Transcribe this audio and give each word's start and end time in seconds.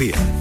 Andalucía. 0.00 0.39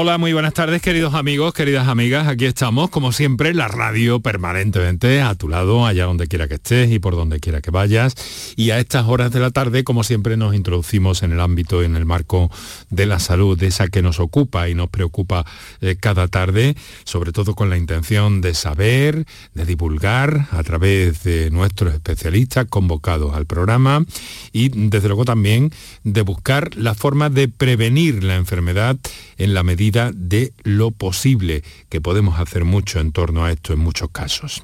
Hola, 0.00 0.16
muy 0.16 0.32
buenas 0.32 0.54
tardes 0.54 0.80
queridos 0.80 1.14
amigos, 1.14 1.52
queridas 1.52 1.88
amigas. 1.88 2.28
Aquí 2.28 2.44
estamos, 2.44 2.88
como 2.88 3.10
siempre, 3.10 3.52
la 3.52 3.66
radio 3.66 4.20
permanentemente 4.20 5.20
a 5.22 5.34
tu 5.34 5.48
lado, 5.48 5.84
allá 5.84 6.04
donde 6.04 6.28
quiera 6.28 6.46
que 6.46 6.54
estés 6.54 6.92
y 6.92 7.00
por 7.00 7.16
donde 7.16 7.40
quiera 7.40 7.60
que 7.60 7.72
vayas. 7.72 8.14
Y 8.54 8.70
a 8.70 8.78
estas 8.78 9.06
horas 9.08 9.32
de 9.32 9.40
la 9.40 9.50
tarde, 9.50 9.82
como 9.82 10.04
siempre, 10.04 10.36
nos 10.36 10.54
introducimos 10.54 11.24
en 11.24 11.32
el 11.32 11.40
ámbito 11.40 11.82
en 11.82 11.96
el 11.96 12.04
marco 12.04 12.48
de 12.90 13.06
la 13.06 13.18
salud, 13.18 13.58
de 13.58 13.66
esa 13.66 13.88
que 13.88 14.00
nos 14.00 14.20
ocupa 14.20 14.68
y 14.68 14.76
nos 14.76 14.88
preocupa 14.88 15.44
eh, 15.80 15.96
cada 15.98 16.28
tarde, 16.28 16.76
sobre 17.02 17.32
todo 17.32 17.56
con 17.56 17.68
la 17.68 17.76
intención 17.76 18.40
de 18.40 18.54
saber, 18.54 19.26
de 19.54 19.64
divulgar 19.64 20.46
a 20.52 20.62
través 20.62 21.24
de 21.24 21.50
nuestros 21.50 21.92
especialistas 21.92 22.66
convocados 22.70 23.34
al 23.34 23.46
programa 23.46 24.04
y 24.52 24.68
desde 24.68 25.08
luego 25.08 25.24
también 25.24 25.72
de 26.04 26.22
buscar 26.22 26.76
la 26.76 26.94
forma 26.94 27.30
de 27.30 27.48
prevenir 27.48 28.22
la 28.22 28.36
enfermedad 28.36 28.96
en 29.38 29.54
la 29.54 29.64
medida 29.64 29.87
de 29.90 30.52
lo 30.62 30.90
posible, 30.90 31.62
que 31.88 32.00
podemos 32.00 32.38
hacer 32.38 32.64
mucho 32.64 33.00
en 33.00 33.12
torno 33.12 33.44
a 33.44 33.52
esto 33.52 33.72
en 33.72 33.78
muchos 33.78 34.10
casos. 34.10 34.62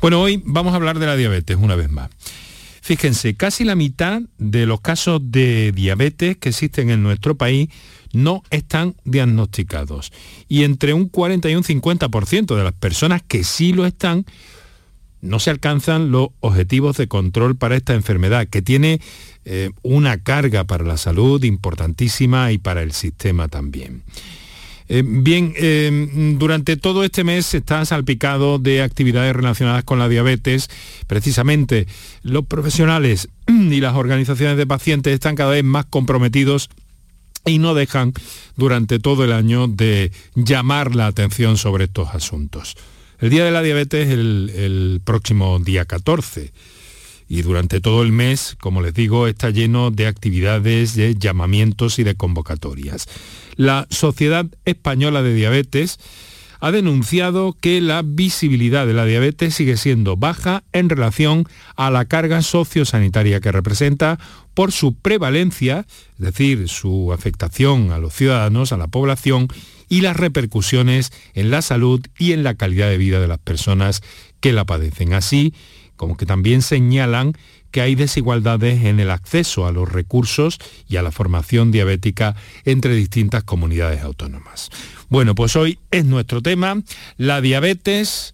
Bueno, 0.00 0.20
hoy 0.20 0.42
vamos 0.44 0.72
a 0.72 0.76
hablar 0.76 0.98
de 0.98 1.06
la 1.06 1.16
diabetes 1.16 1.56
una 1.60 1.76
vez 1.76 1.90
más. 1.90 2.10
Fíjense, 2.82 3.34
casi 3.34 3.64
la 3.64 3.74
mitad 3.74 4.22
de 4.38 4.64
los 4.64 4.80
casos 4.80 5.20
de 5.24 5.72
diabetes 5.72 6.36
que 6.36 6.50
existen 6.50 6.90
en 6.90 7.02
nuestro 7.02 7.36
país 7.36 7.68
no 8.12 8.44
están 8.50 8.94
diagnosticados. 9.04 10.12
Y 10.48 10.62
entre 10.62 10.94
un 10.94 11.08
40 11.08 11.50
y 11.50 11.56
un 11.56 11.64
50% 11.64 12.54
de 12.54 12.62
las 12.62 12.72
personas 12.72 13.22
que 13.26 13.42
sí 13.42 13.72
lo 13.72 13.86
están, 13.86 14.24
no 15.20 15.40
se 15.40 15.50
alcanzan 15.50 16.12
los 16.12 16.28
objetivos 16.40 16.96
de 16.96 17.08
control 17.08 17.56
para 17.56 17.76
esta 17.76 17.94
enfermedad, 17.94 18.46
que 18.46 18.62
tiene 18.62 19.00
eh, 19.44 19.70
una 19.82 20.18
carga 20.18 20.64
para 20.64 20.84
la 20.84 20.96
salud 20.96 21.42
importantísima 21.42 22.52
y 22.52 22.58
para 22.58 22.82
el 22.82 22.92
sistema 22.92 23.48
también. 23.48 24.04
Eh, 24.88 25.02
bien, 25.04 25.52
eh, 25.56 26.34
durante 26.38 26.76
todo 26.76 27.02
este 27.02 27.24
mes 27.24 27.52
está 27.54 27.84
salpicado 27.84 28.58
de 28.58 28.82
actividades 28.82 29.34
relacionadas 29.34 29.84
con 29.84 29.98
la 29.98 30.08
diabetes. 30.08 30.68
Precisamente 31.06 31.86
los 32.22 32.46
profesionales 32.46 33.28
y 33.48 33.80
las 33.80 33.94
organizaciones 33.96 34.56
de 34.56 34.66
pacientes 34.66 35.14
están 35.14 35.34
cada 35.34 35.50
vez 35.50 35.64
más 35.64 35.86
comprometidos 35.86 36.70
y 37.44 37.58
no 37.58 37.74
dejan 37.74 38.12
durante 38.56 38.98
todo 38.98 39.24
el 39.24 39.32
año 39.32 39.68
de 39.68 40.10
llamar 40.34 40.94
la 40.94 41.06
atención 41.06 41.56
sobre 41.56 41.84
estos 41.84 42.08
asuntos. 42.10 42.76
El 43.18 43.30
Día 43.30 43.44
de 43.44 43.50
la 43.50 43.62
Diabetes 43.62 44.08
es 44.08 44.12
el, 44.12 44.52
el 44.54 45.00
próximo 45.04 45.58
día 45.58 45.84
14 45.84 46.52
y 47.28 47.42
durante 47.42 47.80
todo 47.80 48.02
el 48.02 48.12
mes, 48.12 48.56
como 48.60 48.82
les 48.82 48.94
digo, 48.94 49.26
está 49.26 49.50
lleno 49.50 49.90
de 49.90 50.06
actividades, 50.06 50.94
de 50.94 51.14
llamamientos 51.16 51.98
y 51.98 52.04
de 52.04 52.14
convocatorias. 52.14 53.08
La 53.56 53.86
Sociedad 53.90 54.46
Española 54.64 55.22
de 55.22 55.34
Diabetes 55.34 55.98
ha 56.60 56.70
denunciado 56.70 57.56
que 57.60 57.80
la 57.80 58.02
visibilidad 58.02 58.86
de 58.86 58.94
la 58.94 59.04
diabetes 59.04 59.54
sigue 59.54 59.76
siendo 59.76 60.16
baja 60.16 60.64
en 60.72 60.88
relación 60.88 61.44
a 61.76 61.90
la 61.90 62.06
carga 62.06 62.42
sociosanitaria 62.42 63.40
que 63.40 63.52
representa 63.52 64.18
por 64.54 64.72
su 64.72 64.94
prevalencia, 64.94 65.86
es 66.18 66.24
decir, 66.24 66.68
su 66.68 67.12
afectación 67.12 67.92
a 67.92 67.98
los 67.98 68.14
ciudadanos, 68.14 68.72
a 68.72 68.78
la 68.78 68.88
población, 68.88 69.48
y 69.88 70.00
las 70.00 70.16
repercusiones 70.16 71.12
en 71.34 71.50
la 71.50 71.62
salud 71.62 72.00
y 72.18 72.32
en 72.32 72.42
la 72.42 72.54
calidad 72.54 72.88
de 72.88 72.98
vida 72.98 73.20
de 73.20 73.28
las 73.28 73.38
personas 73.38 74.02
que 74.40 74.52
la 74.52 74.64
padecen. 74.64 75.12
Así, 75.12 75.54
como 75.96 76.16
que 76.16 76.26
también 76.26 76.62
señalan 76.62 77.34
que 77.76 77.82
hay 77.82 77.94
desigualdades 77.94 78.84
en 78.86 79.00
el 79.00 79.10
acceso 79.10 79.66
a 79.66 79.70
los 79.70 79.92
recursos 79.92 80.58
y 80.88 80.96
a 80.96 81.02
la 81.02 81.12
formación 81.12 81.72
diabética 81.72 82.34
entre 82.64 82.94
distintas 82.94 83.44
comunidades 83.44 84.00
autónomas. 84.00 84.70
Bueno, 85.10 85.34
pues 85.34 85.56
hoy 85.56 85.78
es 85.90 86.06
nuestro 86.06 86.40
tema, 86.40 86.80
la 87.18 87.42
diabetes 87.42 88.32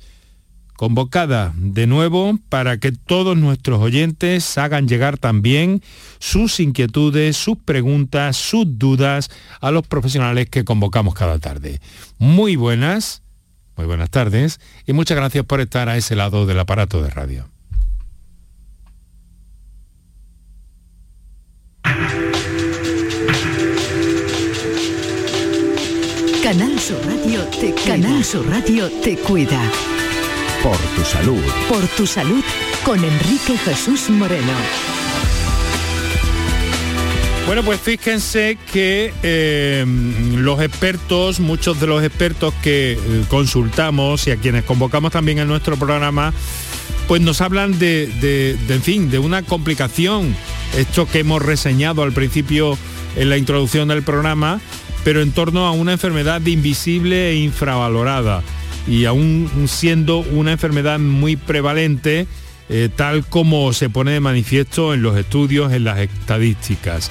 convocada 0.74 1.52
de 1.56 1.88
nuevo 1.88 2.38
para 2.50 2.78
que 2.78 2.92
todos 2.92 3.36
nuestros 3.36 3.80
oyentes 3.80 4.56
hagan 4.58 4.86
llegar 4.86 5.18
también 5.18 5.82
sus 6.20 6.60
inquietudes, 6.60 7.36
sus 7.36 7.58
preguntas, 7.58 8.36
sus 8.36 8.78
dudas 8.78 9.28
a 9.60 9.72
los 9.72 9.84
profesionales 9.88 10.48
que 10.50 10.62
convocamos 10.62 11.14
cada 11.14 11.40
tarde. 11.40 11.80
Muy 12.16 12.54
buenas, 12.54 13.22
muy 13.76 13.86
buenas 13.86 14.10
tardes 14.10 14.60
y 14.86 14.92
muchas 14.92 15.16
gracias 15.16 15.44
por 15.44 15.60
estar 15.60 15.88
a 15.88 15.96
ese 15.96 16.14
lado 16.14 16.46
del 16.46 16.60
aparato 16.60 17.02
de 17.02 17.10
radio. 17.10 17.51
Canal 26.42 26.78
Sur 26.78 26.98
Radio 27.06 27.44
te 27.60 27.72
Canal 27.86 28.24
Sur 28.24 28.46
Radio 28.48 28.90
te 29.02 29.16
cuida. 29.16 29.60
Por 30.62 30.76
tu 30.76 31.04
salud. 31.04 31.42
Por 31.68 31.86
tu 31.96 32.06
salud 32.06 32.42
con 32.84 33.02
Enrique 33.02 33.56
Jesús 33.58 34.10
Moreno. 34.10 34.52
Bueno, 37.46 37.62
pues 37.64 37.80
fíjense 37.80 38.56
que 38.72 39.12
eh, 39.22 39.84
los 40.36 40.60
expertos, 40.60 41.40
muchos 41.40 41.80
de 41.80 41.86
los 41.86 42.02
expertos 42.02 42.54
que 42.62 42.92
eh, 42.92 43.24
consultamos 43.28 44.26
y 44.26 44.30
a 44.30 44.36
quienes 44.36 44.64
convocamos 44.64 45.12
también 45.12 45.38
en 45.38 45.48
nuestro 45.48 45.76
programa, 45.76 46.32
pues 47.08 47.20
nos 47.20 47.40
hablan 47.40 47.78
de, 47.78 48.06
de, 48.20 48.56
en 48.74 48.82
fin, 48.82 49.10
de 49.10 49.18
una 49.18 49.42
complicación, 49.42 50.34
esto 50.76 51.06
que 51.06 51.20
hemos 51.20 51.42
reseñado 51.42 52.02
al 52.02 52.12
principio 52.12 52.78
en 53.16 53.28
la 53.28 53.36
introducción 53.36 53.88
del 53.88 54.02
programa, 54.02 54.60
pero 55.04 55.20
en 55.20 55.32
torno 55.32 55.66
a 55.66 55.72
una 55.72 55.92
enfermedad 55.92 56.44
invisible 56.46 57.30
e 57.30 57.36
infravalorada 57.36 58.42
y 58.86 59.04
aún 59.04 59.50
siendo 59.66 60.18
una 60.18 60.52
enfermedad 60.52 60.98
muy 60.98 61.36
prevalente, 61.36 62.26
eh, 62.68 62.88
tal 62.94 63.24
como 63.26 63.72
se 63.72 63.90
pone 63.90 64.12
de 64.12 64.20
manifiesto 64.20 64.94
en 64.94 65.02
los 65.02 65.16
estudios, 65.16 65.72
en 65.72 65.84
las 65.84 65.98
estadísticas. 65.98 67.10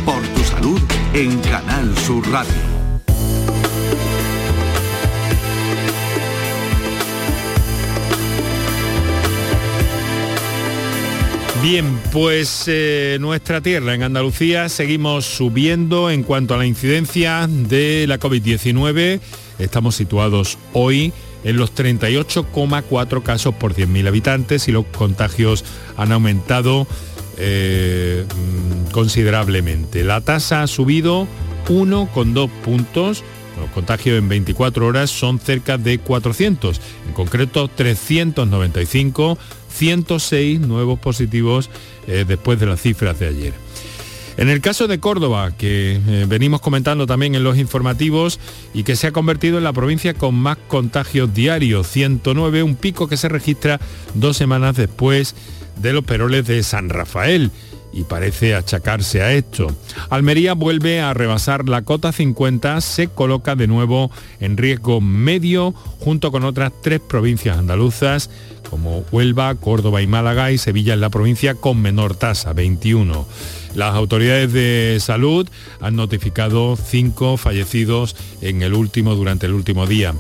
Por 0.05 0.23
tu 0.29 0.45
salud 0.45 0.81
en 1.15 1.37
Canal 1.41 1.99
Sur 1.99 2.31
Radio. 2.31 2.53
Bien, 11.61 11.99
pues 12.13 12.67
eh, 12.69 13.17
nuestra 13.21 13.61
tierra 13.61 13.95
en 13.95 14.05
Andalucía 14.05 14.69
seguimos 14.69 15.27
subiendo 15.27 16.09
en 16.09 16.23
cuanto 16.23 16.55
a 16.55 16.57
la 16.57 16.67
incidencia 16.67 17.49
de 17.49 18.07
la 18.07 18.21
COVID-19. 18.21 19.19
Estamos 19.59 19.97
situados 19.97 20.57
hoy 20.73 21.13
en 21.45 21.57
los 21.57 21.75
38,4 21.75 23.23
casos 23.23 23.55
por 23.55 23.75
100.000 23.75 24.09
habitantes 24.09 24.69
y 24.69 24.73
los 24.73 24.87
contagios 24.87 25.65
han 25.97 26.13
aumentado 26.13 26.87
eh, 27.37 28.25
mm, 28.27 28.91
considerablemente. 28.91 30.05
La 30.05 30.21
tasa 30.21 30.63
ha 30.63 30.67
subido 30.67 31.27
1,2 31.69 32.49
puntos. 32.65 33.23
Los 33.61 33.71
contagios 33.71 34.19
en 34.19 34.29
24 34.29 34.87
horas 34.87 35.11
son 35.11 35.41
cerca 35.41 35.79
de 35.79 35.99
400, 35.99 36.81
en 37.09 37.13
concreto 37.13 37.69
395 37.69 39.39
106 39.69 40.61
nuevos 40.61 40.99
positivos 40.99 41.71
eh, 42.07 42.25
después 42.27 42.59
de 42.59 42.67
las 42.67 42.81
cifras 42.81 43.19
de 43.19 43.29
ayer. 43.29 43.68
En 44.39 44.49
el 44.49 44.61
caso 44.61 44.87
de 44.87 45.01
Córdoba, 45.01 45.51
que 45.59 46.01
eh, 46.07 46.25
venimos 46.29 46.61
comentando 46.61 47.09
también 47.09 47.35
en 47.35 47.43
los 47.43 47.59
informativos 47.59 48.39
y 48.73 48.85
que 48.85 48.95
se 48.95 49.09
ha 49.09 49.13
convertido 49.13 49.59
en 49.59 49.65
la 49.65 49.73
provincia 49.73 50.15
con 50.15 50.37
más 50.37 50.57
contagios 50.69 51.35
diarios, 51.35 51.89
109, 51.89 52.63
un 52.63 52.77
pico 52.77 53.09
que 53.09 53.17
se 53.17 53.29
registra 53.29 53.81
dos 54.15 54.37
semanas 54.37 54.77
después 54.77 55.35
de 55.83 55.93
los 55.93 56.05
peroles 56.05 56.47
de 56.47 56.63
San 56.63 56.89
Rafael 56.89 57.51
y 57.93 58.05
parece 58.05 58.55
achacarse 58.55 59.23
a 59.23 59.33
esto. 59.33 59.69
Almería 60.11 60.55
vuelve 60.55 61.01
a 61.01 61.15
rebasar 61.15 61.69
la 61.69 61.83
cota 61.83 62.13
50, 62.13 62.81
se 62.81 63.09
coloca 63.09 63.57
de 63.57 63.67
nuevo 63.67 64.11
en 64.41 64.57
riesgo 64.57 65.01
medio 65.01 65.73
junto 66.01 66.31
con 66.31 66.45
otras 66.45 66.73
tres 66.83 67.01
provincias 67.01 67.59
andaluzas 67.59 68.31
como 68.69 69.05
Huelva, 69.11 69.55
Córdoba 69.55 70.03
y 70.03 70.07
Málaga 70.07 70.53
y 70.53 70.59
Sevilla 70.59 70.95
en 70.95 71.01
la 71.01 71.11
provincia 71.11 71.55
con 71.55 71.81
menor 71.81 72.15
tasa, 72.15 72.53
21. 72.53 73.27
Las 73.75 73.95
autoridades 73.95 74.53
de 74.53 74.99
salud 75.01 75.49
han 75.81 75.97
notificado 75.97 76.77
cinco 76.77 77.37
fallecidos 77.37 78.17
en 78.41 78.63
el 78.63 78.75
último, 78.75 79.15
durante 79.15 79.47
el 79.47 79.53
último 79.53 79.87
día. 79.87 80.15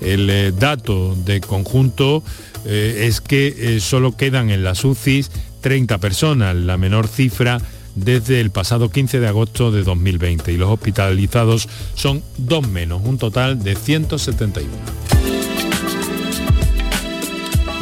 El 0.00 0.30
eh, 0.30 0.52
dato 0.52 1.14
de 1.14 1.40
conjunto 1.40 2.22
eh, 2.64 3.06
es 3.06 3.20
que 3.20 3.54
eh, 3.56 3.80
solo 3.80 4.16
quedan 4.16 4.50
en 4.50 4.64
las 4.64 4.84
UCIs 4.84 5.30
30 5.60 5.98
personas, 5.98 6.56
la 6.56 6.76
menor 6.76 7.08
cifra 7.08 7.60
desde 7.94 8.40
el 8.40 8.50
pasado 8.50 8.90
15 8.90 9.20
de 9.20 9.28
agosto 9.28 9.70
de 9.70 9.82
2020 9.82 10.52
y 10.52 10.56
los 10.56 10.70
hospitalizados 10.70 11.68
son 11.94 12.22
dos 12.38 12.66
menos, 12.68 13.02
un 13.04 13.18
total 13.18 13.62
de 13.62 13.74
171. 13.74 14.68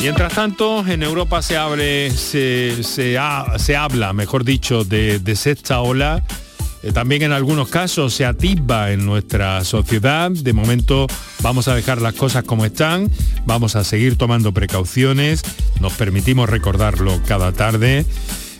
Mientras 0.01 0.33
tanto, 0.33 0.87
en 0.87 1.03
Europa 1.03 1.43
se, 1.43 1.57
abre, 1.57 2.11
se, 2.13 3.19
habla, 3.77 4.13
mejor 4.13 4.45
dicho, 4.45 4.85
de, 4.85 5.35
sexta 5.35 5.81
ola. 5.81 6.23
Eh, 6.89 6.93
también 6.93 7.23
en 7.23 7.33
algunos 7.33 7.69
casos 7.69 8.15
se 8.15 8.25
atisba 8.25 8.93
en 8.93 9.05
nuestra 9.05 9.63
sociedad. 9.65 10.31
De 10.31 10.55
momento 10.55 11.07
vamos 11.43 11.69
a 11.69 11.75
dejar 11.75 12.01
las 12.01 12.15
cosas 12.15 12.45
como 12.45 12.65
están, 12.65 13.11
vamos 13.45 13.77
a 13.77 13.85
seguir 13.85 14.17
tomando 14.17 14.53
precauciones, 14.53 15.43
nos 15.81 15.93
permitimos 15.93 16.49
recordarlo 16.49 17.21
cada 17.27 17.53
tarde. 17.53 18.07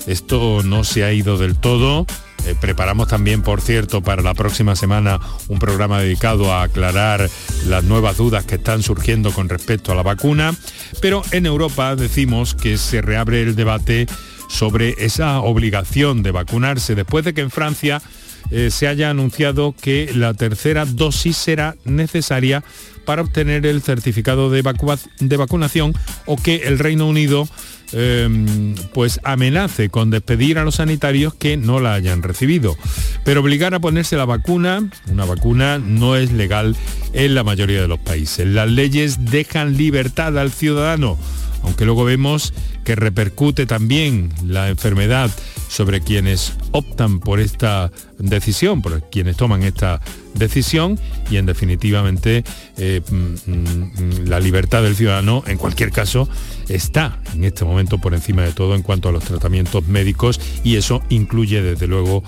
Esto 0.07 0.63
no 0.63 0.85
se 0.85 1.05
ha 1.05 1.13
ido 1.13 1.39
del 1.39 1.57
todo. 1.57 2.07
Eh, 2.47 2.55
preparamos 2.61 3.09
también, 3.09 3.41
por 3.43 3.63
cierto, 3.63 4.03
para 4.03 4.21
la 4.21 4.35
próxima 4.35 4.77
semana 4.77 5.21
un 5.49 5.59
programa 5.59 6.01
dedicado 6.01 6.53
a 6.53 6.65
aclarar 6.65 7.31
las 7.67 7.85
nuevas 7.85 8.19
dudas 8.19 8.45
que 8.45 8.57
están 8.57 8.83
surgiendo 8.83 9.33
con 9.33 9.49
respecto 9.49 9.93
a 9.93 9.95
la 9.95 10.03
vacuna. 10.03 10.55
Pero 11.01 11.23
en 11.31 11.47
Europa 11.47 11.97
decimos 11.97 12.55
que 12.55 12.77
se 12.77 13.01
reabre 13.01 13.41
el 13.41 13.57
debate 13.57 14.07
sobre 14.49 14.95
esa 14.99 15.41
obligación 15.41 16.23
de 16.23 16.31
vacunarse 16.31 16.95
después 16.95 17.25
de 17.25 17.35
que 17.35 17.43
en 17.43 17.51
Francia 17.51 18.03
eh, 18.51 18.71
se 18.71 18.89
haya 18.89 19.11
anunciado 19.11 19.75
que 19.81 20.11
la 20.15 20.35
tercera 20.35 20.85
dosis 20.85 21.37
será 21.37 21.77
necesaria 21.85 22.63
para 23.05 23.23
obtener 23.23 23.65
el 23.67 23.83
certificado 23.83 24.51
de, 24.51 24.63
vacunación 24.63 25.95
o 26.27 26.37
que 26.37 26.57
el 26.67 26.79
Reino 26.79 27.07
Unido 27.07 27.49
Em, 27.93 28.75
pues 28.93 29.19
amenace 29.25 29.89
con 29.89 30.11
despedir 30.11 30.59
a 30.59 30.65
los 30.65 30.75
sanitarios 30.75 31.33
que 31.33 31.57
no 31.57 31.81
la 31.81 31.95
hayan 31.95 32.23
recibido. 32.23 32.77
Pero 33.25 33.41
obligar 33.41 33.75
a 33.75 33.81
ponerse 33.81 34.17
la 34.17 34.27
vacuna, 34.27 34.87
una 35.11 35.25
vacuna 35.25 35.79
no 35.79 36.15
es 36.17 36.31
legal 36.33 36.77
en 37.15 37.35
la 37.35 37.45
mayoría 37.45 37.81
de 37.81 37.89
los 37.89 37.99
países. 37.99 38.47
Las 38.47 38.71
leyes 38.71 39.25
dejan 39.31 39.79
libertad 39.79 40.39
al 40.39 40.53
ciudadano, 40.53 41.17
aunque 41.63 41.87
luego 41.87 42.05
vemos 42.05 42.53
que 42.85 42.95
repercute 42.95 43.65
también 43.65 44.33
la 44.45 44.69
enfermedad 44.69 45.31
sobre 45.69 46.01
quienes 46.01 46.55
optan 46.73 47.21
por 47.21 47.41
esta 47.41 47.91
decisión, 48.19 48.83
por 48.83 49.09
quienes 49.11 49.37
toman 49.37 49.63
esta 49.63 50.01
decisión 50.39 50.99
y 51.31 51.37
en 51.37 51.47
definitivamente 51.47 52.45
eh, 52.77 53.01
mm, 53.11 53.51
mm, 53.51 54.29
la 54.29 54.41
libertad 54.41 54.83
del 54.83 54.97
ciudadano 54.97 55.43
en 55.47 55.59
cualquier 55.59 55.91
caso 55.91 56.29
está 56.69 57.19
en 57.35 57.45
este 57.45 57.65
momento 57.65 57.99
por 57.99 58.15
encima 58.15 58.43
de 58.43 58.53
todo 58.53 58.75
en 58.75 58.83
cuanto 58.83 59.09
a 59.09 59.13
los 59.13 59.25
tratamientos 59.25 59.87
médicos 59.87 60.41
y 60.65 60.77
eso 60.77 61.03
incluye 61.09 61.63
desde 61.63 61.87
luego 61.87 62.23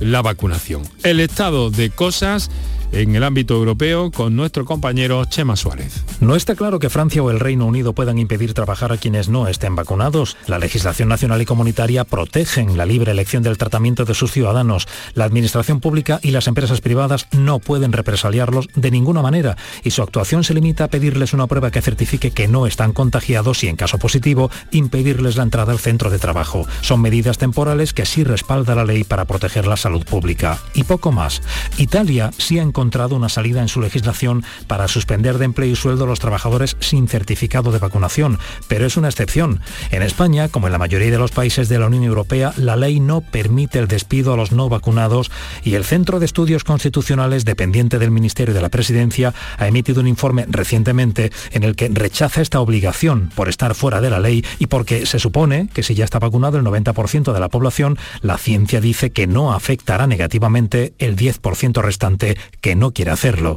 la 0.00 0.22
vacunación. 0.22 0.82
El 1.02 1.20
estado 1.20 1.70
de 1.70 1.90
cosas 1.90 2.50
en 2.92 3.14
el 3.14 3.24
ámbito 3.24 3.54
europeo 3.54 4.10
con 4.10 4.36
nuestro 4.36 4.64
compañero 4.64 5.24
Chema 5.24 5.56
Suárez. 5.56 6.04
No 6.20 6.36
está 6.36 6.54
claro 6.54 6.78
que 6.78 6.90
Francia 6.90 7.22
o 7.22 7.30
el 7.30 7.40
Reino 7.40 7.66
Unido 7.66 7.92
puedan 7.92 8.18
impedir 8.18 8.54
trabajar 8.54 8.92
a 8.92 8.96
quienes 8.96 9.28
no 9.28 9.48
estén 9.48 9.74
vacunados. 9.76 10.36
La 10.46 10.58
legislación 10.58 11.08
nacional 11.08 11.42
y 11.42 11.46
comunitaria 11.46 12.04
protegen 12.04 12.76
la 12.76 12.86
libre 12.86 13.12
elección 13.12 13.42
del 13.42 13.58
tratamiento 13.58 14.04
de 14.04 14.14
sus 14.14 14.32
ciudadanos. 14.32 14.86
La 15.14 15.24
administración 15.24 15.80
pública 15.80 16.20
y 16.22 16.30
las 16.30 16.46
empresas 16.46 16.80
privadas 16.80 17.26
no 17.32 17.55
pueden 17.58 17.92
represaliarlos 17.92 18.68
de 18.74 18.90
ninguna 18.90 19.22
manera 19.22 19.56
y 19.82 19.90
su 19.90 20.02
actuación 20.02 20.44
se 20.44 20.54
limita 20.54 20.84
a 20.84 20.88
pedirles 20.88 21.32
una 21.32 21.46
prueba 21.46 21.70
que 21.70 21.82
certifique 21.82 22.30
que 22.30 22.48
no 22.48 22.66
están 22.66 22.92
contagiados 22.92 23.64
y 23.64 23.68
en 23.68 23.76
caso 23.76 23.98
positivo 23.98 24.50
impedirles 24.70 25.36
la 25.36 25.42
entrada 25.42 25.72
al 25.72 25.78
centro 25.78 26.10
de 26.10 26.18
trabajo. 26.18 26.66
Son 26.80 27.00
medidas 27.00 27.38
temporales 27.38 27.92
que 27.92 28.06
sí 28.06 28.24
respalda 28.24 28.74
la 28.74 28.84
ley 28.84 29.04
para 29.04 29.24
proteger 29.24 29.66
la 29.66 29.76
salud 29.76 30.04
pública. 30.04 30.58
Y 30.74 30.84
poco 30.84 31.12
más. 31.12 31.42
Italia 31.78 32.30
sí 32.38 32.58
ha 32.58 32.62
encontrado 32.62 33.16
una 33.16 33.28
salida 33.28 33.62
en 33.62 33.68
su 33.68 33.80
legislación 33.80 34.44
para 34.66 34.88
suspender 34.88 35.38
de 35.38 35.46
empleo 35.46 35.70
y 35.70 35.76
sueldo 35.76 36.04
a 36.04 36.06
los 36.06 36.20
trabajadores 36.20 36.76
sin 36.80 37.08
certificado 37.08 37.72
de 37.72 37.78
vacunación, 37.78 38.38
pero 38.68 38.86
es 38.86 38.96
una 38.96 39.08
excepción. 39.08 39.60
En 39.90 40.02
España, 40.02 40.48
como 40.48 40.66
en 40.66 40.72
la 40.72 40.78
mayoría 40.78 41.10
de 41.10 41.18
los 41.18 41.30
países 41.30 41.68
de 41.68 41.78
la 41.78 41.86
Unión 41.86 42.04
Europea, 42.04 42.52
la 42.56 42.76
ley 42.76 43.00
no 43.00 43.20
permite 43.20 43.78
el 43.78 43.88
despido 43.88 44.34
a 44.34 44.36
los 44.36 44.52
no 44.52 44.68
vacunados 44.68 45.30
y 45.64 45.74
el 45.74 45.84
Centro 45.84 46.20
de 46.20 46.26
Estudios 46.26 46.64
Constitucionales, 46.64 47.44
dependiente 47.46 47.98
del 47.98 48.10
Ministerio 48.10 48.52
de 48.52 48.60
la 48.60 48.68
Presidencia, 48.68 49.32
ha 49.56 49.66
emitido 49.66 50.02
un 50.02 50.08
informe 50.08 50.44
recientemente 50.48 51.32
en 51.52 51.62
el 51.62 51.74
que 51.74 51.88
rechaza 51.88 52.42
esta 52.42 52.60
obligación 52.60 53.30
por 53.34 53.48
estar 53.48 53.74
fuera 53.74 54.02
de 54.02 54.10
la 54.10 54.20
ley 54.20 54.44
y 54.58 54.66
porque 54.66 55.06
se 55.06 55.18
supone 55.18 55.68
que 55.72 55.82
si 55.82 55.94
ya 55.94 56.04
está 56.04 56.18
vacunado 56.18 56.58
el 56.58 56.64
90% 56.64 57.32
de 57.32 57.40
la 57.40 57.48
población, 57.48 57.96
la 58.20 58.36
ciencia 58.36 58.82
dice 58.82 59.10
que 59.10 59.26
no 59.26 59.54
afectará 59.54 60.06
negativamente 60.06 60.92
el 60.98 61.16
10% 61.16 61.80
restante 61.80 62.36
que 62.60 62.76
no 62.76 62.92
quiere 62.92 63.12
hacerlo. 63.12 63.56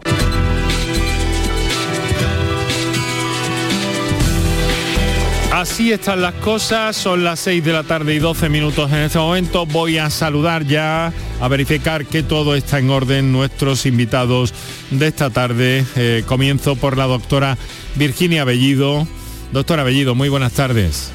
Así 5.59 5.91
están 5.91 6.21
las 6.21 6.35
cosas, 6.35 6.95
son 6.95 7.25
las 7.25 7.41
6 7.41 7.65
de 7.65 7.73
la 7.73 7.83
tarde 7.83 8.15
y 8.15 8.19
12 8.19 8.47
minutos 8.47 8.89
en 8.93 8.99
este 8.99 9.19
momento. 9.19 9.65
Voy 9.65 9.97
a 9.97 10.09
saludar 10.09 10.65
ya, 10.65 11.11
a 11.41 11.47
verificar 11.49 12.05
que 12.05 12.23
todo 12.23 12.55
está 12.55 12.79
en 12.79 12.89
orden 12.89 13.33
nuestros 13.33 13.85
invitados 13.85 14.53
de 14.89 15.07
esta 15.07 15.31
tarde. 15.31 15.83
Eh, 15.97 16.23
comienzo 16.25 16.77
por 16.77 16.95
la 16.95 17.07
doctora 17.07 17.57
Virginia 17.97 18.45
Bellido. 18.45 19.05
Doctora 19.51 19.83
Bellido, 19.83 20.15
muy 20.15 20.29
buenas 20.29 20.53
tardes. 20.53 21.11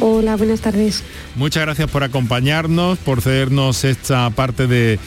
Hola, 0.00 0.36
buenas 0.36 0.60
tardes. 0.60 1.04
Muchas 1.36 1.62
gracias 1.62 1.88
por 1.88 2.02
acompañarnos, 2.02 2.98
por 2.98 3.20
cedernos 3.20 3.84
esta 3.84 4.28
parte 4.30 4.66
de, 4.66 4.98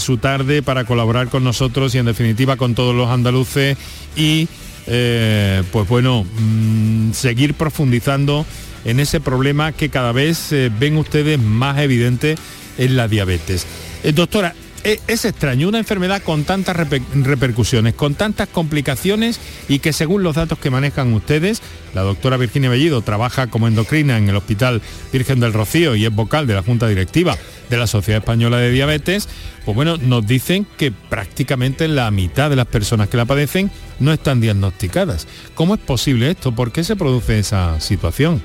su 0.00 0.18
tarde 0.18 0.62
para 0.62 0.84
colaborar 0.84 1.28
con 1.28 1.44
nosotros 1.44 1.94
y 1.94 1.98
en 1.98 2.04
definitiva 2.04 2.56
con 2.56 2.74
todos 2.74 2.94
los 2.94 3.08
andaluces 3.08 3.78
y 4.16 4.48
eh, 4.88 5.62
pues 5.70 5.86
bueno, 5.88 6.24
mm, 6.24 7.12
seguir 7.12 7.54
profundizando 7.54 8.46
en 8.84 9.00
ese 9.00 9.20
problema 9.20 9.72
que 9.72 9.90
cada 9.90 10.12
vez 10.12 10.52
eh, 10.52 10.70
ven 10.78 10.96
ustedes 10.96 11.38
más 11.38 11.78
evidente 11.78 12.36
en 12.78 12.96
la 12.96 13.06
diabetes. 13.06 13.66
Eh, 14.02 14.12
doctora, 14.12 14.54
e, 14.84 15.00
es 15.06 15.24
extraño, 15.24 15.68
una 15.68 15.78
enfermedad 15.78 16.22
con 16.22 16.44
tantas 16.44 16.76
repercusiones, 16.76 17.94
con 17.94 18.14
tantas 18.14 18.48
complicaciones 18.48 19.40
y 19.68 19.80
que 19.80 19.92
según 19.92 20.22
los 20.22 20.36
datos 20.36 20.58
que 20.58 20.70
manejan 20.70 21.12
ustedes, 21.12 21.62
la 21.94 22.02
doctora 22.02 22.36
Virginia 22.36 22.70
Bellido 22.70 23.02
trabaja 23.02 23.48
como 23.48 23.68
endocrina 23.68 24.18
en 24.18 24.28
el 24.28 24.36
Hospital 24.36 24.82
Virgen 25.12 25.40
del 25.40 25.52
Rocío 25.52 25.96
y 25.96 26.04
es 26.04 26.14
vocal 26.14 26.46
de 26.46 26.54
la 26.54 26.62
Junta 26.62 26.86
Directiva 26.88 27.36
de 27.70 27.76
la 27.76 27.86
Sociedad 27.86 28.20
Española 28.20 28.58
de 28.58 28.70
Diabetes, 28.70 29.28
pues 29.64 29.74
bueno, 29.74 29.96
nos 29.98 30.26
dicen 30.26 30.66
que 30.76 30.90
prácticamente 30.92 31.88
la 31.88 32.10
mitad 32.10 32.50
de 32.50 32.56
las 32.56 32.66
personas 32.66 33.08
que 33.08 33.16
la 33.16 33.26
padecen 33.26 33.70
no 34.00 34.12
están 34.12 34.40
diagnosticadas. 34.40 35.26
¿Cómo 35.54 35.74
es 35.74 35.80
posible 35.80 36.30
esto? 36.30 36.52
¿Por 36.52 36.72
qué 36.72 36.84
se 36.84 36.96
produce 36.96 37.38
esa 37.38 37.80
situación? 37.80 38.42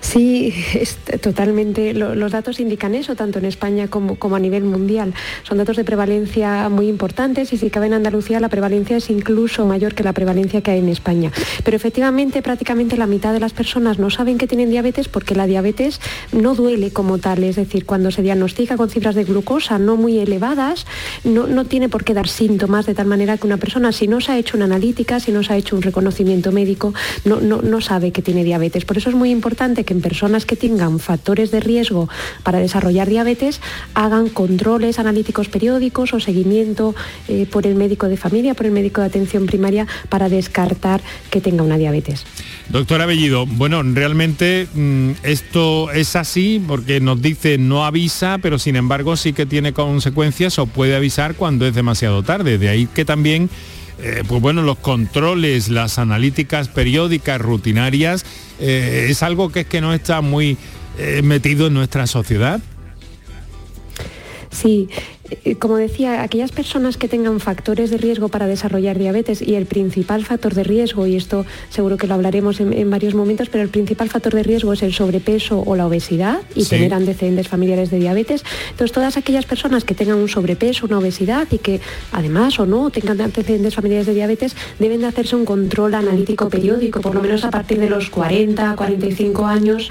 Sí, 0.00 0.52
es 0.74 0.96
totalmente. 1.20 1.94
los 1.94 2.32
datos 2.32 2.60
indican 2.60 2.94
eso, 2.94 3.14
tanto 3.14 3.38
en 3.38 3.44
España 3.44 3.88
como, 3.88 4.16
a 4.34 4.38
nivel 4.38 4.64
mundial. 4.64 5.14
Son 5.42 5.58
datos 5.58 5.76
de 5.76 5.84
prevalencia 5.84 6.68
muy 6.68 6.88
importantes 6.88 7.52
y 7.52 7.58
si 7.58 7.70
cabe 7.70 7.86
en 7.86 7.94
Andalucía 7.94 8.40
la 8.40 8.48
prevalencia 8.48 8.96
es 8.96 9.10
incluso 9.10 9.66
mayor 9.66 9.94
que 9.94 10.02
la 10.02 10.12
prevalencia 10.12 10.60
que 10.60 10.70
hay 10.72 10.78
en 10.78 10.88
España. 10.88 11.32
Pero 11.64 11.76
efectivamente 11.76 12.42
prácticamente 12.42 12.96
la 12.96 13.06
mitad 13.06 13.32
de 13.32 13.40
las 13.40 13.52
personas 13.52 13.98
no 13.98 14.10
saben 14.10 14.38
que 14.38 14.46
tienen 14.46 14.70
diabetes 14.70 15.08
porque 15.08 15.34
la 15.34 15.46
diabetes 15.46 16.00
no 16.32 16.54
duele 16.54 16.92
como 16.92 17.18
tal. 17.18 17.44
Es 17.44 17.56
decir, 17.56 17.86
cuando 17.86 18.10
se 18.10 18.22
diagnostica 18.22 18.76
con 18.76 18.90
cifras 18.90 19.14
de 19.14 19.24
glucosa 19.24 19.78
no 19.78 19.96
muy 19.96 20.18
elevadas, 20.18 20.86
no, 21.24 21.46
no 21.46 21.64
tiene 21.64 21.88
por 21.88 22.04
qué 22.04 22.14
dar 22.14 22.28
síntomas 22.28 22.86
de 22.86 22.94
tal 22.94 23.06
manera 23.06 23.36
que 23.36 23.46
una 23.46 23.56
persona, 23.56 23.92
si 23.92 24.08
no 24.08 24.20
se 24.20 24.32
ha 24.32 24.38
hecho 24.38 24.56
una 24.56 24.66
analítica, 24.66 25.20
si 25.20 25.32
no 25.32 25.42
se 25.42 25.52
ha 25.52 25.56
hecho 25.56 25.76
un 25.76 25.82
reconocimiento 25.82 26.52
médico, 26.52 26.94
no, 27.24 27.40
no, 27.40 27.62
no 27.62 27.80
sabe 27.80 28.12
que 28.12 28.22
tiene 28.22 28.44
diabetes. 28.44 28.84
Por 28.84 28.98
eso 28.98 29.10
es 29.10 29.16
muy 29.16 29.30
importante 29.30 29.84
que 29.84 29.89
en 29.90 30.00
personas 30.00 30.46
que 30.46 30.56
tengan 30.56 30.98
factores 30.98 31.50
de 31.50 31.60
riesgo 31.60 32.08
para 32.42 32.58
desarrollar 32.58 33.08
diabetes 33.08 33.60
hagan 33.94 34.28
controles 34.28 34.98
analíticos 34.98 35.48
periódicos 35.48 36.12
o 36.12 36.20
seguimiento 36.20 36.94
eh, 37.28 37.46
por 37.50 37.66
el 37.66 37.74
médico 37.74 38.08
de 38.08 38.16
familia, 38.16 38.54
por 38.54 38.66
el 38.66 38.72
médico 38.72 39.00
de 39.00 39.08
atención 39.08 39.46
primaria 39.46 39.86
para 40.08 40.28
descartar 40.28 41.00
que 41.30 41.40
tenga 41.40 41.62
una 41.62 41.78
diabetes. 41.78 42.24
Doctor 42.68 43.02
Abellido, 43.02 43.46
bueno, 43.46 43.82
realmente 43.82 44.68
mm, 44.72 45.10
esto 45.22 45.90
es 45.90 46.14
así 46.16 46.62
porque 46.66 47.00
nos 47.00 47.20
dice 47.20 47.58
no 47.58 47.84
avisa, 47.84 48.38
pero 48.38 48.58
sin 48.58 48.76
embargo 48.76 49.16
sí 49.16 49.32
que 49.32 49.46
tiene 49.46 49.72
consecuencias 49.72 50.58
o 50.58 50.66
puede 50.66 50.94
avisar 50.94 51.34
cuando 51.34 51.66
es 51.66 51.74
demasiado 51.74 52.22
tarde. 52.22 52.58
De 52.58 52.68
ahí 52.68 52.86
que 52.86 53.04
también 53.04 53.50
eh, 54.02 54.22
pues 54.26 54.40
bueno, 54.40 54.62
los 54.62 54.78
controles, 54.78 55.68
las 55.68 55.98
analíticas 55.98 56.68
periódicas, 56.68 57.40
rutinarias, 57.40 58.24
eh, 58.58 59.08
es 59.10 59.22
algo 59.22 59.50
que 59.50 59.60
es 59.60 59.66
que 59.66 59.80
no 59.80 59.92
está 59.92 60.20
muy 60.20 60.56
eh, 60.98 61.20
metido 61.22 61.66
en 61.66 61.74
nuestra 61.74 62.06
sociedad. 62.06 62.60
Sí, 64.50 64.88
como 65.58 65.76
decía, 65.76 66.22
aquellas 66.22 66.52
personas 66.52 66.96
que 66.96 67.08
tengan 67.08 67.40
factores 67.40 67.90
de 67.90 67.98
riesgo 67.98 68.28
para 68.28 68.46
desarrollar 68.46 68.98
diabetes 68.98 69.42
y 69.42 69.54
el 69.54 69.66
principal 69.66 70.24
factor 70.24 70.54
de 70.54 70.64
riesgo, 70.64 71.06
y 71.06 71.16
esto 71.16 71.46
seguro 71.68 71.96
que 71.96 72.06
lo 72.06 72.14
hablaremos 72.14 72.60
en, 72.60 72.90
varios 72.90 73.14
momentos, 73.14 73.48
pero 73.48 73.62
el 73.62 73.70
principal 73.70 74.08
factor 74.08 74.34
de 74.34 74.42
riesgo 74.42 74.72
es 74.72 74.82
el 74.82 74.92
sobrepeso 74.92 75.62
o 75.64 75.76
la 75.76 75.86
obesidad 75.86 76.40
y 76.54 76.64
tener 76.64 76.94
antecedentes 76.94 77.48
familiares 77.48 77.90
de 77.90 77.98
diabetes. 77.98 78.44
Entonces, 78.70 78.92
todas 78.92 79.16
aquellas 79.16 79.46
personas 79.46 79.84
que 79.84 79.94
tengan 79.94 80.16
un 80.16 80.28
sobrepeso, 80.28 80.86
una 80.86 80.98
obesidad 80.98 81.46
y 81.50 81.58
que 81.58 81.80
además 82.12 82.58
o 82.58 82.66
no 82.66 82.90
tengan 82.90 83.20
antecedentes 83.20 83.74
familiares 83.74 84.06
de 84.06 84.14
diabetes, 84.14 84.56
deben 84.78 85.00
de 85.00 85.06
hacerse 85.06 85.36
un 85.36 85.44
control 85.44 85.94
analítico 85.94 86.48
periódico, 86.48 87.00
por 87.00 87.14
lo 87.14 87.22
menos 87.22 87.44
a 87.44 87.50
partir 87.50 87.78
de 87.78 87.88
los 87.88 88.10
40, 88.10 88.74
45 88.74 89.46
años, 89.46 89.90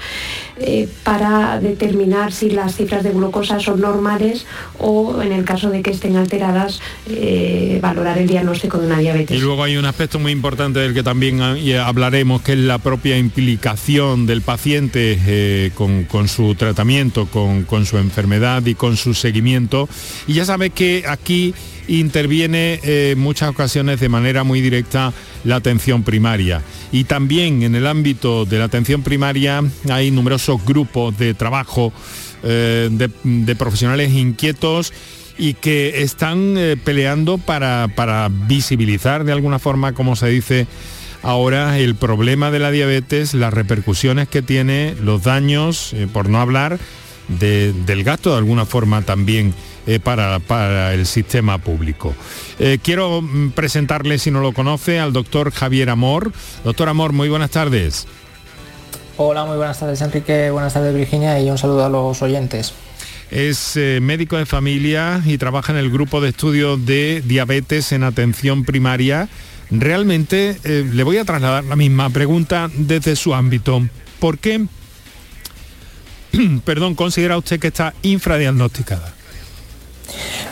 eh, 0.58 0.88
para 1.04 1.58
determinar 1.60 2.32
si 2.32 2.50
las 2.50 2.76
cifras 2.76 3.02
de 3.02 3.10
glucosa 3.10 3.60
son 3.60 3.80
normales 3.80 4.46
o 4.78 5.22
en 5.22 5.29
el 5.32 5.44
caso 5.44 5.70
de 5.70 5.82
que 5.82 5.90
estén 5.90 6.16
alteradas, 6.16 6.80
eh, 7.08 7.78
valorar 7.82 8.18
el 8.18 8.26
diagnóstico 8.26 8.78
de 8.78 8.86
una 8.86 8.98
diabetes. 8.98 9.36
Y 9.36 9.40
luego 9.40 9.62
hay 9.62 9.76
un 9.76 9.84
aspecto 9.84 10.18
muy 10.18 10.32
importante 10.32 10.80
del 10.80 10.94
que 10.94 11.02
también 11.02 11.40
hablaremos, 11.40 12.42
que 12.42 12.52
es 12.52 12.58
la 12.58 12.78
propia 12.78 13.18
implicación 13.18 14.26
del 14.26 14.42
paciente 14.42 15.18
eh, 15.26 15.70
con, 15.74 16.28
su 16.28 16.54
tratamiento, 16.54 17.26
con, 17.26 17.64
con 17.64 17.86
su 17.86 17.98
enfermedad 17.98 18.64
y 18.66 18.74
con 18.74 18.96
su 18.96 19.14
seguimiento. 19.14 19.88
Y 20.26 20.34
ya 20.34 20.44
sabes 20.44 20.72
que 20.72 21.04
aquí 21.06 21.54
interviene 21.88 22.80
en 22.82 23.18
muchas 23.18 23.50
ocasiones 23.50 24.00
de 24.00 24.08
manera 24.08 24.44
muy 24.44 24.60
directa 24.60 25.12
la 25.44 25.56
atención 25.56 26.02
primaria. 26.02 26.62
Y 26.92 27.04
también 27.04 27.62
en 27.62 27.74
el 27.74 27.86
ámbito 27.86 28.44
de 28.44 28.58
la 28.58 28.64
atención 28.64 29.02
primaria 29.02 29.62
hay 29.88 30.10
numerosos 30.10 30.64
grupos 30.64 31.16
de 31.18 31.34
trabajo 31.34 31.92
eh, 32.42 32.88
de, 32.90 33.56
profesionales 33.56 34.12
inquietos 34.12 34.92
y 35.40 35.54
que 35.54 36.02
están 36.02 36.58
eh, 36.58 36.76
peleando 36.76 37.38
para, 37.38 37.88
para 37.96 38.28
visibilizar 38.30 39.24
de 39.24 39.32
alguna 39.32 39.58
forma, 39.58 39.94
como 39.94 40.14
se 40.14 40.28
dice, 40.28 40.66
ahora 41.22 41.78
el 41.78 41.94
problema 41.94 42.50
de 42.50 42.58
la 42.58 42.70
diabetes, 42.70 43.32
las 43.32 43.54
repercusiones 43.54 44.28
que 44.28 44.42
tiene, 44.42 44.94
los 45.02 45.22
daños, 45.22 45.94
eh, 45.94 46.06
por 46.12 46.28
no 46.28 46.40
hablar 46.40 46.78
del 47.28 48.02
gasto 48.04 48.32
de 48.32 48.38
alguna 48.38 48.66
forma 48.66 49.02
también 49.02 49.54
para, 50.02 50.40
para, 50.40 50.92
el 50.94 51.06
sistema 51.06 51.58
público. 51.58 52.12
quiero 52.82 53.22
mm, 53.22 53.52
presentarle, 53.52 54.18
si 54.18 54.32
no 54.32 54.40
lo 54.40 54.52
conoce, 54.52 54.98
al 54.98 55.12
doctor 55.12 55.52
Javier 55.52 55.90
Amor. 55.90 56.32
Doctor 56.64 56.88
Amor, 56.88 57.12
muy 57.12 57.28
buenas 57.28 57.50
tardes. 57.50 58.08
Hola, 59.16 59.44
muy 59.44 59.56
buenas 59.56 59.78
tardes 59.78 60.00
Enrique, 60.00 60.50
buenas 60.50 60.74
tardes 60.74 60.92
Virginia 60.92 61.38
y 61.38 61.48
un 61.50 61.56
saludo 61.56 61.84
a 61.84 61.88
los 61.88 62.20
oyentes. 62.20 62.74
Es 63.30 63.76
eh, 63.76 64.00
médico 64.02 64.36
de 64.36 64.46
familia 64.46 65.22
y 65.24 65.38
trabaja 65.38 65.72
en 65.72 65.78
el 65.78 65.90
grupo 65.90 66.20
de 66.20 66.30
estudio 66.30 66.76
de 66.76 67.22
diabetes 67.24 67.92
en 67.92 68.02
atención 68.02 68.64
primaria. 68.64 69.28
Realmente 69.70 70.56
eh, 70.64 70.88
le 70.92 71.02
voy 71.04 71.18
a 71.18 71.24
trasladar 71.24 71.64
la 71.64 71.76
misma 71.76 72.10
pregunta 72.10 72.68
desde 72.74 73.14
su 73.14 73.34
ámbito. 73.34 73.86
¿Por 74.18 74.38
qué, 74.38 74.66
perdón, 76.64 76.96
considera 76.96 77.38
usted 77.38 77.60
que 77.60 77.68
está 77.68 77.94
infradiagnosticada? 78.02 79.19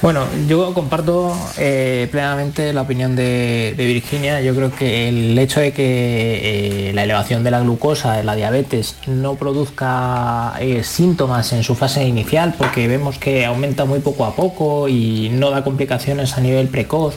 Bueno, 0.00 0.26
yo 0.46 0.72
comparto 0.74 1.36
eh, 1.58 2.06
plenamente 2.12 2.72
la 2.72 2.82
opinión 2.82 3.16
de, 3.16 3.74
Virginia. 3.76 4.40
Yo 4.40 4.54
creo 4.54 4.70
que 4.70 5.08
el 5.08 5.36
hecho 5.38 5.58
de 5.58 5.72
que 5.72 6.90
eh, 6.90 6.92
la 6.92 7.02
elevación 7.02 7.42
de 7.42 7.50
la 7.50 7.60
glucosa, 7.60 8.22
la 8.22 8.36
diabetes, 8.36 8.96
no 9.06 9.34
produzca 9.34 10.54
eh, 10.60 10.84
síntomas 10.84 11.52
en 11.52 11.64
su 11.64 11.74
fase 11.74 12.06
inicial, 12.06 12.54
porque 12.56 12.86
vemos 12.86 13.18
que 13.18 13.44
aumenta 13.44 13.86
muy 13.86 13.98
poco 13.98 14.24
a 14.24 14.36
poco 14.36 14.88
y 14.88 15.30
no 15.32 15.50
da 15.50 15.64
complicaciones 15.64 16.36
a 16.38 16.40
nivel 16.40 16.68
precoz, 16.68 17.16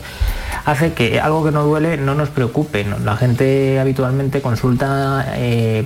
hace 0.66 0.94
que 0.94 1.20
algo 1.20 1.44
que 1.44 1.52
no 1.52 1.64
duele 1.64 1.98
no 1.98 2.16
nos 2.16 2.30
preocupe. 2.30 2.84
La 3.04 3.16
gente 3.16 3.80
habitualmente 3.80 4.42
consulta 4.42 5.36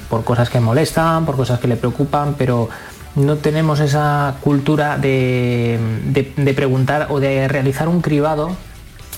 por 0.10 0.24
cosas 0.24 0.50
que 0.50 0.62
molestan, 0.62 1.26
por 1.26 1.36
cosas 1.36 1.60
que 1.60 1.68
le 1.68 1.76
preocupan, 1.76 2.36
pero 2.38 2.70
no 3.16 3.38
tenemos 3.38 3.80
esa 3.80 4.36
cultura 4.42 4.98
de, 4.98 5.80
preguntar 6.56 7.08
o 7.10 7.20
de 7.20 7.48
realizar 7.48 7.88
un 7.88 8.02
cribado 8.02 8.56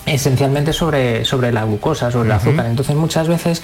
esencialmente 0.06 0.72
sobre, 0.74 1.25
sobre 1.25 1.51
la 1.51 1.66
glucosa, 1.66 2.12
sobre 2.12 2.30
el 2.30 2.34
azúcar. 2.34 2.68
Entonces 2.68 2.96
muchas 2.96 3.27
veces 3.27 3.62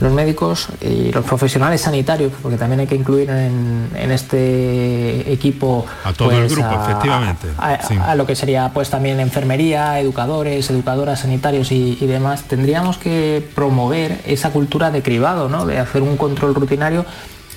los 0.00 0.12
médicos 0.12 0.68
y 0.80 1.10
los 1.10 1.24
profesionales 1.24 1.80
sanitarios, 1.80 2.32
porque 2.40 2.56
también 2.56 2.80
hay 2.80 2.86
que 2.86 2.94
incluir 2.94 3.30
en, 3.30 3.88
este 4.10 5.32
equipo 5.32 5.86
a 6.04 6.12
todo 6.12 6.30
el 6.30 6.42
pues, 6.42 6.52
grupo, 6.52 6.70
efectivamente, 6.82 7.48
a, 7.58 8.14
lo 8.14 8.26
que 8.26 8.36
sería 8.36 8.70
pues 8.72 8.90
también 8.90 9.18
enfermería, 9.18 9.98
educadores, 9.98 10.70
educadoras, 10.70 11.20
sanitarios 11.20 11.72
y, 11.72 11.98
y, 12.00 12.06
demás, 12.06 12.44
tendríamos 12.44 12.98
que 12.98 13.44
promover 13.54 14.20
esa 14.24 14.50
cultura 14.50 14.90
de 14.90 15.02
cribado, 15.02 15.48
¿no? 15.48 15.66
de 15.66 15.78
hacer 15.78 16.02
un 16.02 16.16
control 16.16 16.54
rutinario 16.54 17.04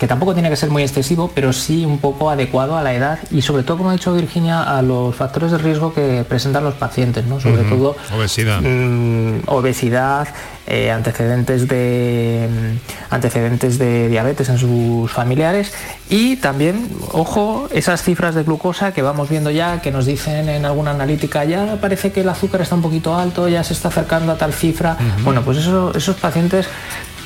que 0.01 0.07
tampoco 0.07 0.33
tiene 0.33 0.49
que 0.49 0.55
ser 0.55 0.71
muy 0.71 0.81
excesivo, 0.81 1.29
pero 1.35 1.53
sí 1.53 1.85
un 1.85 1.99
poco 1.99 2.31
adecuado 2.31 2.75
a 2.75 2.81
la 2.81 2.91
edad 2.91 3.19
y 3.29 3.43
sobre 3.43 3.61
todo, 3.61 3.77
como 3.77 3.91
ha 3.91 3.93
dicho 3.93 4.11
Virginia, 4.11 4.63
a 4.63 4.81
los 4.81 5.15
factores 5.15 5.51
de 5.51 5.59
riesgo 5.59 5.93
que 5.93 6.25
presentan 6.27 6.63
los 6.63 6.73
pacientes, 6.73 7.23
¿no? 7.25 7.39
Sobre 7.39 7.61
todo 7.65 7.95
obesidad, 8.11 8.61
mm, 8.63 9.41
obesidad, 9.45 10.27
eh, 10.65 10.89
antecedentes 10.89 11.67
de 11.67 12.49
mm, 12.49 13.13
antecedentes 13.13 13.77
de 13.77 14.09
diabetes 14.09 14.49
en 14.49 14.57
sus 14.57 15.11
familiares 15.11 15.71
y 16.09 16.37
también, 16.37 16.89
ojo, 17.11 17.69
esas 17.71 18.01
cifras 18.01 18.33
de 18.33 18.41
glucosa 18.41 18.93
que 18.93 19.03
vamos 19.03 19.29
viendo 19.29 19.51
ya, 19.51 19.81
que 19.81 19.91
nos 19.91 20.07
dicen 20.07 20.49
en 20.49 20.65
alguna 20.65 20.91
analítica, 20.91 21.45
ya 21.45 21.77
parece 21.79 22.11
que 22.11 22.21
el 22.21 22.29
azúcar 22.29 22.61
está 22.61 22.73
un 22.73 22.81
poquito 22.81 23.15
alto, 23.15 23.47
ya 23.47 23.63
se 23.63 23.73
está 23.73 23.89
acercando 23.89 24.31
a 24.31 24.35
tal 24.35 24.51
cifra. 24.51 24.97
Bueno, 25.23 25.43
pues 25.43 25.59
esos 25.59 26.15
pacientes 26.15 26.67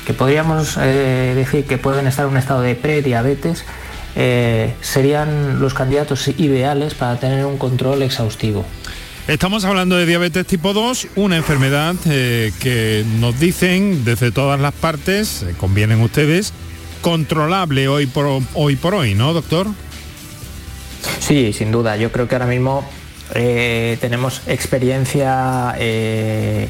que 0.06 0.14
podríamos 0.14 0.78
eh, 0.80 1.32
decir 1.34 1.64
que 1.64 1.78
pueden 1.78 2.06
estar 2.06 2.24
en 2.24 2.30
un 2.30 2.36
estado 2.38 2.62
de 2.62 2.76
prediabetes, 2.76 3.64
eh, 4.14 4.72
serían 4.80 5.58
los 5.60 5.74
candidatos 5.74 6.28
ideales 6.28 6.94
para 6.94 7.18
tener 7.18 7.44
un 7.44 7.58
control 7.58 8.02
exhaustivo. 8.02 8.64
Estamos 9.26 9.64
hablando 9.64 9.96
de 9.96 10.06
diabetes 10.06 10.46
tipo 10.46 10.72
2, 10.72 11.08
una 11.16 11.36
enfermedad 11.36 11.96
eh, 12.08 12.52
que 12.60 13.04
nos 13.18 13.40
dicen 13.40 14.04
desde 14.04 14.30
todas 14.30 14.60
las 14.60 14.72
partes, 14.72 15.44
convienen 15.58 16.00
ustedes, 16.00 16.52
controlable 17.02 17.88
hoy 17.88 18.06
por, 18.06 18.42
hoy 18.54 18.76
por 18.76 18.94
hoy, 18.94 19.16
¿no, 19.16 19.32
doctor? 19.32 19.66
Sí, 21.18 21.52
sin 21.52 21.72
duda. 21.72 21.96
Yo 21.96 22.12
creo 22.12 22.28
que 22.28 22.36
ahora 22.36 22.46
mismo 22.46 22.88
eh, 23.34 23.98
tenemos 24.00 24.42
experiencia 24.46 25.74
eh, 25.78 26.68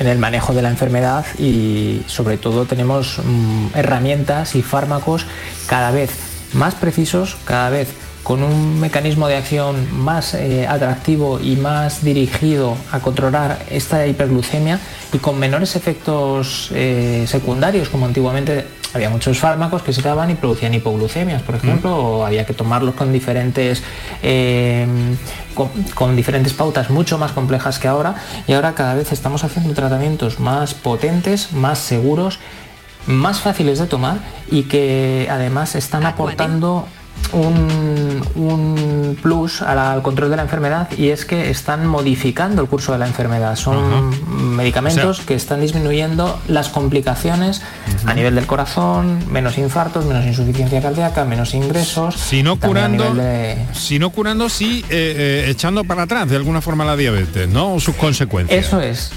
en, 0.00 0.06
el 0.06 0.18
manejo 0.18 0.52
de 0.52 0.62
la 0.62 0.70
enfermedad 0.70 1.24
y 1.38 2.02
sobre 2.06 2.38
todo 2.38 2.64
tenemos 2.64 3.18
mm, 3.18 3.68
herramientas 3.74 4.56
y 4.56 4.62
fármacos 4.62 5.26
cada 5.66 5.90
vez 5.92 6.10
más 6.54 6.74
precisos, 6.74 7.36
cada 7.44 7.70
vez 7.70 7.88
con 8.24 8.42
un 8.42 8.80
mecanismo 8.80 9.28
de 9.28 9.36
acción 9.36 9.86
más 9.96 10.34
eh, 10.34 10.66
atractivo 10.66 11.38
y 11.40 11.54
más 11.54 12.02
dirigido 12.02 12.76
a 12.90 12.98
controlar 12.98 13.64
esta 13.70 14.04
hiperglucemia 14.06 14.80
y 15.12 15.18
con 15.18 15.38
menores 15.38 15.76
efectos 15.76 16.72
secundarios, 17.26 17.88
como 17.88 18.06
antiguamente 18.06 18.66
había 18.94 19.10
muchos 19.10 19.38
fármacos 19.38 19.82
que 19.82 19.92
se 19.92 20.02
daban 20.02 20.30
y 20.30 20.34
producían 20.34 20.74
hipoglucemias, 20.74 21.42
por 21.42 21.54
ejemplo, 21.54 21.90
mm. 21.90 21.94
o 21.94 22.26
había 22.26 22.46
que 22.46 22.54
tomarlos 22.54 22.94
con 22.94 23.12
diferentes, 23.12 23.82
eh, 24.22 24.86
con, 25.94 26.16
diferentes 26.16 26.52
pautas 26.52 26.90
mucho 26.90 27.18
más 27.18 27.32
complejas 27.32 27.78
que 27.78 27.88
ahora. 27.88 28.16
Y 28.46 28.52
ahora 28.52 28.74
cada 28.74 28.94
vez 28.94 29.12
estamos 29.12 29.44
haciendo 29.44 29.74
tratamientos 29.74 30.40
más 30.40 30.74
potentes, 30.74 31.52
más 31.52 31.78
seguros, 31.78 32.38
más 33.06 33.40
fáciles 33.40 33.78
de 33.78 33.86
tomar 33.86 34.18
y 34.50 34.64
que 34.64 35.28
además 35.30 35.74
están 35.74 36.04
aportando 36.06 36.88
un, 37.32 39.16
plus 39.22 39.62
al 39.62 40.02
control 40.02 40.30
de 40.30 40.36
la 40.36 40.42
enfermedad 40.42 40.88
y 40.96 41.08
es 41.08 41.24
que 41.24 41.50
están 41.50 41.86
modificando 41.86 42.62
el 42.62 42.68
curso 42.68 42.92
de 42.92 42.98
la 42.98 43.06
enfermedad. 43.06 43.56
Son 43.56 44.56
medicamentos 44.56 45.20
que 45.20 45.34
están 45.34 45.60
disminuyendo 45.60 46.38
las 46.48 46.68
complicaciones 46.68 47.62
a 48.04 48.14
nivel 48.14 48.34
del 48.34 48.46
corazón, 48.46 49.20
menos 49.30 49.58
infartos, 49.58 50.04
menos 50.04 50.24
insuficiencia 50.24 50.80
cardíaca, 50.80 51.24
menos 51.24 51.54
ingresos. 51.54 52.14
Si 52.14 52.42
no 52.42 52.58
curando, 52.58 53.14
si 53.72 53.98
no 53.98 54.10
curando, 54.10 54.48
sí 54.48 54.84
eh, 54.90 55.44
eh, 55.46 55.50
echando 55.50 55.84
para 55.84 56.02
atrás 56.02 56.28
de 56.28 56.36
alguna 56.36 56.60
forma 56.60 56.84
la 56.84 56.96
diabetes, 56.96 57.48
¿no? 57.48 57.74
O 57.74 57.80
sus 57.80 57.96
consecuencias. 57.96 58.66
Eso 58.66 58.80
es. 58.80 59.12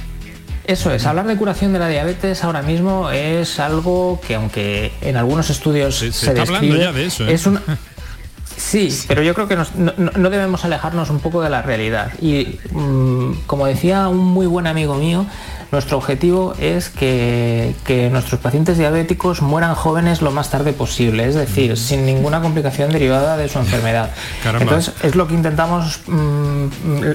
Eso 0.69 0.91
es, 0.93 1.07
hablar 1.07 1.25
de 1.25 1.35
curación 1.35 1.73
de 1.73 1.79
la 1.79 1.87
diabetes 1.87 2.43
ahora 2.43 2.61
mismo 2.61 3.09
es 3.09 3.59
algo 3.59 4.21
que 4.21 4.35
aunque 4.35 4.91
en 5.01 5.17
algunos 5.17 5.49
estudios 5.49 5.97
se, 5.97 6.09
está 6.09 6.43
hablando 6.43 6.75
ya 6.75 6.91
de 6.91 7.07
eso, 7.07 7.27
¿eh? 7.27 7.33
es 7.33 7.47
un 7.47 7.59
Sí, 8.55 8.89
pero 9.07 9.23
yo 9.23 9.33
creo 9.33 9.47
que 9.47 9.55
no, 9.55 10.29
debemos 10.29 10.63
alejarnos 10.65 11.09
un 11.09 11.21
poco 11.21 11.41
de 11.41 11.49
la 11.49 11.63
realidad. 11.63 12.11
Y 12.21 12.59
mm, 12.71 13.45
como 13.47 13.65
decía 13.65 14.09
un 14.09 14.17
muy 14.17 14.45
buen 14.45 14.67
amigo 14.67 14.93
mío, 14.93 15.25
nuestro 15.71 15.97
objetivo 15.97 16.55
es 16.59 16.89
que, 16.89 17.75
nuestros 18.11 18.39
pacientes 18.39 18.77
diabéticos 18.77 19.41
mueran 19.41 19.75
jóvenes 19.75 20.21
lo 20.21 20.31
más 20.31 20.49
tarde 20.49 20.73
posible, 20.73 21.25
es 21.25 21.35
decir, 21.35 21.77
sin 21.77 22.05
ninguna 22.05 22.41
complicación 22.41 22.91
derivada 22.91 23.37
de 23.37 23.49
su 23.49 23.59
enfermedad. 23.59 24.11
Entonces 24.59 24.93
es 25.03 25.15
lo 25.15 25.27
que 25.27 25.33
intentamos 25.33 26.01
mm, 26.07 26.67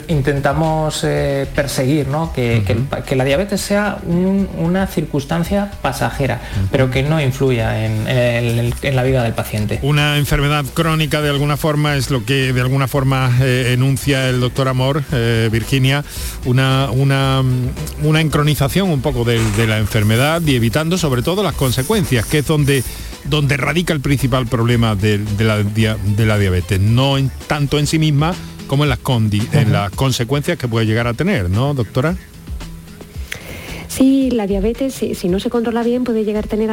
intentamos 0.09 1.03
eh, 1.05 1.47
perseguir, 1.55 2.09
¿no? 2.09 2.33
que, 2.33 2.63
la 3.15 3.25
diabetes 3.25 3.61
sea 3.61 3.99
una 4.05 4.87
circunstancia 4.87 5.71
pasajera, 5.83 6.41
pero 6.71 6.91
que 6.91 7.03
no 7.03 7.21
influya 7.21 7.85
en, 7.85 8.97
la 8.97 9.03
vida 9.03 9.23
del 9.23 9.33
paciente. 9.33 9.79
Una 9.83 10.19
enfermedad 10.19 10.65
crónica 10.75 11.21
de 11.21 11.31
alguna 11.31 11.57
forma 11.57 11.97
es 11.97 12.11
lo 12.11 12.25
que 12.25 12.53
de 12.53 12.61
alguna 12.61 12.89
forma 12.89 13.31
eh, 13.41 13.73
enuncia 13.73 14.29
el 14.29 14.41
doctor 14.41 14.69
Amor, 14.69 15.03
eh, 15.13 15.49
Virginia, 15.51 16.05
una, 16.45 16.91
una, 16.91 17.43
una 18.03 18.21
un 18.83 19.01
poco 19.01 19.25
de, 19.25 19.41
la 19.67 19.79
enfermedad 19.79 20.43
y 20.45 20.55
evitando 20.55 20.99
sobre 20.99 21.23
todo 21.23 21.43
las 21.43 21.55
consecuencias, 21.55 22.27
que 22.27 22.39
es 22.39 22.47
donde, 22.47 22.85
donde 23.25 23.57
radica 23.57 23.93
el 23.93 24.01
principal 24.01 24.47
problema 24.47 24.95
de, 24.95 25.19
la, 25.39 25.63
de 25.63 26.27
la, 26.27 26.39
diabetes, 26.39 26.81
no 26.81 27.19
en, 27.19 27.31
tanto 27.47 27.79
en 27.79 27.87
sí 27.87 27.99
misma 27.99 28.35
como 28.67 28.85
en 28.85 28.91
las, 28.91 29.01
en 29.53 29.73
las 29.73 29.91
consecuencias 29.91 30.59
que 30.59 30.69
puede 30.69 30.87
llegar 30.87 31.07
a 31.07 31.15
tener, 31.15 31.51
¿no, 31.51 31.75
doctora? 31.75 32.17
Sí, 33.95 34.29
la 34.33 34.49
diabetes, 34.49 34.93
si, 34.93 35.29
no 35.29 35.39
se 35.39 35.51
controla 35.51 35.85
bien, 35.85 36.03
puede 36.03 36.25
llegar, 36.25 36.47
a 36.47 36.49
tener 36.49 36.69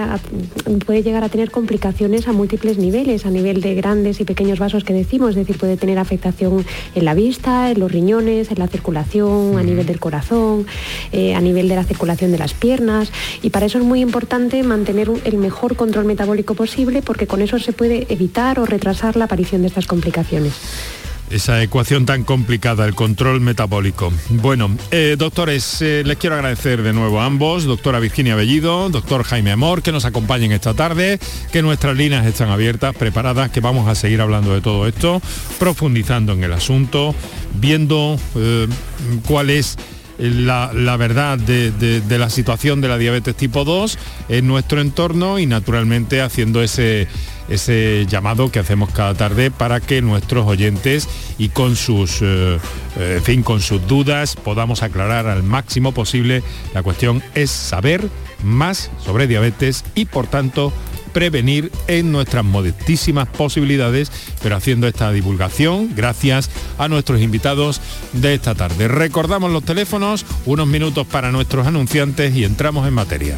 puede 0.87 1.03
llegar 1.03 1.23
a 1.23 1.29
tener 1.29 1.51
complicaciones 1.51 2.27
a 2.27 2.31
múltiples 2.31 2.79
niveles, 2.79 3.27
a 3.27 3.29
nivel 3.29 3.61
de 3.61 3.75
grandes 3.75 4.19
y 4.21 4.25
pequeños 4.25 4.57
vasos 4.57 4.83
que 4.83 4.91
decimos, 4.91 5.29
es 5.29 5.35
decir, 5.35 5.59
puede 5.59 5.77
tener 5.77 5.99
afectación 5.99 6.65
en 6.95 7.05
la 7.05 7.13
vista, 7.13 7.69
en 7.69 7.79
los 7.79 7.91
riñones, 7.91 8.49
en 8.49 8.57
la 8.57 8.67
circulación, 8.67 9.59
a 9.59 9.61
nivel 9.61 9.85
del 9.85 9.99
corazón, 9.99 10.65
eh, 11.11 11.35
a 11.35 11.41
nivel 11.41 11.69
de 11.69 11.75
la 11.75 11.83
circulación 11.83 12.31
de 12.31 12.39
las 12.39 12.55
piernas. 12.55 13.11
Y 13.43 13.51
para 13.51 13.67
eso 13.67 13.77
es 13.77 13.83
muy 13.83 14.01
importante 14.01 14.63
mantener 14.63 15.11
el 15.23 15.37
mejor 15.37 15.75
control 15.75 16.05
metabólico 16.05 16.55
posible, 16.55 17.03
porque 17.03 17.27
con 17.27 17.43
eso 17.43 17.60
se 17.60 17.71
puede 17.71 18.07
evitar 18.10 18.60
o 18.60 18.65
retrasar 18.65 19.15
la 19.15 19.25
aparición 19.25 19.62
de 19.62 19.67
estas 19.67 19.86
complicaciones 19.86 20.53
esa 21.32 21.62
ecuación 21.63 22.06
tan 22.06 22.24
complicada, 22.24 22.86
el 22.86 22.96
control 22.96 23.41
metabólico. 23.41 24.12
Bueno, 24.30 24.70
eh, 24.91 25.15
doctores, 25.17 25.82
eh, 25.82 26.04
les 26.06 26.17
quiero 26.17 26.36
agradecer 26.36 26.84
de 26.84 26.94
nuevo 26.94 27.22
a 27.22 27.26
ambos, 27.26 27.63
doctora 27.63 28.00
Virginia 28.00 28.36
Bellido, 28.36 28.89
doctor 28.89 29.24
Jaime 29.24 29.52
Amor, 29.52 29.82
que 29.82 29.91
nos 29.91 30.06
acompañen 30.06 30.52
esta 30.52 30.74
tarde, 30.74 31.20
que 31.52 31.62
nuestras 31.62 31.96
líneas 31.96 32.26
están 32.26 32.50
abiertas, 32.50 32.96
preparadas, 32.96 33.52
que 33.52 33.62
vamos 33.62 33.88
a 33.88 33.96
seguir 33.96 34.22
hablando 34.22 34.54
de 34.54 34.62
todo 34.62 34.88
esto, 34.88 35.22
profundizando 35.60 36.34
en 36.34 36.44
el 36.44 36.54
asunto, 36.54 37.15
viendo 37.60 38.20
eh, 38.36 38.67
cuál 39.26 39.50
es 39.50 39.78
la, 40.22 40.98
verdad 40.98 41.38
de, 41.39 41.72
de, 41.72 42.17
la 42.20 42.30
situación 42.30 42.80
de 42.80 42.88
la 42.88 42.98
diabetes 42.98 43.36
tipo 43.36 43.65
2 43.65 43.98
en 44.30 44.48
nuestro 44.48 44.80
entorno 44.80 45.39
y 45.39 45.48
naturalmente 45.48 46.22
haciendo 46.22 46.62
ese 46.62 47.08
ese 47.51 48.05
llamado 48.07 48.51
que 48.51 48.59
hacemos 48.59 48.91
cada 48.91 49.13
tarde 49.13 49.51
para 49.51 49.79
que 49.79 50.01
nuestros 50.01 50.47
oyentes 50.47 51.07
y 51.37 51.49
con 51.49 51.75
sus, 51.75 52.21
eh, 52.21 52.57
eh, 52.97 53.21
fin, 53.23 53.43
con 53.43 53.61
sus 53.61 53.85
dudas 53.87 54.35
podamos 54.35 54.83
aclarar 54.83 55.27
al 55.27 55.43
máximo 55.43 55.91
posible. 55.91 56.43
La 56.73 56.83
cuestión 56.83 57.21
es 57.35 57.51
saber 57.51 58.07
más 58.43 58.89
sobre 59.03 59.27
diabetes 59.27 59.83
y 59.95 60.05
por 60.05 60.27
tanto 60.27 60.73
prevenir 61.11 61.71
en 61.87 62.11
nuestras 62.11 62.45
modestísimas 62.45 63.27
posibilidades, 63.27 64.11
pero 64.41 64.55
haciendo 64.55 64.87
esta 64.87 65.11
divulgación 65.11 65.91
gracias 65.95 66.49
a 66.77 66.87
nuestros 66.87 67.21
invitados 67.21 67.81
de 68.13 68.33
esta 68.33 68.55
tarde. 68.55 68.87
Recordamos 68.87 69.51
los 69.51 69.63
teléfonos, 69.63 70.25
unos 70.45 70.67
minutos 70.67 71.05
para 71.05 71.31
nuestros 71.31 71.67
anunciantes 71.67 72.35
y 72.35 72.45
entramos 72.45 72.87
en 72.87 72.93
materia. 72.93 73.37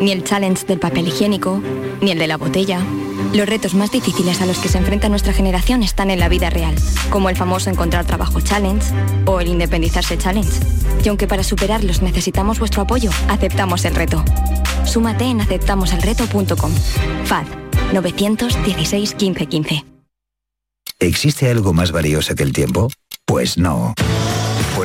Ni 0.00 0.12
el 0.12 0.24
challenge 0.24 0.66
del 0.66 0.78
papel 0.78 1.08
higiénico, 1.08 1.60
ni 2.00 2.10
el 2.10 2.18
de 2.18 2.26
la 2.26 2.36
botella. 2.36 2.80
Los 3.32 3.48
retos 3.48 3.74
más 3.74 3.90
difíciles 3.90 4.40
a 4.40 4.46
los 4.46 4.58
que 4.58 4.68
se 4.68 4.78
enfrenta 4.78 5.08
nuestra 5.08 5.32
generación 5.32 5.82
están 5.82 6.10
en 6.10 6.20
la 6.20 6.28
vida 6.28 6.50
real, 6.50 6.74
como 7.10 7.30
el 7.30 7.36
famoso 7.36 7.70
encontrar 7.70 8.04
trabajo 8.04 8.40
challenge 8.40 8.86
o 9.24 9.40
el 9.40 9.48
independizarse 9.48 10.18
challenge. 10.18 10.60
Y 11.04 11.08
aunque 11.08 11.26
para 11.26 11.42
superarlos 11.42 12.02
necesitamos 12.02 12.58
vuestro 12.58 12.82
apoyo, 12.82 13.10
aceptamos 13.28 13.84
el 13.84 13.94
reto. 13.94 14.24
Súmate 14.84 15.24
en 15.24 15.40
aceptamoselreto.com. 15.40 16.72
FAD 17.24 17.46
916 17.92 19.16
1515. 19.18 19.84
¿Existe 20.98 21.50
algo 21.50 21.72
más 21.72 21.92
valioso 21.92 22.34
que 22.34 22.42
el 22.42 22.52
tiempo? 22.52 22.88
Pues 23.26 23.58
no. 23.58 23.94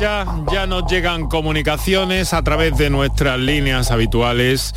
Ya, 0.00 0.24
ya 0.52 0.66
nos 0.66 0.90
llegan 0.90 1.28
comunicaciones 1.28 2.32
a 2.32 2.42
través 2.42 2.78
de 2.78 2.88
nuestras 2.88 3.38
líneas 3.38 3.90
habituales. 3.90 4.74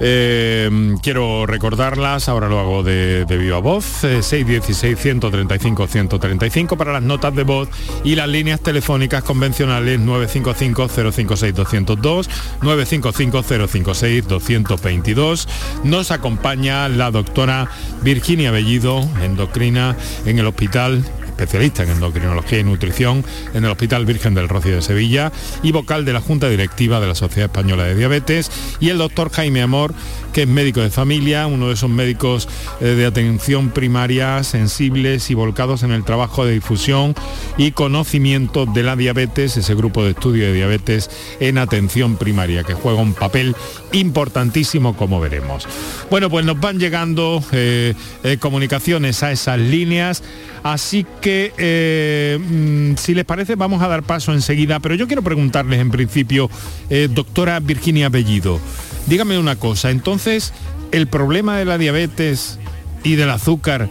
Eh, 0.00 0.96
quiero 1.02 1.44
recordarlas, 1.46 2.30
ahora 2.30 2.48
lo 2.48 2.58
hago 2.58 2.82
de, 2.82 3.26
viva 3.28 3.58
voz, 3.58 4.02
616-135-135 4.04 6.72
eh, 6.72 6.76
para 6.76 6.94
las 6.94 7.02
notas 7.02 7.34
de 7.34 7.42
voz 7.42 7.68
y 8.04 8.14
las 8.14 8.28
líneas 8.28 8.60
telefónicas 8.60 9.22
convencionales 9.22 10.00
955-056-202, 10.00 12.30
955-056-222. 12.62 15.46
Nos 15.84 16.10
acompaña 16.10 16.88
la 16.88 17.10
doctora 17.10 17.68
Virginia 18.02 18.50
Bellido, 18.50 19.06
endocrina 19.22 19.94
en 20.24 20.38
el 20.38 20.46
hospital 20.46 21.04
especialista 21.34 21.82
en 21.82 21.90
endocrinología 21.90 22.60
y 22.60 22.64
nutrición 22.64 23.24
en 23.52 23.64
el 23.64 23.70
Hospital 23.70 24.06
Virgen 24.06 24.34
del 24.34 24.48
Rocío 24.48 24.76
de 24.76 24.82
Sevilla 24.82 25.32
y 25.62 25.72
vocal 25.72 26.04
de 26.04 26.12
la 26.12 26.20
Junta 26.20 26.48
Directiva 26.48 27.00
de 27.00 27.08
la 27.08 27.14
Sociedad 27.14 27.50
Española 27.50 27.84
de 27.84 27.94
Diabetes, 27.94 28.50
y 28.80 28.88
el 28.88 28.98
doctor 28.98 29.30
Jaime 29.30 29.62
Amor, 29.62 29.94
que 30.32 30.42
es 30.42 30.48
médico 30.48 30.80
de 30.80 30.90
familia, 30.90 31.46
uno 31.46 31.68
de 31.68 31.74
esos 31.74 31.90
médicos 31.90 32.48
eh, 32.80 32.86
de 32.86 33.06
atención 33.06 33.70
primaria 33.70 34.42
sensibles 34.44 35.30
y 35.30 35.34
volcados 35.34 35.82
en 35.82 35.90
el 35.90 36.04
trabajo 36.04 36.44
de 36.44 36.54
difusión 36.54 37.14
y 37.56 37.72
conocimiento 37.72 38.66
de 38.66 38.82
la 38.82 38.96
diabetes, 38.96 39.56
ese 39.56 39.74
grupo 39.74 40.04
de 40.04 40.10
estudio 40.10 40.46
de 40.46 40.52
diabetes 40.52 41.10
en 41.40 41.58
atención 41.58 42.16
primaria, 42.16 42.62
que 42.64 42.74
juega 42.74 43.00
un 43.00 43.14
papel 43.14 43.56
importantísimo 43.92 44.96
como 44.96 45.20
veremos. 45.20 45.66
Bueno, 46.10 46.30
pues 46.30 46.44
nos 46.44 46.60
van 46.60 46.78
llegando 46.78 47.42
eh, 47.52 47.94
eh, 48.22 48.36
comunicaciones 48.38 49.22
a 49.22 49.32
esas 49.32 49.58
líneas. 49.58 50.22
Así 50.64 51.04
que, 51.20 51.52
eh, 51.58 52.38
mm, 52.40 52.96
si 52.96 53.12
les 53.12 53.26
parece, 53.26 53.54
vamos 53.54 53.82
a 53.82 53.88
dar 53.88 54.02
paso 54.02 54.32
enseguida, 54.32 54.80
pero 54.80 54.94
yo 54.94 55.06
quiero 55.06 55.20
preguntarles 55.20 55.78
en 55.78 55.90
principio, 55.90 56.48
eh, 56.88 57.08
doctora 57.10 57.60
Virginia 57.60 58.08
Bellido, 58.08 58.58
dígame 59.06 59.38
una 59.38 59.56
cosa, 59.56 59.90
entonces, 59.90 60.54
¿el 60.90 61.06
problema 61.06 61.58
de 61.58 61.66
la 61.66 61.76
diabetes 61.76 62.58
y 63.02 63.16
del 63.16 63.28
azúcar 63.28 63.90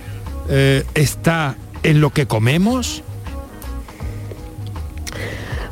eh, 0.49 0.83
está 0.95 1.57
en 1.83 2.01
lo 2.01 2.09
que 2.09 2.25
comemos? 2.25 3.03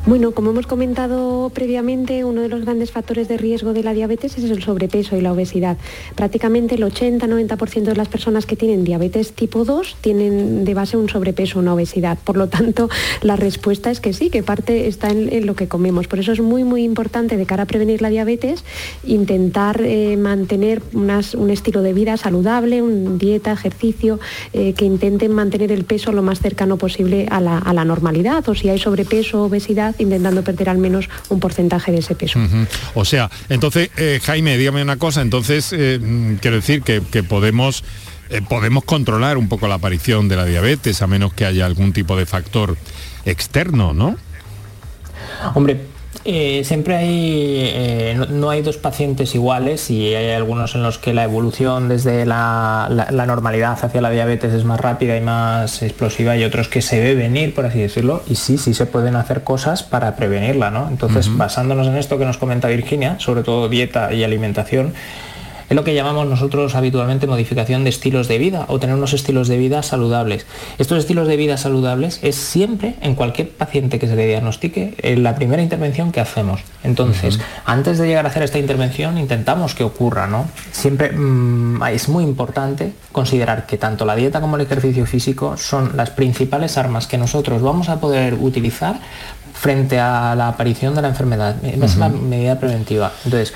Bueno, 0.04 0.32
como 0.32 0.50
hemos 0.50 0.66
comentado 0.66 1.48
previamente, 1.54 2.24
uno 2.24 2.42
de 2.42 2.48
los 2.48 2.62
grandes 2.62 2.90
factores 2.90 3.28
de 3.28 3.36
riesgo 3.36 3.72
de 3.72 3.84
la 3.84 3.94
diabetes 3.94 4.36
es 4.36 4.50
el 4.50 4.60
sobrepeso 4.60 5.16
y 5.16 5.20
la 5.20 5.32
obesidad. 5.32 5.76
Prácticamente 6.16 6.74
el 6.74 6.82
80-90% 6.82 7.82
de 7.84 7.94
las 7.94 8.08
personas 8.08 8.44
que 8.44 8.56
tienen 8.56 8.82
diabetes 8.82 9.32
tipo 9.32 9.64
2 9.64 9.98
tienen 10.00 10.64
de 10.64 10.74
base 10.74 10.96
un 10.96 11.08
sobrepeso, 11.08 11.60
una 11.60 11.74
obesidad. 11.74 12.18
Por 12.24 12.36
lo 12.36 12.48
tanto, 12.48 12.90
la 13.22 13.36
respuesta 13.36 13.92
es 13.92 14.00
que 14.00 14.12
sí, 14.12 14.28
que 14.28 14.42
parte 14.42 14.88
está 14.88 15.08
en, 15.10 15.46
lo 15.46 15.54
que 15.54 15.68
comemos. 15.68 16.08
Por 16.08 16.18
eso 16.18 16.32
es 16.32 16.40
muy, 16.40 16.64
muy 16.64 16.82
importante 16.82 17.36
de 17.36 17.46
cara 17.46 17.62
a 17.62 17.66
prevenir 17.66 18.02
la 18.02 18.08
diabetes 18.08 18.64
intentar 19.04 19.82
eh, 19.82 20.16
mantener 20.16 20.82
un 20.94 21.50
estilo 21.50 21.80
de 21.80 21.92
vida 21.92 22.16
saludable, 22.16 22.82
un 22.82 23.18
dieta, 23.18 23.52
ejercicio, 23.52 24.18
eh, 24.52 24.72
que 24.72 24.84
intenten 24.84 25.32
mantener 25.32 25.70
el 25.70 25.84
peso 25.84 26.10
lo 26.10 26.22
más 26.22 26.40
cercano 26.40 26.76
posible 26.76 27.28
a 27.30 27.40
la, 27.40 27.58
a 27.58 27.72
la 27.72 27.84
normalidad. 27.84 28.48
O 28.48 28.56
si 28.56 28.68
hay 28.68 28.80
sobrepeso 28.80 29.44
o 29.44 29.48
intentando 29.98 30.42
perder 30.42 30.68
al 30.68 30.78
menos 30.78 31.08
un 31.28 31.40
porcentaje 31.40 31.92
de 31.92 31.98
ese 31.98 32.14
peso. 32.14 32.38
O 32.94 33.04
sea, 33.04 33.30
entonces, 33.48 33.90
eh, 33.96 34.20
Jaime, 34.22 34.56
dígame 34.56 34.82
una 34.82 34.96
cosa, 34.96 35.22
entonces 35.22 35.72
eh, 35.72 35.98
mm, 36.00 36.36
quiero 36.36 36.56
decir 36.56 36.82
que, 36.82 37.00
podemos... 37.22 37.84
Eh, 38.30 38.40
podemos 38.40 38.84
controlar 38.84 39.36
un 39.36 39.48
poco 39.48 39.68
la 39.68 39.74
aparición 39.74 40.26
de 40.26 40.36
la 40.36 40.46
diabetes 40.46 41.02
a 41.02 41.06
menos 41.06 41.34
que 41.34 41.44
haya 41.44 41.66
algún 41.66 41.92
tipo 41.92 42.16
de 42.16 42.24
factor 42.24 42.78
externo, 43.26 43.92
¿no? 43.92 44.16
Hombre, 45.54 45.82
eh, 46.24 46.62
siempre 46.64 46.96
hay, 46.96 47.70
eh, 47.74 48.26
no, 48.30 48.50
hay 48.50 48.62
dos 48.62 48.76
pacientes 48.76 49.34
iguales 49.34 49.90
y 49.90 50.14
hay 50.14 50.30
algunos 50.30 50.74
en 50.76 50.82
los 50.82 50.98
que 50.98 51.12
la 51.12 51.24
evolución 51.24 51.88
desde 51.88 52.24
la, 52.24 52.88
normalidad 53.26 53.78
hacia 53.82 54.00
la 54.00 54.10
diabetes 54.10 54.52
es 54.52 54.64
más 54.64 54.80
rápida 54.80 55.16
y 55.16 55.20
más 55.20 55.82
explosiva 55.82 56.36
y 56.36 56.44
otros 56.44 56.68
que 56.68 56.80
se 56.80 57.00
ve 57.00 57.14
venir, 57.14 57.54
por 57.54 57.66
así 57.66 57.80
decirlo, 57.80 58.22
y 58.28 58.36
sí, 58.36 58.56
sí 58.56 58.72
se 58.72 58.86
pueden 58.86 59.16
hacer 59.16 59.42
cosas 59.42 59.82
para 59.82 60.14
prevenirla, 60.14 60.70
¿no? 60.70 60.88
Entonces, 60.88 61.36
basándonos 61.36 61.88
en 61.88 61.96
esto 61.96 62.18
que 62.18 62.24
nos 62.24 62.38
comenta 62.38 62.68
Virginia, 62.68 63.16
sobre 63.18 63.42
todo 63.42 63.68
dieta 63.68 64.12
y 64.12 64.22
alimentación, 64.22 64.94
es 65.72 65.76
lo 65.76 65.84
que 65.84 65.94
llamamos 65.94 66.26
nosotros 66.26 66.74
habitualmente 66.74 67.26
modificación 67.26 67.82
de 67.82 67.88
estilos 67.88 68.28
de 68.28 68.36
vida 68.36 68.66
o 68.68 68.78
tener 68.78 68.94
unos 68.94 69.14
estilos 69.14 69.48
de 69.48 69.56
vida 69.56 69.82
saludables. 69.82 70.44
Estos 70.76 70.98
estilos 70.98 71.26
de 71.26 71.38
vida 71.38 71.56
saludables 71.56 72.18
es 72.20 72.36
siempre 72.36 72.96
en 73.00 73.14
cualquier 73.14 73.48
paciente 73.48 73.98
que 73.98 74.06
se 74.06 74.14
le 74.14 74.26
diagnostique 74.26 74.94
en 74.98 75.22
la 75.22 75.34
primera 75.34 75.62
intervención 75.62 76.12
que 76.12 76.20
hacemos. 76.20 76.60
Entonces, 76.84 77.40
antes 77.64 77.96
de 77.96 78.06
llegar 78.06 78.26
a 78.26 78.28
hacer 78.28 78.42
esta 78.42 78.58
intervención 78.58 79.16
intentamos 79.16 79.74
que 79.74 79.82
ocurra, 79.82 80.26
¿no? 80.26 80.46
Siempre 80.72 81.10
mm, 81.10 81.82
es 81.84 82.06
muy 82.10 82.24
importante 82.24 82.92
considerar 83.10 83.64
que 83.64 83.78
tanto 83.78 84.04
la 84.04 84.14
dieta 84.14 84.42
como 84.42 84.56
el 84.56 84.62
ejercicio 84.62 85.06
físico 85.06 85.56
son 85.56 85.96
las 85.96 86.10
principales 86.10 86.76
armas 86.76 87.06
que 87.06 87.16
nosotros 87.16 87.62
vamos 87.62 87.88
a 87.88 87.98
poder 87.98 88.34
utilizar 88.34 88.96
frente 89.54 89.98
a 89.98 90.34
la 90.34 90.48
aparición 90.48 90.94
de 90.94 91.00
la 91.00 91.08
enfermedad. 91.08 91.56
Es 91.64 91.96
la 91.96 92.10
medida 92.10 92.60
preventiva. 92.60 93.10
Entonces, 93.24 93.54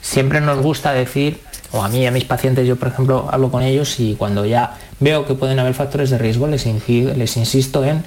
siempre 0.00 0.40
nos 0.40 0.62
gusta 0.62 0.92
decir 0.92 1.40
o 1.76 1.84
a 1.84 1.88
mí 1.88 2.00
y 2.00 2.06
a 2.06 2.10
mis 2.10 2.24
pacientes, 2.24 2.66
yo 2.66 2.76
por 2.76 2.88
ejemplo 2.88 3.28
hablo 3.30 3.50
con 3.50 3.62
ellos 3.62 4.00
y 4.00 4.14
cuando 4.14 4.44
ya 4.46 4.78
veo 5.00 5.26
que 5.26 5.34
pueden 5.34 5.58
haber 5.58 5.74
factores 5.74 6.10
de 6.10 6.18
riesgo, 6.18 6.46
les, 6.46 6.66
les 6.66 7.36
insisto 7.36 7.84
en 7.84 8.04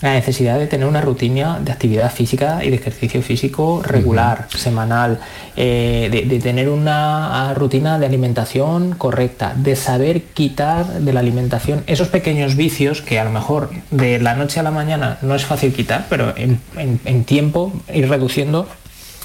la 0.00 0.14
necesidad 0.14 0.58
de 0.58 0.68
tener 0.68 0.86
una 0.86 1.00
rutina 1.00 1.58
de 1.60 1.72
actividad 1.72 2.12
física 2.12 2.64
y 2.64 2.70
de 2.70 2.76
ejercicio 2.76 3.20
físico 3.20 3.82
regular, 3.84 4.46
semanal, 4.56 5.18
eh, 5.56 6.08
de, 6.28 6.38
tener 6.38 6.68
una 6.68 7.52
rutina 7.54 7.98
de 7.98 8.06
alimentación 8.06 8.92
correcta, 8.92 9.54
de 9.56 9.74
saber 9.74 10.22
quitar 10.22 10.86
de 10.86 11.12
la 11.12 11.20
alimentación 11.20 11.82
esos 11.88 12.08
pequeños 12.08 12.54
vicios 12.54 13.02
que 13.02 13.18
a 13.18 13.24
lo 13.24 13.30
mejor 13.30 13.70
de 13.90 14.20
la 14.20 14.34
noche 14.34 14.60
a 14.60 14.62
la 14.62 14.70
mañana 14.70 15.18
no 15.22 15.34
es 15.34 15.44
fácil 15.44 15.72
quitar, 15.72 16.06
pero 16.08 16.32
en, 16.36 17.24
tiempo 17.24 17.72
ir 17.92 18.08
reduciendo 18.08 18.68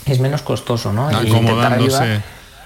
es 0.07 0.19
menos 0.19 0.41
costoso, 0.41 0.91
¿no? 0.91 1.07
acomodándose 1.07 2.21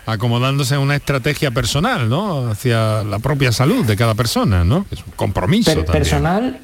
a 0.07 0.79
una 0.79 0.95
estrategia 0.95 1.51
personal, 1.51 2.09
¿no? 2.09 2.49
Hacia 2.49 3.03
la 3.03 3.19
propia 3.19 3.51
salud 3.51 3.85
de 3.85 3.95
cada 3.95 4.15
persona, 4.15 4.63
¿no? 4.63 4.85
Es 4.89 5.03
un 5.05 5.11
compromiso. 5.15 5.83
Personal, 5.85 6.59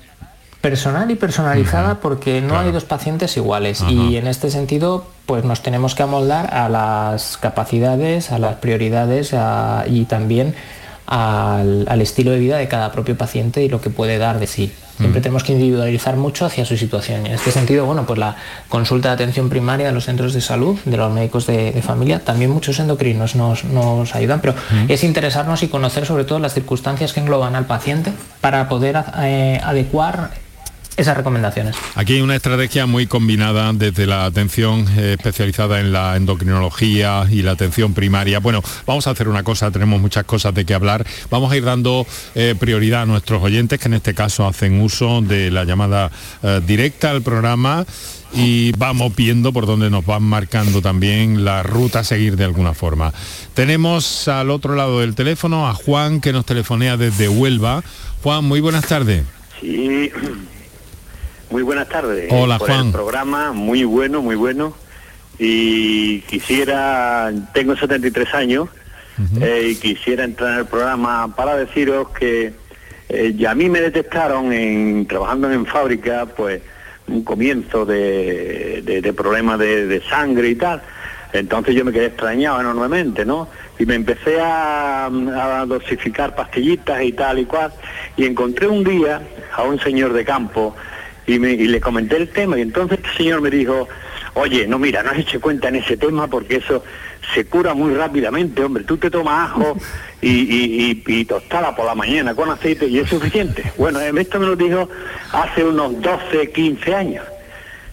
personal 0.62 1.12
y 1.12 1.16
personalizada 1.16 2.00
porque 2.00 2.40
no 2.40 2.58
hay 2.58 2.72
dos 2.72 2.86
pacientes 2.86 3.36
iguales 3.36 3.84
y 3.90 4.16
en 4.16 4.28
este 4.28 4.50
sentido 4.50 5.06
pues 5.26 5.44
nos 5.44 5.62
tenemos 5.62 5.94
que 5.94 6.04
amoldar 6.04 6.54
a 6.54 6.70
las 6.70 7.38
capacidades, 7.38 8.32
a 8.32 8.40
las 8.40 8.56
prioridades 8.56 9.36
y 9.88 10.06
también 10.06 10.56
al, 11.06 11.86
al, 11.88 12.02
estilo 12.02 12.32
de 12.32 12.40
vida 12.40 12.58
de 12.58 12.68
cada 12.68 12.92
propio 12.92 13.18
paciente 13.18 13.64
y 13.64 13.70
lo 13.70 13.82
que 13.82 13.90
puede 13.90 14.18
dar 14.18 14.40
de 14.40 14.48
sí. 14.48 14.72
Siempre 14.98 15.22
tenemos 15.22 15.44
que 15.44 15.54
individualizar 15.54 16.16
mucho 16.18 16.46
hacia 16.46 16.66
su 16.66 16.78
situación. 16.78 17.26
En 17.26 17.34
este 17.34 17.52
sentido, 17.52 17.86
bueno, 17.86 18.06
pues 18.06 18.20
la 18.20 18.36
consulta 18.70 19.10
de 19.10 19.16
atención 19.16 19.50
primaria 19.50 19.88
de 19.88 19.92
los 19.92 20.06
centros 20.06 20.34
de 20.34 20.42
salud, 20.42 20.78
de 20.86 20.98
los 20.98 21.12
médicos 21.12 21.48
de, 21.48 21.82
familia, 21.82 22.20
también 22.20 22.52
muchos 22.52 22.80
endocrinos 22.80 23.36
nos, 23.36 24.16
ayudan, 24.16 24.40
pero 24.40 24.54
es 24.88 25.04
interesarnos 25.04 25.64
y 25.64 25.68
conocer 25.68 26.06
sobre 26.06 26.26
todo 26.26 26.40
las 26.40 26.54
circunstancias 26.54 27.12
que 27.12 27.20
engloban 27.22 27.56
al 27.56 27.66
paciente 27.66 28.14
para 28.40 28.70
poder 28.70 29.04
eh, 29.20 29.60
adecuar 29.64 30.30
esas 30.98 31.18
recomendaciones. 31.18 31.76
Aquí 31.96 32.14
hay 32.14 32.22
una 32.22 32.36
estrategia 32.36 32.86
muy 32.86 33.08
combinada 33.08 33.74
desde 33.74 34.06
la 34.06 34.26
atención 34.26 34.86
eh, 34.98 35.16
especializada 35.18 35.80
en 35.80 35.92
la 35.92 36.16
endocrinología 36.16 37.26
y 37.30 37.42
la 37.42 37.52
atención 37.52 37.94
primaria. 37.94 38.40
Bueno, 38.40 38.62
vamos 38.86 39.08
a 39.08 39.12
hacer 39.12 39.28
una 39.28 39.44
cosa, 39.44 39.72
tenemos 39.72 40.00
muchas 40.00 40.26
cosas 40.26 40.54
de 40.54 40.66
qué 40.66 40.74
hablar. 40.74 41.06
Vamos 41.30 41.52
a 41.52 41.58
ir 41.58 41.64
dando 41.64 42.06
eh, 42.36 42.56
prioridad 42.60 43.04
a 43.04 43.06
nuestros 43.06 43.42
oyentes 43.42 43.80
que 43.80 43.88
en 43.88 43.96
este 43.96 44.14
caso 44.14 44.48
hacen 44.48 44.82
uso 44.82 45.22
de 45.22 45.52
la 45.52 45.64
llamada 45.64 46.12
eh, 46.44 46.62
directa 46.66 47.12
al 47.12 47.22
programa 47.22 47.86
y 48.36 48.72
vamos 48.78 49.16
viendo 49.16 49.54
por 49.54 49.66
dónde 49.66 49.90
nos 49.90 50.06
van 50.06 50.24
marcando 50.24 50.82
también 50.82 51.46
la 51.46 51.64
ruta 51.64 52.00
a 52.00 52.04
seguir 52.04 52.36
de 52.36 52.46
alguna 52.46 52.74
forma. 52.74 53.14
Tenemos 53.54 54.28
al 54.28 54.50
otro 54.50 54.76
lado 54.76 55.02
del 55.02 55.16
teléfono 55.16 55.68
a 55.68 55.74
Juan 55.74 56.20
que 56.20 56.34
nos 56.34 56.46
telefonea 56.46 56.98
desde 56.98 57.30
Huelva. 57.30 57.84
Juan, 58.24 58.46
muy 58.46 58.60
buenas 58.60 58.88
tardes. 58.88 59.24
Sí, 59.62 60.12
muy 61.54 61.62
buenas 61.62 61.88
tardes. 61.88 62.30
Hola, 62.32 62.58
Juan. 62.58 62.88
El 62.88 62.92
programa 62.92 63.52
muy 63.52 63.84
bueno, 63.84 64.24
muy 64.24 64.36
bueno. 64.36 64.74
Y 65.38 66.22
quisiera, 66.22 67.32
tengo 67.54 67.76
73 67.76 68.34
años, 68.34 68.70
eh, 69.40 69.68
y 69.70 69.76
quisiera 69.76 70.24
entrar 70.24 70.54
en 70.54 70.60
el 70.62 70.66
programa 70.66 71.36
para 71.36 71.56
deciros 71.56 72.10
que 72.10 72.54
eh, 73.08 73.34
ya 73.38 73.52
a 73.52 73.56
mí 73.56 73.70
me 73.70 73.82
detectaron 73.82 74.52
en 74.52 75.06
trabajando 75.06 75.52
en 75.52 75.68
fábrica, 75.68 76.26
pues 76.26 76.64
un 77.08 77.24
comienzo 77.24 77.86
de, 77.86 79.14
problemas 79.16 79.60
de, 79.60 80.02
sangre 80.10 80.50
y 80.50 80.56
tal. 80.56 80.82
Entonces 81.34 81.76
yo 81.76 81.86
me 81.86 81.92
quedé 81.92 82.08
extrañado 82.08 82.62
enormemente, 82.62 83.26
¿no? 83.26 83.48
Y 83.78 83.86
me 83.86 83.94
empecé 83.94 84.40
a, 84.42 85.06
a, 85.06 85.66
dosificar 85.68 86.36
pastillitas 86.36 87.04
y 87.04 87.12
tal 87.12 87.38
y 87.38 87.46
cual. 87.46 87.72
Y 88.18 88.26
encontré 88.26 88.68
un 88.68 88.84
día 88.84 89.22
a 89.56 89.62
un 89.64 89.80
señor 89.80 90.14
de 90.14 90.26
campo 90.26 90.76
y, 91.28 91.40
me, 91.40 91.52
y 91.52 91.68
le 91.68 91.80
comenté 91.80 92.18
el 92.18 92.30
tema 92.30 92.58
y 92.58 92.62
entonces 92.62 93.00
este 93.00 93.18
señor 93.18 93.42
me 93.42 93.50
dijo, 93.50 93.88
oye, 94.34 94.68
no 94.68 94.80
mira, 94.80 95.04
no 95.04 95.12
has 95.12 95.20
hecho 95.20 95.40
cuenta 95.40 95.70
en 95.70 95.78
ese 95.78 95.98
tema 95.98 96.28
porque 96.28 96.58
eso 96.58 96.84
se 97.34 97.46
cura 97.46 97.74
muy 97.74 97.94
rápidamente, 97.94 98.64
hombre, 98.64 98.84
tú 98.84 98.98
te 98.98 99.10
tomas 99.10 99.52
ajo 99.52 99.78
y, 100.22 100.30
y, 100.30 101.04
y, 101.06 101.26
tostada 101.26 101.76
por 101.76 101.86
la 101.86 101.96
mañana 101.96 102.36
con 102.36 102.50
aceite 102.50 102.88
y 102.88 103.00
es 103.00 103.10
suficiente. 103.10 103.64
Bueno, 103.78 104.00
esto 104.02 104.40
me 104.40 104.46
lo 104.46 104.56
dijo 104.56 104.90
hace 105.32 105.64
unos 105.64 106.02
12, 106.02 106.52
15 106.52 106.96
años. 106.96 107.26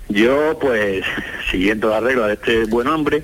Yo, 0.09 0.59
pues, 0.59 1.05
siguiendo 1.51 1.88
la 1.90 2.01
regla 2.01 2.27
de 2.27 2.35
este 2.35 2.64
buen 2.64 2.88
hombre, 2.88 3.23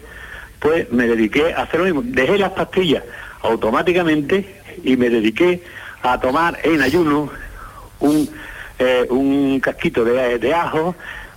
pues 0.61 0.90
me 0.92 1.07
dediqué 1.09 1.53
a 1.53 1.62
hacer 1.62 1.81
lo 1.81 1.87
mismo. 1.87 2.03
Dejé 2.05 2.38
las 2.38 2.53
pastillas 2.53 3.03
automáticamente 3.42 4.61
y 4.85 4.97
me 4.97 5.11
dediqué 5.11 5.62
a 6.03 6.21
tomar 6.21 6.59
en 6.62 6.83
ayuno 6.83 7.31
un, 7.99 8.29
eh, 8.78 9.06
un 9.10 9.60
casquito 9.60 10.04
de, 10.04 10.38
de 10.38 10.54
ajo 10.54 10.94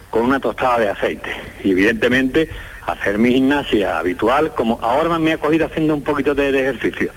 con 0.09 0.23
una 0.23 0.39
tostada 0.39 0.79
de 0.79 0.89
aceite. 0.89 1.29
Y 1.63 1.71
evidentemente 1.71 2.49
hacer 2.85 3.17
mi 3.17 3.33
gimnasia 3.33 3.99
habitual, 3.99 4.53
como 4.55 4.79
ahora 4.81 5.19
me 5.19 5.33
ha 5.33 5.37
cogido 5.37 5.65
haciendo 5.65 5.93
un 5.93 6.03
poquito 6.03 6.35
de, 6.35 6.49
ejercicio. 6.49 7.11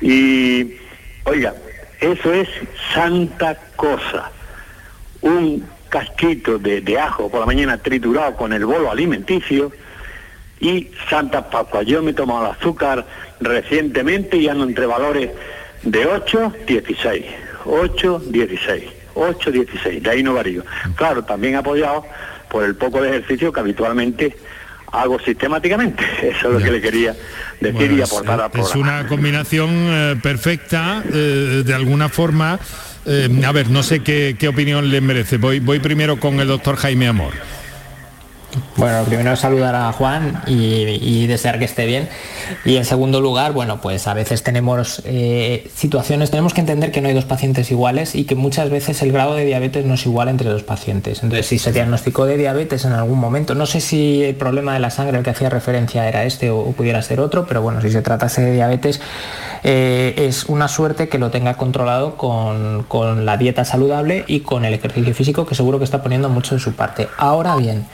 Y, 0.00 0.76
oiga, 1.24 1.54
eso 2.00 2.32
es 2.32 2.48
santa 2.94 3.56
cosa. 3.76 4.30
Un 5.20 5.64
casquito 5.88 6.58
de, 6.58 6.98
ajo 6.98 7.30
por 7.30 7.40
la 7.40 7.46
mañana 7.46 7.78
triturado 7.78 8.36
con 8.36 8.52
el 8.52 8.64
bolo 8.64 8.90
alimenticio 8.90 9.72
y 10.60 10.90
Santa 11.08 11.48
Pascua. 11.48 11.82
Yo 11.82 12.02
me 12.02 12.10
he 12.10 12.14
tomado 12.14 12.46
el 12.46 12.52
azúcar 12.52 13.06
recientemente 13.40 14.36
y 14.36 14.48
ando 14.48 14.64
entre 14.64 14.86
valores 14.86 15.30
de 15.82 16.06
8, 16.06 16.52
16, 16.66 17.24
8, 17.64 18.22
16, 18.26 18.84
8, 19.18 19.50
16, 19.50 20.02
de 20.02 20.10
ahí 20.10 20.22
no 20.22 20.34
varío. 20.34 20.64
Claro, 20.94 21.24
también 21.24 21.56
apoyado 21.56 22.04
por 22.48 22.64
el 22.64 22.76
poco 22.76 23.02
de 23.02 23.10
ejercicio 23.10 23.52
que 23.52 23.60
habitualmente 23.60 24.36
hago 24.92 25.18
sistemáticamente. 25.20 26.02
Eso 26.22 26.48
es 26.48 26.54
lo 26.54 26.58
que 26.58 26.70
le 26.70 26.80
quería 26.80 27.14
decir 27.60 27.92
y 27.92 28.02
aportar 28.02 28.40
a 28.40 28.50
Es 28.58 28.74
una 28.74 29.06
combinación 29.06 29.70
eh, 29.70 30.16
perfecta, 30.22 31.02
eh, 31.12 31.62
de 31.64 31.74
alguna 31.74 32.08
forma. 32.08 32.58
Eh, 33.06 33.42
a 33.44 33.52
ver, 33.52 33.70
no 33.70 33.82
sé 33.82 34.00
qué, 34.00 34.36
qué 34.38 34.48
opinión 34.48 34.90
le 34.90 35.00
merece. 35.00 35.38
Voy, 35.38 35.60
voy 35.60 35.78
primero 35.78 36.18
con 36.18 36.40
el 36.40 36.48
doctor 36.48 36.76
Jaime 36.76 37.08
Amor. 37.08 37.32
Bueno, 38.76 39.04
primero 39.04 39.36
saludar 39.36 39.74
a 39.74 39.92
Juan 39.92 40.42
y, 40.46 41.26
desear 41.26 41.58
que 41.58 41.66
esté 41.66 41.84
bien. 41.84 42.08
Y 42.64 42.76
en 42.76 42.84
segundo 42.86 43.20
lugar, 43.20 43.52
bueno, 43.52 43.80
pues 43.80 44.06
a 44.06 44.14
veces 44.14 44.42
tenemos 44.42 45.02
eh, 45.04 45.70
situaciones, 45.74 46.30
tenemos 46.30 46.54
que 46.54 46.60
entender 46.60 46.90
que 46.90 47.02
no 47.02 47.08
hay 47.08 47.14
dos 47.14 47.26
pacientes 47.26 47.70
iguales 47.70 48.14
y 48.14 48.24
que 48.24 48.34
muchas 48.34 48.70
veces 48.70 49.02
el 49.02 49.12
grado 49.12 49.34
de 49.34 49.44
diabetes 49.44 49.84
no 49.84 49.94
es 49.94 50.06
igual 50.06 50.28
entre 50.28 50.48
dos 50.48 50.62
pacientes. 50.62 51.22
Entonces, 51.22 51.46
si 51.46 51.58
se 51.58 51.72
diagnosticó 51.72 52.24
de 52.24 52.38
diabetes 52.38 52.86
en 52.86 52.92
algún 52.92 53.18
momento, 53.18 53.54
no 53.54 53.66
sé 53.66 53.80
si 53.82 54.24
el 54.24 54.36
problema 54.36 54.72
de 54.72 54.80
la 54.80 54.90
sangre 54.90 55.18
al 55.18 55.24
que 55.24 55.30
hacía 55.30 55.50
referencia 55.50 56.08
era 56.08 56.24
este 56.24 56.50
o, 56.50 56.72
pudiera 56.72 57.02
ser 57.02 57.20
otro, 57.20 57.46
pero 57.46 57.60
bueno, 57.60 57.82
si 57.82 57.90
se 57.90 58.00
tratase 58.00 58.40
de 58.40 58.52
diabetes, 58.52 59.00
eh, 59.62 60.14
es 60.16 60.46
una 60.46 60.68
suerte 60.68 61.08
que 61.08 61.18
lo 61.18 61.30
tenga 61.30 61.54
controlado 61.54 62.16
con, 62.16 62.84
con 62.84 63.26
la 63.26 63.36
dieta 63.36 63.66
saludable 63.66 64.24
y 64.26 64.40
con 64.40 64.64
el 64.64 64.72
ejercicio 64.72 65.12
físico, 65.14 65.44
que 65.44 65.54
seguro 65.54 65.78
que 65.78 65.84
está 65.84 66.02
poniendo 66.02 66.30
mucho 66.30 66.54
de 66.54 66.60
su 66.60 66.74
parte. 66.74 67.08
Ahora 67.18 67.56
bien, 67.56 67.86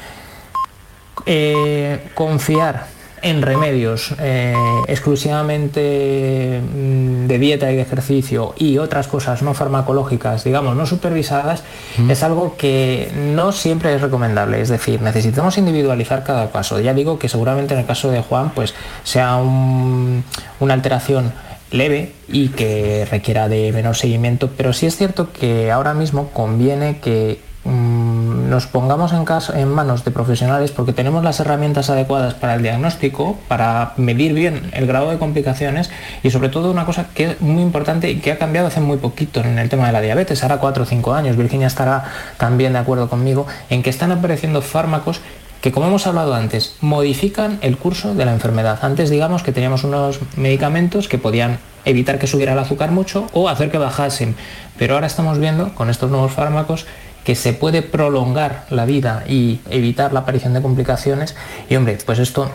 eh, 1.27 2.11
confiar 2.15 2.95
en 3.25 3.41
remedios 3.41 4.15
eh, 4.21 4.55
exclusivamente 4.87 6.61
mm, 6.61 7.27
de 7.27 7.39
dieta 7.39 7.73
y 7.73 7.77
de 7.77 7.83
ejercicio 7.83 8.55
y 8.59 8.77
otras 8.77 9.09
cosas 9.09 9.41
no 9.43 9.55
farmacológicas, 9.55 10.45
digamos, 10.45 10.77
no 10.77 10.85
supervisadas, 10.85 11.65
es 12.07 12.23
algo 12.23 12.57
que 12.59 13.11
no 13.35 13.53
siempre 13.53 13.95
es 13.95 14.03
recomendable. 14.03 14.61
Es 14.61 14.69
decir, 14.69 15.01
necesitamos 15.01 15.57
individualizar 15.57 16.23
cada 16.23 16.51
caso. 16.51 16.81
Ya 16.81 16.93
digo 16.93 17.19
que 17.19 17.31
seguramente 17.31 17.73
en 17.73 17.81
el 17.81 17.87
caso 17.87 18.11
de 18.11 18.21
Juan, 18.21 18.53
pues 18.55 18.75
sea 19.05 19.37
una 19.37 20.75
alteración 20.75 21.33
leve 21.71 22.13
y 22.29 22.49
que 22.49 23.09
requiera 23.11 23.49
de 23.49 23.73
menor 23.73 23.97
seguimiento, 23.97 24.51
pero 24.55 24.75
sí 24.75 24.85
es 24.85 24.97
cierto 24.97 25.33
que 25.33 25.73
ahora 25.73 25.95
mismo 25.95 26.29
conviene 26.29 26.99
que 27.01 27.41
Mm, 27.65 28.14
nos 28.49 28.67
pongamos 28.67 29.13
en, 29.13 29.25
en 29.59 29.69
manos 29.69 30.05
de 30.05 30.11
profesionales 30.11 30.71
porque 30.71 30.93
tenemos 30.93 31.25
las 31.25 31.41
herramientas 31.41 31.91
adecuadas 31.91 32.35
para 32.35 32.55
el 32.55 32.63
diagnóstico, 32.63 33.39
para 33.49 33.93
medir 33.97 34.35
bien 34.35 34.71
el 34.73 34.87
grado 34.87 35.11
de 35.11 35.19
complicaciones 35.19 35.91
y 36.23 36.31
sobre 36.31 36.49
todo 36.49 36.71
una 36.71 36.85
cosa 36.85 37.07
que 37.15 37.33
es 37.33 37.41
muy 37.41 37.63
importante 37.63 38.11
y 38.11 38.17
que 38.17 38.33
ha 38.33 38.39
cambiado 38.39 38.69
hace 38.69 38.81
muy 38.81 38.99
poquito 38.99 39.41
en 39.41 39.59
el 39.59 39.69
tema 39.69 39.87
de 39.87 39.93
la 39.93 40.01
diabetes, 40.01 40.43
ahora 40.43 40.59
4 40.59 40.83
o 40.83 40.87
5 40.87 41.15
años, 41.15 41.37
Virginia 41.37 41.67
estará 41.67 42.05
también 42.39 42.73
de 42.73 42.79
acuerdo 42.79 43.09
conmigo, 43.09 43.47
en 43.71 43.83
que 43.83 43.91
están 43.91 44.13
apareciendo 44.13 44.63
fármacos 44.63 45.21
que 45.65 45.73
como 45.73 45.87
hemos 45.87 46.07
hablado 46.07 46.35
antes, 46.35 46.77
modifican 46.83 47.59
el 47.63 47.79
curso 47.79 48.15
de 48.15 48.27
la 48.27 48.35
enfermedad. 48.35 48.81
Antes 48.83 49.09
digamos 49.09 49.43
que 49.43 49.51
teníamos 49.51 49.83
unos 49.83 50.21
medicamentos 50.37 51.09
que 51.09 51.17
podían 51.17 51.59
evitar 51.87 52.19
que 52.19 52.27
subiera 52.27 52.53
el 52.53 52.59
azúcar 52.59 52.91
mucho 52.91 53.29
o 53.33 53.49
hacer 53.49 53.71
que 53.71 53.79
bajasen, 53.79 54.37
pero 54.79 54.93
ahora 54.93 55.07
estamos 55.07 55.39
viendo 55.39 55.75
con 55.75 55.89
estos 55.89 56.11
nuevos 56.11 56.33
fármacos 56.33 56.85
que 57.25 57.35
se 57.35 57.53
puede 57.53 57.83
prolongar 57.83 58.67
la 58.71 58.85
vida 58.85 59.25
y 59.27 59.61
evitar 59.71 60.13
la 60.13 60.21
aparición 60.21 60.53
de 60.55 60.63
complicaciones. 60.63 61.35
Y 61.69 61.77
hombre, 61.77 61.99
pues 62.05 62.19
esto 62.19 62.51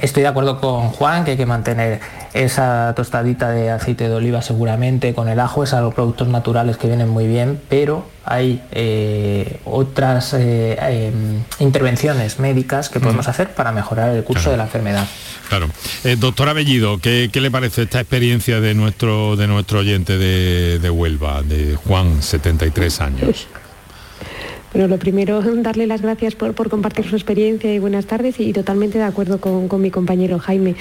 Estoy 0.00 0.22
de 0.22 0.28
acuerdo 0.28 0.58
con 0.58 0.88
Juan 0.88 1.24
que 1.24 1.32
hay 1.32 1.36
que 1.36 1.44
mantener 1.44 2.00
esa 2.32 2.94
tostadita 2.96 3.50
de 3.50 3.70
aceite 3.70 4.08
de 4.08 4.14
oliva 4.14 4.40
seguramente 4.40 5.12
con 5.12 5.28
el 5.28 5.38
ajo, 5.38 5.64
es 5.64 5.74
algo 5.74 5.90
productos 5.90 6.28
naturales 6.28 6.78
que 6.78 6.86
vienen 6.86 7.10
muy 7.10 7.26
bien, 7.26 7.60
pero 7.68 8.08
hay 8.24 8.62
eh, 8.70 9.60
otras 9.66 10.32
eh, 10.32 10.78
em, 10.80 11.42
intervenciones 11.58 12.38
médicas 12.38 12.88
que 12.88 13.00
podemos 13.00 13.28
hacer 13.28 13.52
para 13.52 13.70
mejorar 13.70 14.16
el 14.16 14.24
curso 14.24 14.50
de 14.50 14.56
la 14.56 14.62
enfermedad. 14.64 15.06
Claro. 15.50 15.68
Eh, 16.04 16.16
doctor 16.18 16.48
Abellido, 16.48 16.98
¿qué, 16.98 17.28
le 17.30 17.50
parece 17.50 17.82
esta 17.82 18.00
experiencia 18.00 18.62
de 18.62 18.72
nuestro, 18.72 19.36
de 19.36 19.46
nuestro 19.46 19.80
oyente 19.80 20.16
de, 20.16 20.78
de 20.78 20.90
Huelva, 20.90 21.42
de 21.42 21.76
Juan, 21.76 22.22
73 22.22 23.00
años? 23.02 23.46
Bueno, 24.72 24.88
lo 24.88 24.98
primero, 24.98 25.42
darle 25.56 25.86
las 25.86 26.02
gracias 26.02 26.34
por, 26.34 26.54
compartir 26.68 27.08
su 27.08 27.16
experiencia 27.16 27.72
y 27.72 27.78
buenas 27.78 28.06
tardes 28.06 28.40
y, 28.40 28.52
totalmente 28.52 28.98
de 28.98 29.04
acuerdo 29.04 29.40
con, 29.40 29.68
mi 29.80 29.90
compañero 29.90 30.38
Jaime. 30.38 30.76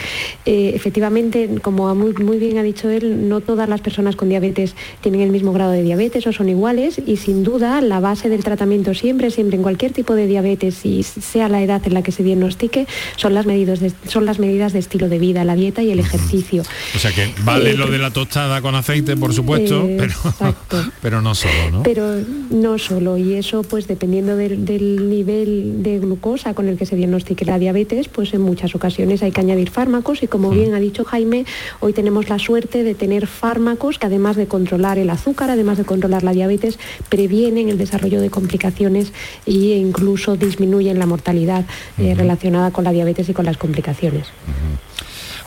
Eh, 0.45 0.71
efectivamente, 0.75 1.49
como 1.62 1.93
muy, 1.95 2.13
muy, 2.13 2.38
bien 2.38 2.58
ha 2.58 2.63
dicho 2.63 2.89
él, 2.89 3.27
no 3.27 3.41
todas 3.41 3.67
las 3.67 3.82
personas 3.82 4.15
con 4.15 4.30
diabetes 4.30 4.75
tienen 5.01 5.21
el 5.21 5.30
mismo 5.30 5.54
grado 5.54 5.71
de 5.71 5.82
diabetes 5.82 6.27
o 6.27 6.34
son 6.34 6.49
iguales 6.49 7.01
y 7.06 7.17
sin 7.17 7.43
duda 7.43 7.82
la 7.82 7.99
base 7.99 8.30
del 8.30 8.43
tratamiento 8.43 8.93
siempre, 8.93 9.32
siempre 9.32 9.58
en 9.58 9.63
cualquier 9.63 9.91
tipo 9.91 10.13
de 10.13 10.27
diabetes 10.27 10.86
y 10.86 11.04
sea 11.04 11.49
la 11.49 11.62
edad 11.62 11.82
en 11.86 11.93
la 11.93 12.04
que 12.04 12.12
se 12.12 12.23
diagnostique, 12.23 12.88
son 13.15 13.34
las, 13.34 13.45
medidas 13.45 13.80
de, 13.80 13.91
son 14.08 14.25
las 14.25 14.39
medidas 14.39 14.73
de 14.73 14.80
estilo 14.80 15.10
de 15.10 15.19
vida, 15.19 15.43
la 15.43 15.56
dieta 15.56 15.82
y 15.82 15.91
el 15.91 15.99
ejercicio. 15.99 16.63
O 16.95 16.99
sea 16.99 17.12
que 17.12 17.34
vale 17.43 17.71
eh, 17.71 17.77
lo 17.77 17.88
de 17.88 17.97
la 17.97 18.12
tostada 18.12 18.62
con 18.62 18.75
aceite, 18.75 19.17
por 19.17 19.34
supuesto, 19.34 19.88
pero, 19.97 20.13
pero 21.01 21.21
no 21.21 21.36
solo, 21.36 21.71
¿no? 21.71 21.84
Pero 21.84 22.17
no 22.51 22.77
solo 22.77 23.17
y 23.17 23.34
eso 23.34 23.63
pues 23.63 23.80
pues, 23.81 23.87
dependiendo 23.87 24.35
del, 24.37 25.09
nivel 25.09 25.81
de 25.81 25.97
glucosa 25.97 26.53
con 26.53 26.67
el 26.67 26.77
que 26.77 26.85
se 26.85 26.95
diagnostique 26.95 27.45
la 27.45 27.57
diabetes, 27.57 28.09
pues 28.09 28.31
en 28.35 28.41
muchas 28.41 28.75
ocasiones 28.75 29.23
hay 29.23 29.31
que 29.31 29.41
añadir 29.41 29.71
fármacos 29.71 30.21
y 30.21 30.27
como 30.27 30.51
mm. 30.51 30.53
bien 30.53 30.73
ha 30.75 30.79
dicho 30.79 31.03
Jaime, 31.03 31.47
hoy 31.79 31.91
tenemos 31.91 32.29
la 32.29 32.37
suerte 32.37 32.83
de 32.83 32.93
tener 32.93 33.25
fármacos 33.25 33.97
que 33.97 34.05
además 34.05 34.35
de 34.35 34.45
controlar 34.45 34.99
el 34.99 35.09
azúcar, 35.09 35.49
además 35.49 35.79
de 35.79 35.85
controlar 35.85 36.21
la 36.21 36.31
diabetes, 36.31 36.77
previenen 37.09 37.69
el 37.69 37.79
desarrollo 37.79 38.21
de 38.21 38.29
complicaciones 38.29 39.13
e 39.47 39.51
incluso 39.51 40.35
disminuyen 40.35 40.99
la 40.99 41.07
mortalidad 41.07 41.65
eh, 41.97 42.13
relacionada 42.13 42.69
con 42.69 42.83
la 42.83 42.91
diabetes 42.91 43.29
y 43.29 43.33
con 43.33 43.45
las 43.45 43.57
complicaciones. 43.57 44.27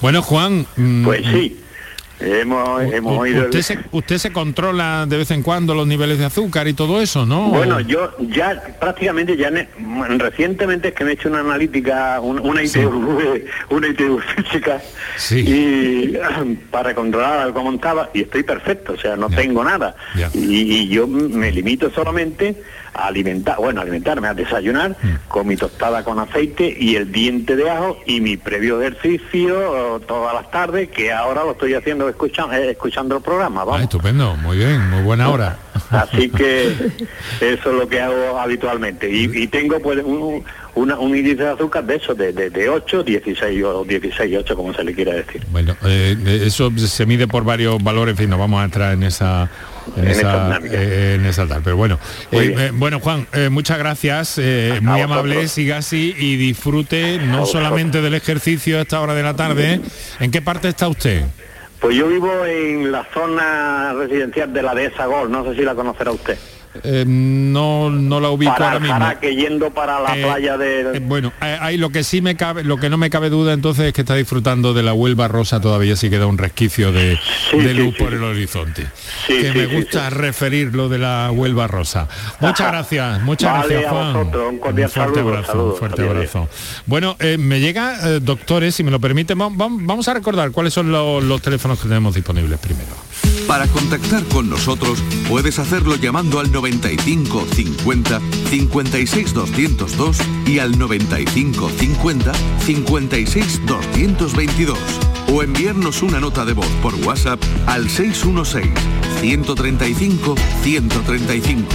Bueno, 0.00 0.22
Juan. 0.22 0.66
Mm, 0.76 1.04
pues 1.04 1.22
sí. 1.24 1.56
Hemos, 2.24 2.82
hemos 2.92 3.18
oído... 3.18 3.44
Usted, 3.44 3.62
se, 3.62 3.78
usted 3.92 4.18
se 4.18 4.32
controla 4.32 5.06
de 5.06 5.18
vez 5.18 5.30
en 5.30 5.42
cuando 5.42 5.74
los 5.74 5.86
niveles 5.86 6.18
de 6.18 6.24
azúcar 6.24 6.66
y 6.68 6.72
todo 6.72 7.00
eso, 7.00 7.26
¿no? 7.26 7.48
Bueno, 7.48 7.80
yo 7.80 8.16
ya 8.18 8.62
prácticamente, 8.80 9.36
ya 9.36 9.50
recientemente 10.18 10.88
es 10.88 10.94
que 10.94 11.04
me 11.04 11.10
he 11.10 11.14
hecho 11.14 11.28
una 11.28 11.40
analítica, 11.40 12.20
una 12.20 12.62
ITV, 12.62 13.44
una 13.70 13.88
ITV 13.88 14.20
física, 14.36 14.80
y 15.30 16.14
para 16.70 16.94
controlar 16.94 17.52
cómo 17.52 17.72
estaba, 17.72 18.10
y 18.14 18.22
estoy 18.22 18.42
perfecto, 18.42 18.94
o 18.94 18.98
sea, 18.98 19.16
no 19.16 19.28
tengo 19.28 19.62
nada. 19.62 19.94
y 20.32 20.88
yo 20.88 21.06
me 21.06 21.52
limito 21.52 21.90
solamente 21.90 22.56
alimentar, 22.94 23.56
bueno, 23.58 23.80
alimentarme, 23.80 24.28
a 24.28 24.34
desayunar 24.34 24.90
mm. 24.90 25.28
con 25.28 25.46
mi 25.46 25.56
tostada 25.56 26.04
con 26.04 26.18
aceite 26.18 26.74
y 26.78 26.96
el 26.96 27.10
diente 27.12 27.56
de 27.56 27.70
ajo 27.70 27.98
y 28.06 28.20
mi 28.20 28.36
previo 28.36 28.80
ejercicio 28.80 30.00
todas 30.06 30.34
las 30.34 30.50
tardes, 30.50 30.88
que 30.88 31.12
ahora 31.12 31.44
lo 31.44 31.52
estoy 31.52 31.74
haciendo 31.74 32.08
escuchando, 32.08 32.54
eh, 32.54 32.70
escuchando 32.70 33.16
el 33.16 33.22
programa. 33.22 33.64
Ah, 33.70 33.82
estupendo, 33.82 34.36
muy 34.36 34.58
bien, 34.58 34.90
muy 34.90 35.02
buena 35.02 35.28
hora. 35.28 35.58
Así 35.90 36.30
que 36.30 36.68
eso 37.40 37.70
es 37.70 37.74
lo 37.78 37.88
que 37.88 38.00
hago 38.00 38.38
habitualmente. 38.38 39.08
Y, 39.10 39.46
tengo 39.48 39.78
pues 39.80 40.02
un, 40.04 40.44
un 40.74 41.16
índice 41.16 41.44
de 41.44 41.50
azúcar 41.50 41.84
de 41.84 41.96
eso, 41.96 42.14
de, 42.14 42.32
de, 42.32 42.68
8, 42.68 43.02
16 43.02 43.64
o 43.64 43.84
16, 43.84 44.36
8, 44.38 44.56
como 44.56 44.74
se 44.74 44.84
le 44.84 44.94
quiera 44.94 45.12
decir. 45.14 45.42
Bueno, 45.50 45.76
eh, 45.84 46.16
eso 46.44 46.70
se 46.76 47.06
mide 47.06 47.28
por 47.28 47.44
varios 47.44 47.82
valores, 47.82 48.12
en 48.12 48.16
fin, 48.16 48.30
no 48.30 48.38
vamos 48.38 48.60
a 48.60 48.64
entrar 48.64 48.94
en 48.94 49.02
esa 49.02 49.48
en, 49.96 50.08
esa, 50.08 50.56
en 50.58 51.26
esa 51.26 51.46
tal. 51.46 51.62
Pero 51.62 51.76
bueno, 51.76 51.98
bueno 52.74 53.00
Juan, 53.00 53.26
muchas 53.50 53.78
gracias, 53.78 54.40
muy 54.80 55.00
amable, 55.00 55.48
siga 55.48 55.78
así 55.78 56.14
y 56.18 56.36
disfrute 56.36 57.18
no 57.18 57.46
solamente 57.46 58.00
del 58.00 58.14
ejercicio 58.14 58.78
a 58.78 58.82
esta 58.82 59.00
hora 59.00 59.14
de 59.14 59.22
la 59.22 59.34
tarde. 59.34 59.80
¿En 60.20 60.30
qué 60.30 60.42
parte 60.42 60.68
está 60.68 60.88
usted? 60.88 61.24
Pues 61.80 61.96
yo 61.96 62.08
vivo 62.08 62.46
en 62.46 62.90
la 62.90 63.06
zona 63.12 63.92
residencial 63.92 64.52
de 64.52 64.62
la 64.62 64.74
dehesa 64.74 65.04
Gol, 65.04 65.30
no 65.30 65.44
sé 65.44 65.54
si 65.54 65.62
la 65.62 65.74
conocerá 65.74 66.12
usted. 66.12 66.38
Eh, 66.82 67.04
no, 67.06 67.90
no 67.90 68.20
la 68.20 68.30
ubico 68.30 68.52
ahora 68.52 68.80
mismo. 68.80 69.20
que 69.20 69.36
yendo 69.36 69.70
para 69.70 70.00
la 70.00 70.18
eh, 70.18 70.22
playa 70.22 70.56
de... 70.56 70.96
Eh, 70.96 71.00
bueno, 71.00 71.32
ahí 71.40 71.76
lo 71.76 71.90
que 71.90 72.02
sí 72.02 72.20
me 72.20 72.36
cabe, 72.36 72.64
lo 72.64 72.78
que 72.78 72.90
no 72.90 72.98
me 72.98 73.10
cabe 73.10 73.30
duda 73.30 73.52
entonces 73.52 73.86
es 73.86 73.92
que 73.92 74.00
está 74.00 74.16
disfrutando 74.16 74.74
de 74.74 74.82
la 74.82 74.92
Huelva 74.92 75.28
rosa 75.28 75.60
todavía 75.60 75.94
sí 75.94 76.10
queda 76.10 76.26
un 76.26 76.38
resquicio 76.38 76.90
de, 76.90 77.18
luz 77.74 77.94
por 77.96 78.12
el 78.12 78.24
horizonte. 78.24 78.86
que 79.28 79.52
me 79.52 79.66
gusta 79.66 80.10
referir 80.10 80.74
lo 80.74 80.88
de 80.88 80.98
la 80.98 81.30
Huelva 81.30 81.68
rosa. 81.68 82.08
Muchas 82.40 82.68
gracias, 82.68 83.22
muchas 83.22 83.68
gracias 83.68 83.90
Juan. 83.90 84.16
un, 84.16 84.30
fuerte 84.90 85.20
abrazo, 85.20 85.64
un 85.66 85.76
fuerte 85.76 86.02
abrazo. 86.02 86.48
Bueno, 86.86 87.16
me 87.38 87.60
llega, 87.60 88.18
doctores, 88.20 88.74
si 88.74 88.82
me 88.82 88.90
lo 88.90 89.00
permiten, 89.00 89.38
vamos, 89.38 90.08
a 90.08 90.14
recordar 90.14 90.50
cuáles 90.50 90.74
son 90.74 90.90
los 90.90 91.42
teléfonos 91.42 91.78
que 91.78 91.88
tenemos 91.88 92.14
disponibles 92.14 92.58
primero. 92.58 93.13
Para 93.46 93.66
contactar 93.68 94.24
con 94.24 94.48
nosotros 94.48 95.02
puedes 95.28 95.58
hacerlo 95.58 95.96
llamando 95.96 96.40
al 96.40 96.50
95 96.50 97.46
50 97.54 98.20
56 98.50 99.34
202 99.34 100.18
y 100.46 100.58
al 100.58 100.78
95 100.78 101.70
50 101.70 102.32
56 102.64 103.66
222 103.66 104.78
o 105.32 105.42
enviarnos 105.42 106.02
una 106.02 106.20
nota 106.20 106.44
de 106.44 106.52
voz 106.52 106.68
por 106.82 106.94
WhatsApp 107.06 107.40
al 107.66 107.88
616 107.88 108.72
135 109.20 110.34
135 110.62 111.68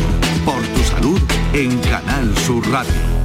por 0.45 0.61
tu 0.61 0.83
salud 0.83 1.21
en 1.53 1.77
Canal 1.79 2.37
Sur 2.37 2.67
Radio. 2.69 3.19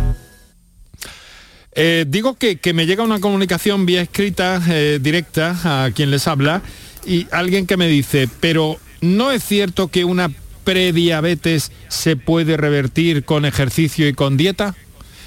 Eh, 1.76 2.04
digo 2.06 2.36
que, 2.36 2.58
me 2.72 2.86
llega 2.86 3.02
una 3.02 3.18
comunicación 3.18 3.84
vía 3.84 4.02
escrita 4.02 4.62
eh, 4.68 4.98
directa 5.02 5.56
a 5.64 5.90
quien 5.90 6.10
les 6.10 6.28
habla 6.28 6.62
y 7.06 7.26
alguien 7.30 7.66
que 7.66 7.76
me 7.76 7.88
dice, 7.88 8.28
pero 8.40 8.78
¿no 9.00 9.30
es 9.30 9.44
cierto 9.44 9.88
que 9.88 10.04
una 10.04 10.30
prediabetes 10.64 11.72
se 11.88 12.16
puede 12.16 12.56
revertir 12.56 13.24
con 13.24 13.44
ejercicio 13.44 14.08
y 14.08 14.14
con 14.14 14.36
dieta? 14.36 14.74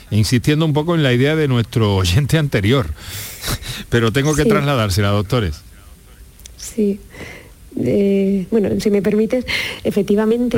Insistiendo 0.10 0.66
un 0.66 0.74
poco 0.74 0.96
en 0.96 1.04
la 1.04 1.14
idea 1.14 1.36
de 1.36 1.48
nuestro 1.48 1.96
oyente 1.98 2.38
anterior, 2.38 2.88
pero 3.90 4.12
tengo 4.12 4.36
que 4.36 4.46
trasladársela, 4.46 5.10
doctores. 5.10 5.62
Sí, 6.58 7.00
bueno, 8.50 8.70
si 8.80 8.90
me 8.90 9.02
permites, 9.02 9.46
efectivamente 9.84 10.58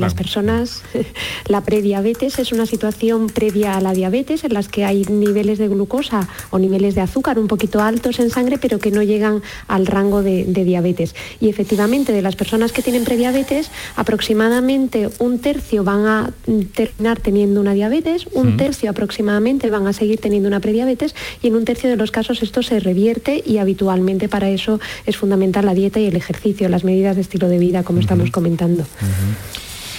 las 0.00 0.14
personas, 0.14 0.82
la 1.48 1.60
prediabetes 1.60 2.38
es 2.38 2.52
una 2.52 2.66
situación 2.66 3.28
previa 3.28 3.76
a 3.76 3.80
la 3.80 3.92
diabetes 3.92 4.42
en 4.42 4.52
las 4.52 4.68
que 4.68 4.84
hay 4.84 5.04
niveles 5.04 5.58
de 5.58 5.68
glucosa 5.68 6.28
o 6.50 6.58
niveles 6.58 6.94
de 6.94 7.02
azúcar 7.02 7.38
un 7.38 7.46
poquito 7.46 7.80
altos 7.80 8.18
en 8.18 8.30
sangre, 8.30 8.58
pero 8.58 8.78
que 8.78 8.90
no 8.90 9.02
llegan 9.02 9.42
al 9.68 9.86
rango 9.86 10.22
de, 10.22 10.44
diabetes. 10.44 11.14
Y 11.40 11.48
efectivamente, 11.48 12.12
de 12.12 12.22
las 12.22 12.34
personas 12.34 12.72
que 12.72 12.82
tienen 12.82 13.04
prediabetes, 13.04 13.70
aproximadamente 13.94 15.08
un 15.20 15.38
tercio 15.38 15.84
van 15.84 16.06
a 16.06 16.30
terminar 16.74 17.20
teniendo 17.20 17.60
una 17.60 17.74
diabetes, 17.74 18.26
un 18.32 18.56
tercio 18.56 18.90
aproximadamente 18.90 19.70
van 19.70 19.86
a 19.86 19.92
seguir 19.92 20.18
teniendo 20.18 20.48
una 20.48 20.60
prediabetes 20.60 21.14
y 21.42 21.48
en 21.48 21.56
un 21.56 21.64
tercio 21.64 21.88
de 21.88 21.96
los 21.96 22.10
casos 22.10 22.42
esto 22.42 22.62
se 22.62 22.80
revierte 22.80 23.42
y 23.46 23.58
habitualmente 23.58 24.28
para 24.28 24.50
eso 24.50 24.80
es 25.04 25.16
fundamental 25.16 25.66
la 25.66 25.74
dieta 25.74 26.00
y 26.00 26.06
el 26.06 26.16
ejercicio 26.16 26.55
las 26.68 26.84
medidas 26.84 27.16
de 27.16 27.22
estilo 27.22 27.48
de 27.48 27.58
vida, 27.58 27.82
como 27.82 28.00
estamos 28.00 28.30
comentando. 28.30 28.84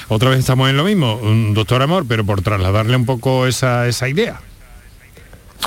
Otra 0.10 0.30
vez 0.30 0.40
estamos 0.40 0.70
en 0.70 0.78
lo 0.78 0.84
mismo, 0.84 1.20
doctor 1.54 1.82
Amor, 1.82 2.06
pero 2.08 2.26
por 2.26 2.42
trasladarle 2.42 2.96
un 2.96 3.06
poco 3.06 3.46
esa, 3.46 3.88
esa 3.88 4.08
idea. 4.08 4.42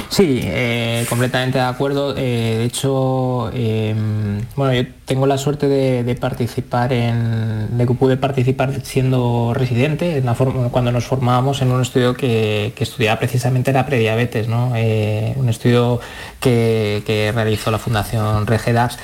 Sí, 0.09 0.40
eh, 0.42 1.05
completamente 1.09 1.59
de 1.59 1.64
acuerdo. 1.64 2.14
Eh, 2.16 2.57
de 2.59 2.64
hecho, 2.64 3.50
em, 3.53 4.40
bueno, 4.57 4.72
yo 4.72 4.88
tengo 5.05 5.26
la 5.26 5.37
suerte 5.37 5.68
de, 5.68 6.14
participar 6.14 6.92
en, 6.92 7.76
de 7.76 7.87
que 7.87 7.94
pude 7.94 8.16
participar 8.16 8.81
siendo 8.85 9.53
residente, 9.55 10.18
en 10.18 10.26
la 10.26 10.35
cuando 10.35 10.92
nos 10.92 11.05
formábamos 11.05 11.62
en 11.62 11.72
un 11.72 11.83
estudio 11.83 12.14
que, 12.14 12.72
estudiaba 12.79 13.18
precisamente 13.18 13.72
la 13.72 13.87
prediabetes, 13.87 14.48
¿no? 14.48 14.72
Eh, 14.76 15.35
un 15.37 15.48
estudio 15.48 16.00
que, 16.40 17.03
que, 17.07 17.33
realizó 17.33 17.70
la 17.70 17.79
Fundación 17.79 18.46
Regedax 18.46 18.98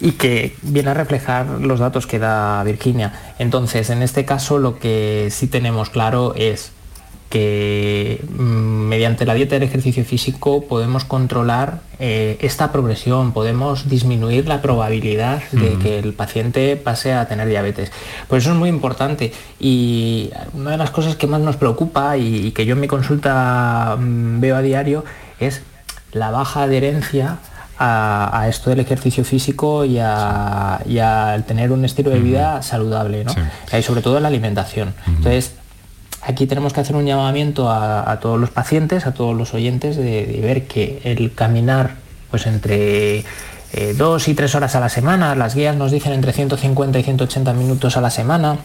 y 0.00 0.12
que 0.12 0.56
viene 0.62 0.90
a 0.90 0.94
reflejar 0.94 1.46
los 1.46 1.78
datos 1.78 2.06
que 2.06 2.18
da 2.18 2.62
Virginia. 2.64 3.34
Entonces, 3.38 3.90
en 3.90 4.02
este 4.02 4.24
caso 4.24 4.58
lo 4.58 4.78
que 4.78 5.28
sí 5.30 5.46
tenemos 5.46 5.90
claro 5.90 6.34
es 6.36 6.72
que 7.30 8.24
mm, 8.28 8.42
mediante 8.42 9.24
la 9.24 9.34
dieta 9.34 9.54
y 9.54 9.58
el 9.58 9.62
ejercicio 9.62 10.04
físico 10.04 10.64
podemos 10.66 11.04
controlar 11.04 11.80
eh, 12.00 12.36
esta 12.40 12.72
progresión, 12.72 13.32
podemos 13.32 13.88
disminuir 13.88 14.48
la 14.48 14.60
probabilidad 14.60 15.40
de 15.52 15.78
que 15.78 16.00
el 16.00 16.12
paciente 16.12 16.76
pase 16.76 17.12
a 17.12 17.28
tener 17.28 17.46
diabetes. 17.48 17.92
Por 18.26 18.38
eso 18.38 18.50
es 18.50 18.56
muy 18.56 18.68
importante 18.68 19.32
y 19.60 20.30
una 20.54 20.72
de 20.72 20.76
las 20.76 20.90
cosas 20.90 21.14
que 21.14 21.28
más 21.28 21.40
nos 21.40 21.56
preocupa 21.56 22.16
y 22.16 22.50
que 22.50 22.66
yo 22.66 22.74
en 22.74 22.80
mi 22.80 22.88
consulta 22.88 23.96
mm, 23.98 24.40
veo 24.40 24.56
a 24.56 24.62
diario 24.62 25.04
es 25.38 25.62
la 26.12 26.32
baja 26.32 26.64
adherencia 26.64 27.38
a, 27.82 28.46
esto 28.48 28.68
del 28.68 28.80
ejercicio 28.80 29.24
físico 29.24 29.84
y 29.86 29.98
a, 29.98 31.42
tener 31.46 31.72
un 31.72 31.84
estilo 31.84 32.10
de 32.10 32.20
vida 32.20 32.62
saludable, 32.62 33.24
¿no? 33.24 33.32
Y 33.76 33.82
sobre 33.82 34.02
todo 34.02 34.18
en 34.18 34.22
la 34.24 34.28
alimentación. 34.28 34.94
Entonces, 35.06 35.54
aquí 36.20 36.46
tenemos 36.46 36.74
que 36.74 36.80
hacer 36.80 36.94
un 36.94 37.06
llamamiento 37.06 37.70
a, 37.70 38.18
todos 38.20 38.38
los 38.38 38.50
pacientes, 38.50 39.06
a 39.06 39.14
todos 39.14 39.34
los 39.36 39.54
oyentes, 39.54 39.96
de, 39.96 40.40
ver 40.42 40.66
que 40.66 41.00
el 41.04 41.32
caminar 41.34 41.96
pues 42.30 42.46
entre 42.46 43.24
eh, 43.72 43.94
dos 43.96 44.28
y 44.28 44.34
tres 44.34 44.54
horas 44.54 44.76
a 44.76 44.80
la 44.80 44.88
semana, 44.88 45.34
las 45.34 45.54
guías 45.54 45.74
nos 45.74 45.90
dicen 45.90 46.12
entre 46.12 46.32
150 46.32 46.98
y 46.98 47.02
180 47.02 47.52
minutos 47.54 47.96
a 47.96 48.00
la 48.00 48.10
semana, 48.10 48.58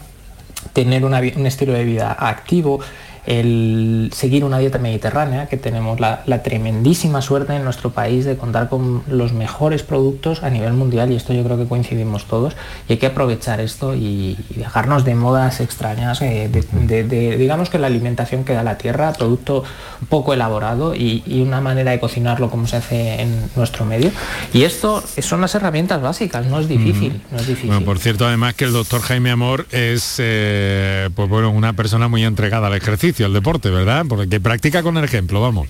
tener 0.72 1.04
un 1.04 1.46
estilo 1.46 1.72
de 1.72 1.84
vida 1.84 2.14
activo, 2.18 2.80
el 3.26 4.10
seguir 4.14 4.44
una 4.44 4.58
dieta 4.58 4.78
mediterránea, 4.78 5.46
que 5.46 5.56
tenemos 5.56 5.98
la, 6.00 6.22
tremendísima 6.42 7.22
suerte 7.22 7.54
en 7.54 7.64
nuestro 7.64 7.90
país 7.90 8.24
de 8.24 8.36
contar 8.36 8.68
con 8.68 9.02
los 9.08 9.32
mejores 9.32 9.82
productos 9.82 10.42
a 10.42 10.50
nivel 10.50 10.74
mundial 10.74 11.10
y 11.10 11.16
esto 11.16 11.32
yo 11.32 11.42
creo 11.42 11.56
que 11.56 11.66
coincidimos 11.66 12.26
todos 12.26 12.54
y 12.88 12.92
hay 12.92 12.98
que 12.98 13.06
aprovechar 13.06 13.60
esto 13.60 13.94
y, 13.94 14.36
dejarnos 14.54 15.04
de 15.04 15.14
modas 15.14 15.60
extrañas, 15.60 16.22
eh, 16.22 16.48
de, 16.50 17.36
digamos 17.36 17.68
que 17.68 17.78
la 17.78 17.88
alimentación 17.88 18.44
que 18.44 18.52
da 18.52 18.62
la 18.62 18.78
tierra, 18.78 19.12
producto 19.12 19.64
poco 20.08 20.32
elaborado 20.32 20.94
y, 20.94 21.22
una 21.46 21.60
manera 21.60 21.92
de 21.92 22.00
cocinarlo 22.00 22.50
como 22.50 22.66
se 22.66 22.76
hace 22.76 23.20
en 23.20 23.50
nuestro 23.56 23.84
medio. 23.84 24.10
Y 24.52 24.64
esto 24.64 25.02
son 25.20 25.40
las 25.40 25.54
herramientas 25.54 26.00
básicas, 26.00 26.46
no 26.46 26.58
es 26.58 26.68
difícil. 26.68 27.20
no 27.30 27.38
es 27.38 27.46
difícil. 27.46 27.84
por 27.84 27.98
cierto, 27.98 28.26
además 28.26 28.54
que 28.54 28.64
el 28.64 28.72
doctor 28.72 29.00
Jaime 29.00 29.30
Amor 29.30 29.66
es 29.70 30.16
eh, 30.18 31.08
pues 31.14 31.28
bueno, 31.28 31.50
una 31.50 31.74
persona 31.74 32.08
muy 32.08 32.24
entregada 32.24 32.66
al 32.66 32.74
ejercicio 32.74 33.15
el 33.24 33.32
deporte, 33.32 33.70
¿verdad? 33.70 34.04
Porque 34.08 34.26
practica 34.40 34.82
con 34.82 34.96
el 34.96 35.04
ejemplo, 35.04 35.40
vamos. 35.40 35.68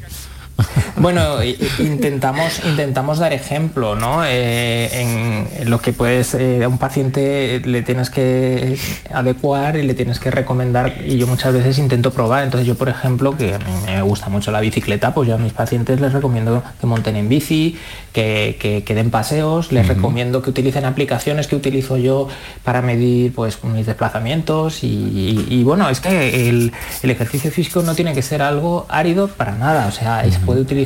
Bueno, 0.98 1.42
intentamos, 1.78 2.64
intentamos 2.64 3.18
dar 3.18 3.35
ejemplo, 3.35 3.96
¿no? 3.96 4.24
Eh, 4.24 5.02
en, 5.02 5.70
lo 5.70 5.78
que 5.78 5.92
puedes, 5.92 6.32
eh, 6.35 6.64
a 6.64 6.68
un 6.68 6.78
paciente 6.78 7.61
le 7.64 7.82
tienes 7.82 8.09
que 8.09 8.78
adecuar 9.12 9.76
y 9.76 9.82
le 9.82 9.92
tienes 9.92 10.18
que 10.18 10.30
recomendar 10.30 10.94
y 11.04 11.18
yo 11.18 11.26
muchas 11.26 11.52
veces 11.52 11.78
intento 11.78 12.12
probar. 12.12 12.44
Entonces 12.44 12.66
yo, 12.66 12.76
por 12.76 12.88
ejemplo, 12.88 13.37
que 13.37 13.54
a 13.54 13.59
mí 13.59 13.64
me 13.85 14.00
gusta 14.02 14.30
mucho 14.30 14.50
la 14.50 14.61
bicicleta, 14.61 15.12
pues 15.12 15.28
yo 15.28 15.35
a 15.35 15.38
mis 15.38 15.52
pacientes 15.52 16.00
les 16.00 16.14
recomiendo 16.14 16.62
que 16.80 16.87
monten 16.87 17.16
en 17.16 17.28
bici, 17.28 17.76
que, 18.12 18.82
den 18.88 19.11
paseos, 19.11 19.72
les 19.72 19.87
recomiendo 19.87 20.40
que 20.40 20.48
utilicen 20.48 20.87
aplicaciones 20.87 21.46
que 21.46 21.56
utilizo 21.56 21.98
yo 21.98 22.28
para 22.64 22.80
medir 22.80 23.35
pues 23.35 23.62
mis 23.64 23.84
desplazamientos. 23.84 24.78
Y, 24.82 25.62
bueno, 25.62 25.90
es 25.90 26.01
que 26.01 26.49
el, 26.49 26.72
ejercicio 27.03 27.51
físico 27.51 27.82
no 27.82 27.94
tiene 27.94 28.14
que 28.14 28.22
ser 28.22 28.40
algo 28.40 28.86
árido 28.88 29.28
para 29.28 29.53
nada, 29.53 29.86
o 29.86 29.92
sea, 29.92 30.24
puede 30.44 30.61
utilizar 30.61 30.86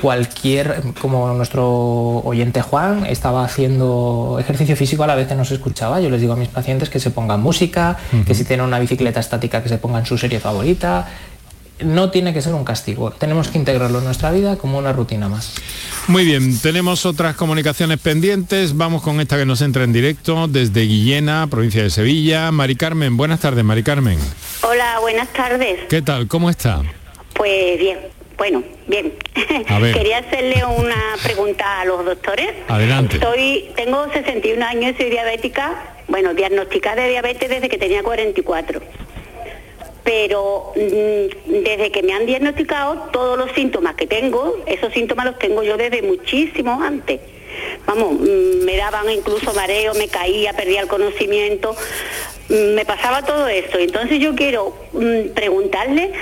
cualquier, 0.00 0.82
como 1.00 1.32
nuestro 1.34 1.66
oyente 2.18 2.62
Juan 2.62 3.04
estaba 3.06 3.44
haciendo 3.44 4.36
ejercicio 4.38 4.76
físico 4.76 5.02
a 5.04 5.06
la 5.06 5.14
vez 5.14 5.28
que 5.28 5.34
nos 5.34 5.50
escuchaba, 5.50 6.00
yo 6.00 6.08
les 6.10 6.20
digo 6.20 6.34
a 6.34 6.36
mis 6.36 6.48
pacientes 6.48 6.88
que 6.88 7.00
se 7.00 7.10
pongan 7.10 7.40
música, 7.40 7.96
que 8.26 8.34
si 8.34 8.44
tienen 8.44 8.66
una 8.66 8.78
bicicleta 8.78 9.20
estática 9.20 9.62
que 9.62 9.68
se 9.68 9.78
pongan 9.78 10.06
su 10.06 10.16
serie 10.18 10.40
favorita. 10.40 11.08
No 11.80 12.10
tiene 12.10 12.34
que 12.34 12.42
ser 12.42 12.54
un 12.54 12.64
castigo, 12.64 13.12
tenemos 13.12 13.48
que 13.48 13.58
integrarlo 13.58 13.98
en 13.98 14.04
nuestra 14.04 14.32
vida 14.32 14.56
como 14.56 14.78
una 14.78 14.92
rutina 14.92 15.28
más. 15.28 15.54
Muy 16.08 16.24
bien, 16.24 16.58
tenemos 16.58 17.06
otras 17.06 17.36
comunicaciones 17.36 18.00
pendientes, 18.00 18.76
vamos 18.76 19.00
con 19.00 19.20
esta 19.20 19.36
que 19.36 19.46
nos 19.46 19.62
entra 19.62 19.84
en 19.84 19.92
directo 19.92 20.48
desde 20.48 20.80
Guillena, 20.80 21.46
provincia 21.48 21.84
de 21.84 21.90
Sevilla. 21.90 22.50
Mari 22.50 22.74
Carmen, 22.74 23.16
buenas 23.16 23.38
tardes, 23.38 23.64
Mari 23.64 23.84
Carmen. 23.84 24.18
Hola, 24.62 24.98
buenas 25.00 25.28
tardes. 25.32 25.78
¿Qué 25.88 26.02
tal? 26.02 26.26
¿Cómo 26.26 26.50
está? 26.50 26.82
Pues 27.34 27.78
bien, 27.78 27.98
bueno, 28.38 28.62
bien. 28.86 29.12
Quería 29.92 30.18
hacerle 30.18 30.64
una 30.64 31.16
pregunta 31.22 31.80
a 31.80 31.84
los 31.84 32.04
doctores. 32.04 32.48
Adelante. 32.68 33.18
Soy, 33.20 33.70
tengo 33.76 34.10
61 34.12 34.64
años, 34.64 34.94
soy 34.96 35.10
diabética 35.10 35.96
bueno, 36.08 36.32
diagnosticada 36.34 37.02
de 37.02 37.10
diabetes 37.10 37.48
desde 37.48 37.68
que 37.68 37.78
tenía 37.78 38.02
44 38.02 38.80
pero 40.04 40.72
mm, 40.74 41.62
desde 41.64 41.90
que 41.92 42.02
me 42.02 42.14
han 42.14 42.24
diagnosticado 42.24 43.10
todos 43.12 43.36
los 43.36 43.52
síntomas 43.52 43.94
que 43.94 44.06
tengo, 44.06 44.56
esos 44.64 44.90
síntomas 44.94 45.26
los 45.26 45.38
tengo 45.38 45.62
yo 45.62 45.76
desde 45.76 46.00
muchísimo 46.00 46.80
antes. 46.82 47.20
Vamos, 47.84 48.14
mm, 48.14 48.64
me 48.64 48.78
daban 48.78 49.10
incluso 49.10 49.52
mareo, 49.52 49.92
me 49.92 50.08
caía, 50.08 50.54
perdía 50.54 50.80
el 50.80 50.88
conocimiento, 50.88 51.76
mm, 52.48 52.74
me 52.74 52.86
pasaba 52.86 53.26
todo 53.26 53.48
eso. 53.48 53.78
Entonces 53.78 54.18
yo 54.18 54.34
quiero 54.34 54.74
preguntarle 55.34 56.12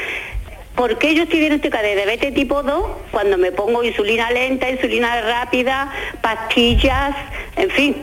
¿Por 0.76 0.98
qué 0.98 1.14
yo 1.14 1.22
estoy 1.22 1.40
diagnosticada 1.40 1.84
de 1.84 1.94
diabetes 1.94 2.34
tipo 2.34 2.62
2 2.62 2.84
cuando 3.10 3.38
me 3.38 3.50
pongo 3.50 3.82
insulina 3.82 4.30
lenta, 4.30 4.70
insulina 4.70 5.22
rápida, 5.22 5.90
pastillas, 6.20 7.16
en 7.56 7.70
fin? 7.70 7.96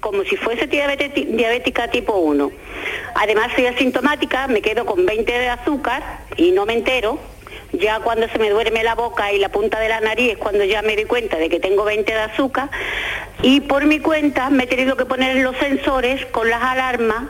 como 0.00 0.24
si 0.24 0.36
fuese 0.36 0.66
diabética 0.66 1.88
tipo 1.88 2.14
1. 2.14 2.50
Además 3.14 3.52
soy 3.54 3.66
asintomática, 3.66 4.48
me 4.48 4.62
quedo 4.62 4.84
con 4.84 5.04
20 5.06 5.32
de 5.32 5.48
azúcar 5.48 6.02
y 6.36 6.52
no 6.52 6.66
me 6.66 6.74
entero. 6.74 7.18
Ya 7.72 8.00
cuando 8.00 8.28
se 8.28 8.38
me 8.38 8.50
duerme 8.50 8.82
la 8.82 8.94
boca 8.94 9.32
y 9.32 9.38
la 9.38 9.50
punta 9.50 9.78
de 9.78 9.88
la 9.88 10.00
nariz 10.00 10.32
es 10.32 10.38
cuando 10.38 10.64
ya 10.64 10.82
me 10.82 10.96
doy 10.96 11.04
cuenta 11.04 11.36
de 11.36 11.48
que 11.48 11.60
tengo 11.60 11.84
20 11.84 12.10
de 12.10 12.18
azúcar. 12.18 12.70
Y 13.42 13.60
por 13.60 13.84
mi 13.84 14.00
cuenta 14.00 14.50
me 14.50 14.64
he 14.64 14.66
tenido 14.66 14.96
que 14.96 15.04
poner 15.04 15.36
los 15.36 15.56
sensores 15.58 16.24
con 16.26 16.48
las 16.48 16.62
alarmas 16.62 17.24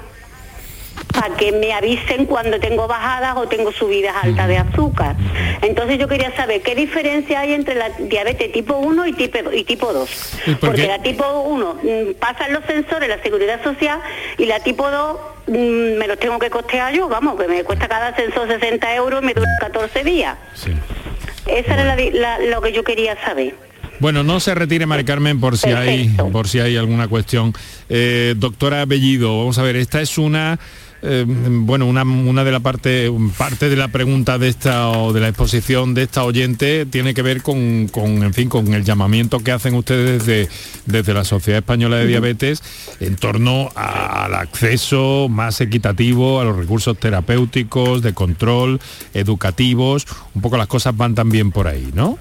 para 1.19 1.35
que 1.37 1.51
me 1.53 1.73
avisen 1.73 2.27
cuando 2.27 2.61
tengo 2.61 2.87
bajadas 2.87 3.37
o 3.37 3.49
tengo 3.49 3.73
subidas 3.73 4.15
altas 4.23 4.47
de 4.47 4.59
azúcar. 4.59 5.17
Entonces 5.63 5.99
yo 5.99 6.07
quería 6.07 6.35
saber 6.37 6.63
qué 6.63 6.77
diferencia 6.77 7.41
hay 7.41 7.55
entre 7.55 7.75
la 7.75 7.89
diabetes 7.91 8.53
tipo 8.53 8.77
1 8.77 9.07
y 9.07 9.13
tipo, 9.15 9.53
y 9.53 9.65
tipo 9.65 9.93
2. 9.93 10.39
Porque 10.61 10.87
la 10.87 11.03
tipo 11.03 11.25
1 11.41 11.75
mm, 11.75 12.15
pasan 12.21 12.53
los 12.53 12.65
sensores, 12.67 13.09
la 13.09 13.21
seguridad 13.23 13.63
social, 13.65 14.01
y 14.37 14.47
la 14.47 14.61
tipo 14.61 14.89
2 14.89 15.17
mm, 15.49 15.99
me 15.99 16.07
los 16.07 16.19
tengo 16.21 16.39
que 16.39 16.51
costear 16.51 16.95
yo, 16.95 17.09
vamos, 17.09 17.41
que 17.41 17.49
me 17.49 17.65
cuesta 17.65 17.89
cada 17.89 18.15
sensor 18.15 18.47
60 18.47 18.95
euros 18.95 19.21
y 19.23 19.27
me 19.27 19.35
dura 19.35 19.51
14 19.61 20.05
días. 20.05 20.39
Sí. 20.55 20.73
Esa 21.47 21.75
era 21.75 21.97
lo 22.51 22.61
que 22.61 22.73
yo 22.73 22.85
quería 22.85 23.21
saber. 23.25 23.55
Bueno, 24.01 24.23
no 24.23 24.39
se 24.39 24.55
retire, 24.55 24.87
Mari 24.87 25.05
Carmen, 25.05 25.41
por 25.41 25.59
si 25.59 25.71
hay 25.71 26.09
por 26.31 26.47
si 26.47 26.61
hay 26.61 26.77
alguna 26.77 27.09
cuestión. 27.09 27.53
Eh, 27.89 28.35
doctora 28.37 28.85
Bellido, 28.85 29.37
vamos 29.39 29.59
a 29.59 29.63
ver, 29.63 29.75
esta 29.75 30.01
es 30.01 30.19
una 30.19 30.61
eh, 31.03 31.25
bueno, 31.27 31.87
una, 31.87 32.45
de 32.45 32.53
la 32.53 32.61
parte, 32.61 33.11
parte 33.37 33.69
de 33.69 33.77
la 33.77 33.89
pregunta 33.89 34.39
de 34.39 34.49
esta 34.49 34.91
o 34.91 35.13
de 35.13 35.21
la 35.21 35.29
exposición 35.29 35.95
de 35.95 36.03
esta 36.03 36.25
oyente 36.25 36.87
tiene 36.87 37.15
que 37.15 37.23
ver 37.23 37.43
con, 37.43 37.89
en 37.95 38.35
fin, 38.35 38.49
con 38.49 38.73
el 38.75 38.85
llamamiento 38.85 39.39
que 39.41 39.53
hacen 39.53 39.75
ustedes 39.75 40.27
desde, 40.27 40.49
desde 40.87 41.15
la 41.15 41.25
Sociedad 41.25 41.59
Española 41.59 41.97
de 41.97 42.07
Diabetes 42.07 42.63
en 43.01 43.17
torno 43.17 43.71
al 43.75 44.35
acceso 44.35 45.29
más 45.29 45.61
equitativo 45.61 46.41
a 46.41 46.45
los 46.45 46.57
recursos 46.57 46.99
terapéuticos, 46.99 48.03
de 48.03 48.13
control, 48.15 48.81
educativos. 49.15 50.07
Un 50.35 50.43
poco 50.43 50.57
las 50.57 50.67
cosas 50.67 50.97
van 50.97 51.15
también 51.15 51.53
por 51.53 51.69
ahí, 51.69 51.91
¿no? 51.95 52.19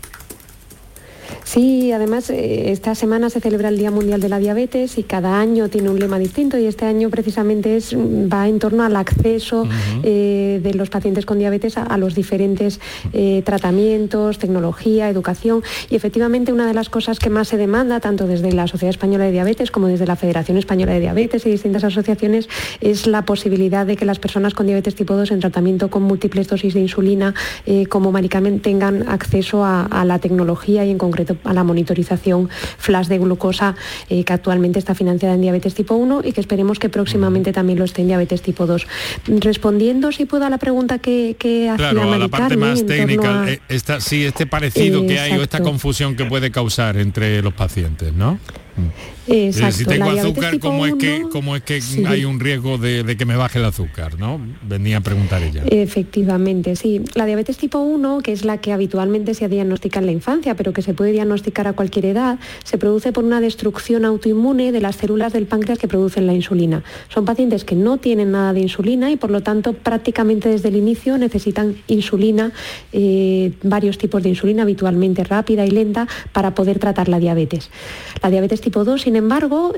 Sí, 1.47 1.93
además 1.93 2.29
eh, 2.29 2.73
esta 2.73 2.93
semana 2.93 3.29
se 3.29 3.39
celebra 3.39 3.69
el 3.69 3.77
Día 3.77 3.89
Mundial 3.89 4.19
de 4.19 4.27
la 4.27 4.37
Diabetes 4.37 4.97
y 4.97 5.03
cada 5.03 5.39
año 5.39 5.69
tiene 5.69 5.89
un 5.89 5.97
lema 5.97 6.19
distinto 6.19 6.57
y 6.57 6.65
este 6.65 6.83
año 6.83 7.09
precisamente 7.09 7.77
es, 7.77 7.95
va 7.95 8.49
en 8.49 8.59
torno 8.59 8.83
al 8.83 8.97
acceso 8.97 9.65
eh, 10.03 10.59
de 10.61 10.73
los 10.73 10.89
pacientes 10.89 11.25
con 11.25 11.39
diabetes 11.39 11.77
a, 11.77 11.97
los 11.97 12.15
diferentes 12.15 12.81
eh, 13.13 13.43
tratamientos, 13.45 14.39
tecnología, 14.39 15.07
educación. 15.07 15.63
Y 15.89 15.95
efectivamente 15.95 16.51
una 16.51 16.67
de 16.67 16.73
las 16.73 16.89
cosas 16.89 17.17
que 17.17 17.29
más 17.29 17.47
se 17.47 17.55
demanda 17.55 18.01
tanto 18.01 18.27
desde 18.27 18.51
la 18.51 18.67
Sociedad 18.67 18.89
Española 18.89 19.23
de 19.23 19.31
Diabetes 19.31 19.71
como 19.71 19.87
desde 19.87 20.05
la 20.05 20.17
Federación 20.17 20.57
Española 20.57 20.91
de 20.91 20.99
Diabetes 20.99 21.45
y 21.45 21.49
distintas 21.49 21.85
asociaciones 21.85 22.49
es 22.81 23.07
la 23.07 23.21
posibilidad 23.21 23.85
de 23.85 23.95
que 23.95 24.03
las 24.03 24.19
personas 24.19 24.53
con 24.53 24.65
diabetes 24.65 24.95
tipo 24.95 25.15
2 25.15 25.31
en 25.31 25.39
tratamiento 25.39 25.89
con 25.89 26.03
múltiples 26.03 26.49
dosis 26.49 26.73
de 26.73 26.81
insulina 26.81 27.33
como 27.87 28.11
medicamento 28.11 28.63
tengan 28.63 29.07
acceso 29.07 29.63
a 29.63 30.03
la 30.05 30.19
tecnología 30.19 30.83
y 30.83 30.91
en 30.91 30.97
concreto 30.97 31.36
a 31.43 31.53
la 31.53 31.63
monitorización 31.63 32.49
flash 32.77 33.07
de 33.07 33.17
glucosa 33.17 33.75
eh, 34.09 34.23
que 34.23 34.33
actualmente 34.33 34.79
está 34.79 34.95
financiada 34.95 35.35
en 35.35 35.41
diabetes 35.41 35.73
tipo 35.73 35.95
1 35.95 36.21
y 36.23 36.31
que 36.31 36.41
esperemos 36.41 36.79
que 36.79 36.89
próximamente 36.89 37.53
también 37.53 37.79
lo 37.79 37.85
esté 37.85 38.01
en 38.01 38.07
diabetes 38.07 38.41
tipo 38.41 38.65
2. 38.65 38.87
Respondiendo, 39.27 40.11
si 40.11 40.25
puedo, 40.25 40.45
a 40.45 40.49
la 40.49 40.57
pregunta 40.57 40.99
que, 40.99 41.35
que 41.39 41.69
hacía 41.69 41.91
Claro, 41.91 42.13
a 42.13 42.17
la 42.17 42.27
parte 42.27 42.57
más 42.57 42.85
técnica, 42.85 43.45
eh, 43.47 43.59
sí, 43.99 44.25
este 44.25 44.45
parecido 44.45 45.05
que 45.05 45.19
hay 45.19 45.33
o 45.37 45.43
esta 45.43 45.61
confusión 45.61 46.15
que 46.15 46.25
puede 46.25 46.51
causar 46.51 46.97
entre 46.97 47.41
los 47.41 47.53
pacientes, 47.53 48.13
¿no? 48.13 48.39
Exacto. 49.27 49.77
Si 49.77 49.85
tengo 49.85 50.09
azúcar, 50.09 50.59
¿cómo 50.59 50.85
es, 50.85 50.95
que, 50.95 51.25
¿cómo 51.31 51.55
es 51.55 51.63
que 51.63 51.81
hay 52.07 52.25
un 52.25 52.39
riesgo 52.39 52.77
de, 52.77 53.17
que 53.17 53.25
me 53.25 53.35
baje 53.35 53.59
el 53.59 53.65
azúcar? 53.65 54.17
¿no? 54.19 54.39
Venía 54.63 54.97
a 54.97 55.01
preguntar 55.01 55.43
ella. 55.43 55.63
Efectivamente, 55.69 56.75
sí. 56.75 57.01
La 57.13 57.25
diabetes 57.25 57.57
tipo 57.57 57.79
1, 57.79 58.19
que 58.19 58.31
es 58.31 58.45
la 58.45 58.59
que 58.59 58.71
habitualmente 58.71 59.33
se 59.33 59.49
diagnostica 59.49 59.99
en 59.99 60.05
la 60.05 60.11
infancia, 60.11 60.55
pero 60.55 60.73
que 60.73 60.81
se 60.81 60.93
puede 60.93 61.11
diagnosticar 61.11 61.67
a 61.67 61.73
cualquier 61.73 62.05
edad, 62.05 62.39
se 62.63 62.77
produce 62.77 63.11
por 63.11 63.23
una 63.23 63.41
destrucción 63.41 64.05
autoinmune 64.05 64.71
de 64.71 64.81
las 64.81 64.95
células 64.95 65.33
del 65.33 65.45
páncreas 65.45 65.79
que 65.79 65.87
producen 65.87 66.27
la 66.27 66.33
insulina. 66.33 66.83
Son 67.09 67.25
pacientes 67.25 67.63
que 67.65 67.75
no 67.75 67.97
tienen 67.97 68.31
nada 68.31 68.53
de 68.53 68.61
insulina 68.61 69.11
y 69.11 69.17
por 69.17 69.31
lo 69.31 69.41
tanto 69.41 69.73
prácticamente 69.73 70.49
desde 70.49 70.69
el 70.69 70.75
inicio 70.75 71.17
necesitan 71.17 71.75
insulina, 71.87 72.51
eh, 72.91 73.51
varios 73.63 73.97
tipos 73.97 74.23
de 74.23 74.29
insulina, 74.29 74.63
habitualmente 74.63 75.23
rápida 75.23 75.65
y 75.65 75.71
lenta, 75.71 76.07
para 76.31 76.53
poder 76.55 76.79
tratar 76.79 77.09
la 77.09 77.19
diabetes. 77.19 77.69
La 78.21 78.29
diabetes 78.29 78.61
tipo 78.67 78.83
2, 78.83 79.03
sin 79.03 79.15
embargo, 79.15 79.71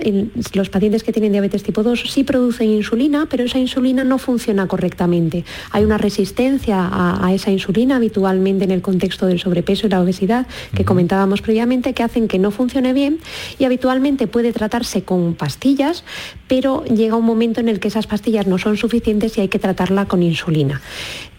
los 0.54 0.70
pacientes 0.72 1.04
que 1.04 1.14
tienen 1.14 1.32
diabetes 1.32 1.62
tipo 1.62 1.84
2 1.84 2.06
sí 2.10 2.24
producen 2.24 2.72
insulina, 2.72 3.28
pero 3.30 3.44
esa 3.44 3.60
insulina 3.60 4.04
no 4.04 4.18
funciona 4.18 4.66
correctamente. 4.66 5.46
Hay 5.70 5.84
una 5.84 6.00
resistencia 6.00 6.90
a, 6.92 7.32
esa 7.32 7.52
insulina 7.52 7.98
habitualmente 7.98 8.64
en 8.64 8.72
el 8.72 8.82
contexto 8.82 9.28
del 9.28 9.40
sobrepeso 9.40 9.86
y 9.86 9.92
la 9.92 10.02
obesidad 10.02 10.48
que 10.74 10.86
comentábamos 10.86 11.44
previamente, 11.44 11.94
que 11.94 12.02
hacen 12.02 12.28
que 12.28 12.40
no 12.40 12.50
funcione 12.50 12.94
bien 12.94 13.20
y 13.60 13.66
habitualmente 13.66 14.26
puede 14.26 14.54
tratarse 14.54 15.04
con 15.04 15.36
pastillas, 15.36 16.04
pero 16.48 16.84
llega 16.86 17.16
un 17.16 17.26
momento 17.26 17.60
en 17.60 17.70
el 17.70 17.80
que 17.80 17.90
esas 17.90 18.08
pastillas 18.08 18.48
no 18.48 18.58
son 18.58 18.76
suficientes 18.76 19.38
y 19.38 19.42
hay 19.42 19.50
que 19.50 19.60
tratarla 19.60 20.08
con 20.08 20.24
insulina. 20.24 20.82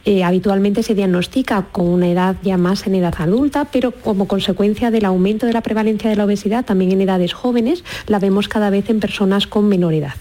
Eh, 0.05 0.25
habitualmente 0.25 0.83
se 0.83 0.95
diagnostica 0.95 1.67
con 1.73 1.87
una 1.87 2.09
edad 2.09 2.37
ya 2.43 2.57
más 2.57 2.87
en 2.87 2.95
edad 2.95 3.15
adulta, 3.19 3.67
pero 3.71 3.91
como 3.93 4.27
consecuencia 4.27 4.91
del 4.91 5.05
aumento 5.05 5.47
de 5.47 5.53
la 5.53 5.61
prevalencia 5.61 6.09
de 6.09 6.17
la 6.17 6.25
obesidad, 6.25 6.65
también 6.65 6.93
en 6.93 7.03
edades 7.03 7.35
jóvenes, 7.35 7.85
la 8.07 8.19
vemos 8.19 8.49
cada 8.49 8.71
vez 8.71 8.89
en 8.89 9.01
personas 9.01 9.47
con 9.47 9.69
menor 9.69 9.93
edad. 9.93 10.15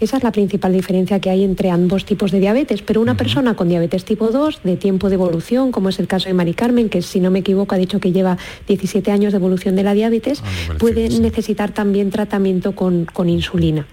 Esa 0.00 0.16
es 0.16 0.22
la 0.22 0.32
principal 0.32 0.72
diferencia 0.72 1.20
que 1.20 1.28
hay 1.28 1.44
entre 1.44 1.70
ambos 1.70 2.06
tipos 2.06 2.30
de 2.30 2.40
diabetes, 2.40 2.80
pero 2.80 3.02
una 3.02 3.18
persona 3.18 3.54
con 3.54 3.68
diabetes 3.68 4.06
tipo 4.06 4.28
2, 4.28 4.60
de 4.64 4.76
tiempo 4.76 5.10
de 5.10 5.16
evolución, 5.16 5.72
como 5.72 5.90
es 5.90 5.98
el 5.98 6.06
caso 6.06 6.28
de 6.28 6.34
Mari 6.34 6.54
Carmen, 6.54 6.88
que 6.88 7.02
si 7.02 7.20
no 7.20 7.30
me 7.30 7.40
equivoco 7.40 7.74
ha 7.74 7.78
dicho 7.78 8.00
que 8.00 8.10
lleva 8.10 8.38
17 8.66 9.12
años 9.12 9.32
de 9.32 9.36
evolución 9.36 9.76
de 9.76 9.82
la 9.82 9.92
diabetes, 9.92 10.42
ah, 10.42 10.74
puede 10.78 11.10
necesitar 11.20 11.72
también 11.72 12.10
tratamiento 12.10 12.74
con, 12.74 13.06
insulina 13.28 13.86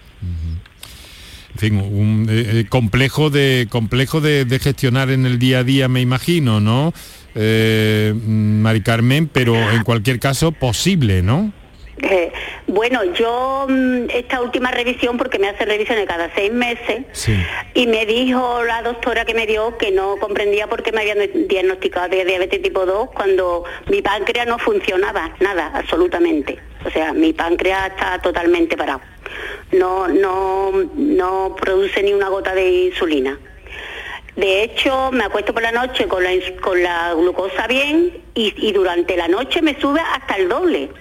en 1.58 1.60
fin, 1.60 1.80
un 1.80 2.28
eh, 2.30 2.60
eh, 2.60 2.66
complejo 2.70 3.32
de 3.32 3.68
complejo 3.70 4.22
de, 4.22 4.46
gestionar 4.62 5.10
en 5.10 5.26
el 5.26 5.40
día 5.40 5.60
a 5.60 5.64
día, 5.64 5.88
me 5.88 6.02
imagino, 6.02 6.60
¿no? 6.60 6.94
Eh, 7.34 8.14
Mari 8.16 8.82
Carmen, 8.82 9.28
pero 9.28 9.56
en 9.56 9.84
cualquier 9.84 10.20
caso 10.20 10.52
posible, 10.52 11.24
¿no? 11.24 11.52
Eh, 12.04 12.32
bueno, 12.68 13.04
yo 13.14 13.66
mm, 13.68 14.12
esta 14.14 14.42
última 14.42 14.70
revisión, 14.70 15.18
porque 15.18 15.40
me 15.40 15.50
hace 15.50 15.66
revisiones 15.66 16.06
cada 16.06 16.30
seis 16.36 16.54
meses, 16.54 17.06
y 17.74 17.88
me 17.88 18.06
dijo 18.06 18.64
la 18.64 18.84
doctora 18.84 19.26
que 19.26 19.34
me 19.34 19.48
dio 19.48 19.78
que 19.78 19.92
no 19.92 20.18
comprendía 20.18 20.68
por 20.68 20.84
qué 20.84 20.92
me 20.92 21.02
habían 21.02 21.48
diagnosticado 21.48 22.10
de 22.10 22.24
diabetes 22.24 22.62
tipo 22.62 22.86
2 22.86 23.10
cuando 23.16 23.64
mi 23.90 24.04
páncreas 24.04 24.46
no 24.46 24.60
funcionaba, 24.60 25.36
nada, 25.40 25.72
absolutamente. 25.74 26.60
O 26.86 26.92
sea, 26.92 27.14
mi 27.14 27.34
páncreas 27.34 27.90
está 27.90 28.20
totalmente 28.22 28.78
parado 28.78 29.02
no, 29.72 30.08
no, 30.08 30.72
no 30.96 31.56
produce 31.60 32.04
ni 32.04 32.14
una 32.14 32.30
gota 32.30 32.54
de 32.54 32.70
insulina. 32.70 33.38
De 34.38 34.62
hecho, 34.62 35.12
me 35.12 35.24
acuesto 35.24 35.52
por 35.52 35.64
la 35.64 35.72
noche 35.72 36.08
con 36.08 36.24
la, 36.24 36.30
con 36.62 36.82
la 36.82 37.16
glucosa 37.16 37.66
bien 37.66 38.22
y, 38.36 38.72
durante 38.72 39.18
la 39.18 39.28
noche 39.28 39.64
me 39.64 39.80
sube 39.82 40.00
hasta 40.00 40.36
el 40.36 40.48
doble. 40.48 40.92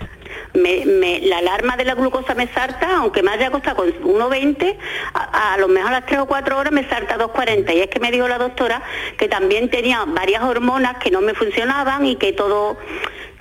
la 0.54 1.38
alarma 1.38 1.76
de 1.76 1.84
la 1.84 1.94
glucosa 1.94 2.34
me 2.34 2.48
salta, 2.48 2.96
aunque 2.96 3.22
me 3.22 3.32
haya 3.32 3.48
acostado 3.48 3.76
con 3.76 3.92
1,20, 3.92 4.78
a, 5.12 5.52
a, 5.52 5.58
lo 5.58 5.68
mejor 5.68 5.90
a 5.90 6.00
las 6.00 6.06
3 6.06 6.20
o 6.20 6.26
4 6.26 6.58
horas 6.58 6.72
me 6.72 6.88
salta 6.88 7.18
2,40. 7.18 7.76
Y 7.76 7.80
es 7.80 7.88
que 7.88 8.00
me 8.00 8.10
dijo 8.10 8.26
la 8.26 8.38
doctora 8.38 8.82
que 9.18 9.28
también 9.28 9.68
tenía 9.68 10.02
varias 10.06 10.42
hormonas 10.42 10.96
que 10.96 11.10
no 11.10 11.20
me 11.20 11.34
funcionaban 11.34 12.06
y 12.06 12.16
que 12.16 12.32
todo, 12.32 12.78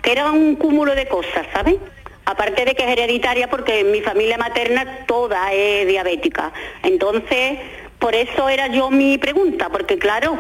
que 0.02 0.12
era 0.12 0.30
un 0.30 0.58
cúmulo 0.58 0.94
de 0.94 1.08
cosas, 1.08 1.48
¿sabes? 1.54 1.76
Aparte 2.26 2.66
de 2.66 2.76
que 2.76 2.84
es 2.84 2.90
hereditaria 2.90 3.50
porque 3.50 3.84
mi 3.84 4.02
familia 4.02 4.38
materna 4.38 5.06
toda 5.06 5.54
es 5.54 5.88
diabética. 5.88 6.52
Entonces, 6.84 7.60
Por 8.00 8.14
eso 8.14 8.50
era 8.50 8.68
yo 8.68 8.92
mi 8.92 9.18
pregunta, 9.18 9.70
porque 9.70 9.98
claro, 9.98 10.38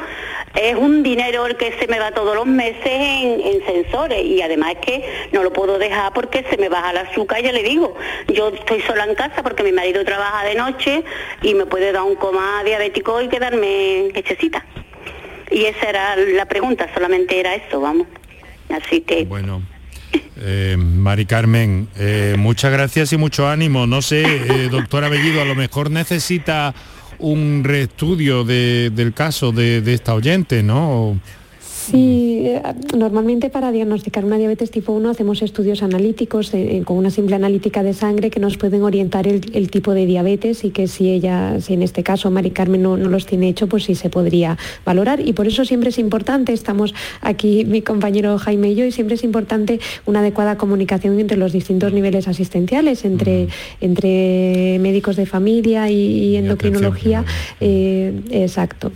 es 0.53 0.75
un 0.75 1.03
dinero 1.03 1.45
el 1.45 1.55
que 1.55 1.71
se 1.79 1.87
me 1.87 1.99
va 1.99 2.11
todos 2.11 2.35
los 2.35 2.45
meses 2.45 2.85
en, 2.85 3.41
en 3.41 3.65
sensores 3.65 4.23
y 4.23 4.41
además 4.41 4.75
que 4.85 5.27
no 5.31 5.41
lo 5.41 5.51
puedo 5.53 5.79
dejar 5.79 6.13
porque 6.13 6.45
se 6.49 6.57
me 6.57 6.69
baja 6.69 6.91
el 6.91 6.97
azúcar, 6.97 7.41
ya 7.41 7.51
le 7.51 7.63
digo, 7.63 7.95
yo 8.27 8.49
estoy 8.49 8.81
sola 8.81 9.05
en 9.05 9.15
casa 9.15 9.41
porque 9.41 9.63
mi 9.63 9.71
marido 9.71 10.03
trabaja 10.03 10.45
de 10.45 10.55
noche 10.55 11.03
y 11.41 11.53
me 11.55 11.65
puede 11.65 11.91
dar 11.91 12.03
un 12.03 12.15
coma 12.15 12.61
diabético 12.63 13.21
y 13.21 13.29
quedarme 13.29 14.07
hechecita. 14.13 14.65
Y 15.49 15.65
esa 15.65 15.89
era 15.89 16.15
la 16.17 16.45
pregunta, 16.45 16.89
solamente 16.93 17.39
era 17.39 17.55
eso, 17.55 17.79
vamos. 17.79 18.07
Así 18.69 19.01
que... 19.01 19.23
Bueno. 19.25 19.61
Eh, 20.37 20.75
Mari 20.77 21.25
Carmen, 21.25 21.87
eh, 21.97 22.35
muchas 22.37 22.71
gracias 22.71 23.13
y 23.13 23.17
mucho 23.17 23.47
ánimo. 23.47 23.87
No 23.87 24.01
sé, 24.01 24.23
eh, 24.23 24.69
doctora 24.69 25.09
Bellido, 25.09 25.41
a 25.41 25.45
lo 25.45 25.55
mejor 25.55 25.89
necesita 25.89 26.73
un 27.19 27.63
reestudio 27.63 28.43
de, 28.43 28.91
del 28.93 29.13
caso 29.13 29.51
de 29.51 29.93
esta 29.93 30.13
oyente, 30.13 30.61
¿no? 30.61 31.17
Sí, 31.91 32.41
eh, 32.45 32.61
normalmente 32.97 33.51
para 33.51 33.71
diagnosticar 33.71 34.25
una 34.25 34.37
diabetes 34.37 34.71
tipo 34.71 34.91
1 34.93 35.07
hacemos 35.11 35.43
estudios 35.43 35.83
analíticos 35.83 36.51
eh, 36.55 36.81
con 36.83 36.97
una 36.97 37.11
simple 37.11 37.35
analítica 37.35 37.83
de 37.83 37.93
sangre 37.93 38.31
que 38.31 38.39
nos 38.39 38.57
pueden 38.57 38.81
orientar 38.81 39.27
el, 39.27 39.69
tipo 39.69 39.93
de 39.93 40.07
diabetes 40.07 40.63
y 40.63 40.71
que 40.71 40.87
si 40.87 41.11
ella, 41.11 41.61
si 41.61 41.75
en 41.75 41.83
este 41.83 42.01
caso 42.01 42.31
Mari 42.31 42.49
Carmen 42.49 42.81
no, 42.81 42.97
los 42.97 43.27
tiene 43.27 43.49
hecho, 43.49 43.67
pues 43.67 43.83
sí 43.83 43.93
se 43.93 44.09
podría 44.09 44.57
valorar. 44.83 45.19
Y 45.19 45.33
por 45.33 45.45
eso 45.45 45.63
siempre 45.63 45.89
es 45.89 45.99
importante, 45.99 46.53
estamos 46.53 46.95
aquí 47.21 47.65
mi 47.65 47.83
compañero 47.83 48.39
Jaime 48.39 48.71
y 48.71 48.75
yo, 48.75 48.85
y 48.85 48.91
siempre 48.91 49.13
es 49.13 49.23
importante 49.23 49.79
una 50.07 50.21
adecuada 50.21 50.57
comunicación 50.57 51.19
entre 51.19 51.37
los 51.37 51.53
distintos 51.53 51.93
niveles 51.93 52.27
asistenciales, 52.27 53.05
entre, 53.05 53.47
entre 53.79 54.79
médicos 54.79 55.17
de 55.17 55.27
familia 55.27 55.91
y, 55.91 56.35
endocrinología. 56.35 57.23
Eh, 57.61 58.21
exacto. 58.31 58.91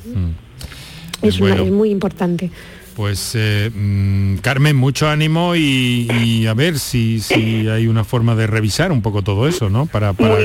es 1.21 1.39
muy 1.39 1.91
importante. 1.91 2.49
Pues 2.99 3.31
eh, 3.33 3.71
mm, 3.73 4.39
Carmen, 4.39 4.75
mucho 4.75 5.07
ánimo 5.07 5.55
y, 5.55 6.45
a 6.47 6.53
ver 6.53 6.77
si, 6.77 7.21
si, 7.21 7.65
hay 7.69 7.87
una 7.87 8.03
forma 8.03 8.35
de 8.35 8.45
revisar 8.45 8.91
un 8.91 9.01
poco 9.01 9.21
todo 9.21 9.47
eso, 9.47 9.69
¿no? 9.69 9.85
Para, 9.85 10.11
para 10.11 10.35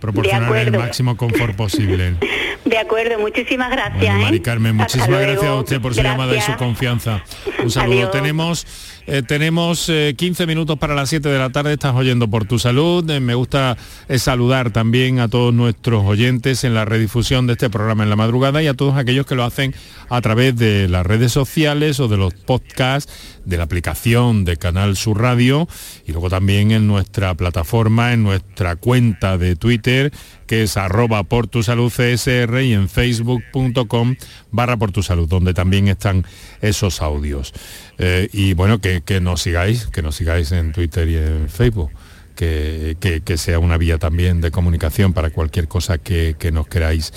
proporcionar 0.00 0.54
el 0.54 0.72
máximo 0.72 1.16
confort 1.16 1.56
posible. 1.56 2.16
De 2.66 2.78
acuerdo, 2.78 3.18
muchísimas 3.18 3.70
gracias. 3.70 4.18
Mari 4.18 4.38
¿eh? 4.38 4.42
Carmen, 4.42 4.76
muchísimas 4.76 5.20
gracias 5.20 5.44
a 5.44 5.54
usted 5.54 5.80
por 5.80 5.94
su 5.94 6.02
llamada 6.02 6.34
y 6.34 6.40
su 6.40 6.54
confianza. 6.56 7.22
Un 7.62 7.70
saludo. 7.70 8.10
Tenemos 8.10 8.66
eh, 9.06 9.22
tenemos 9.22 9.92
15 10.16 10.46
minutos 10.46 10.78
para 10.78 10.94
las 10.94 11.10
7 11.10 11.28
de 11.28 11.38
la 11.38 11.50
tarde, 11.50 11.74
estás 11.74 11.94
oyendo 11.94 12.28
por 12.28 12.46
tu 12.46 12.58
salud. 12.58 13.04
me 13.20 13.34
gusta 13.34 13.76
saludar 14.16 14.70
también 14.70 15.20
a 15.20 15.28
todos 15.28 15.52
nuestros 15.52 16.04
oyentes 16.06 16.64
en 16.64 16.72
la 16.72 16.86
redifusión 16.86 17.46
de 17.46 17.52
este 17.52 17.68
programa 17.68 18.02
en 18.02 18.10
la 18.10 18.16
madrugada 18.16 18.62
y 18.62 18.66
a 18.66 18.74
todos 18.74 18.96
aquellos 18.96 19.26
que 19.26 19.34
lo 19.34 19.44
hacen 19.44 19.74
a 20.08 20.22
través 20.22 20.56
de 20.56 20.88
las 20.88 21.04
redes 21.04 21.32
sociales 21.32 21.93
o 22.00 22.08
de 22.08 22.16
los 22.16 22.34
podcasts, 22.34 23.12
de 23.44 23.56
la 23.56 23.64
aplicación 23.64 24.44
de 24.44 24.56
Canal 24.56 24.96
Sur 24.96 25.20
Radio 25.20 25.68
y 26.06 26.12
luego 26.12 26.30
también 26.30 26.70
en 26.70 26.86
nuestra 26.86 27.34
plataforma, 27.34 28.12
en 28.12 28.22
nuestra 28.22 28.76
cuenta 28.76 29.38
de 29.38 29.56
Twitter 29.56 30.12
que 30.46 30.62
es 30.62 30.76
arroba 30.76 31.22
por 31.24 31.46
tu 31.46 31.62
salud 31.62 31.90
CSR 31.90 32.62
y 32.62 32.74
en 32.74 32.88
facebook.com 32.88 34.16
barra 34.50 34.76
por 34.76 34.92
tu 34.92 35.02
salud, 35.02 35.28
donde 35.28 35.54
también 35.54 35.88
están 35.88 36.24
esos 36.60 37.02
audios. 37.02 37.52
Eh, 37.98 38.28
y 38.32 38.54
bueno, 38.54 38.80
que, 38.80 39.02
nos 39.20 39.42
sigáis, 39.42 39.86
que 39.86 40.02
nos 40.02 40.16
sigáis 40.16 40.52
en 40.52 40.72
Twitter 40.72 41.08
y 41.08 41.16
en 41.16 41.48
Facebook. 41.48 41.90
Que, 42.34 43.22
sea 43.36 43.58
una 43.60 43.78
vía 43.78 43.98
también 43.98 44.40
de 44.40 44.50
comunicación 44.50 45.12
para 45.12 45.30
cualquier 45.30 45.68
cosa 45.68 45.98
que, 45.98 46.34
que 46.38 46.50
nos 46.50 46.66
queráis 46.66 47.12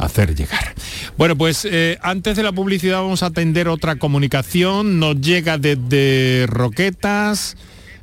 hacer 0.00 0.34
llegar. 0.34 0.74
Bueno, 1.16 1.36
pues 1.36 1.64
eh, 1.64 1.98
antes 2.02 2.36
de 2.36 2.42
la 2.42 2.52
publicidad 2.52 3.02
vamos 3.02 3.22
a 3.22 3.26
atender 3.26 3.68
otra 3.68 3.96
comunicación. 3.96 4.98
Nos 4.98 5.20
llega 5.20 5.58
desde 5.58 6.46
Roquetas. 6.46 7.56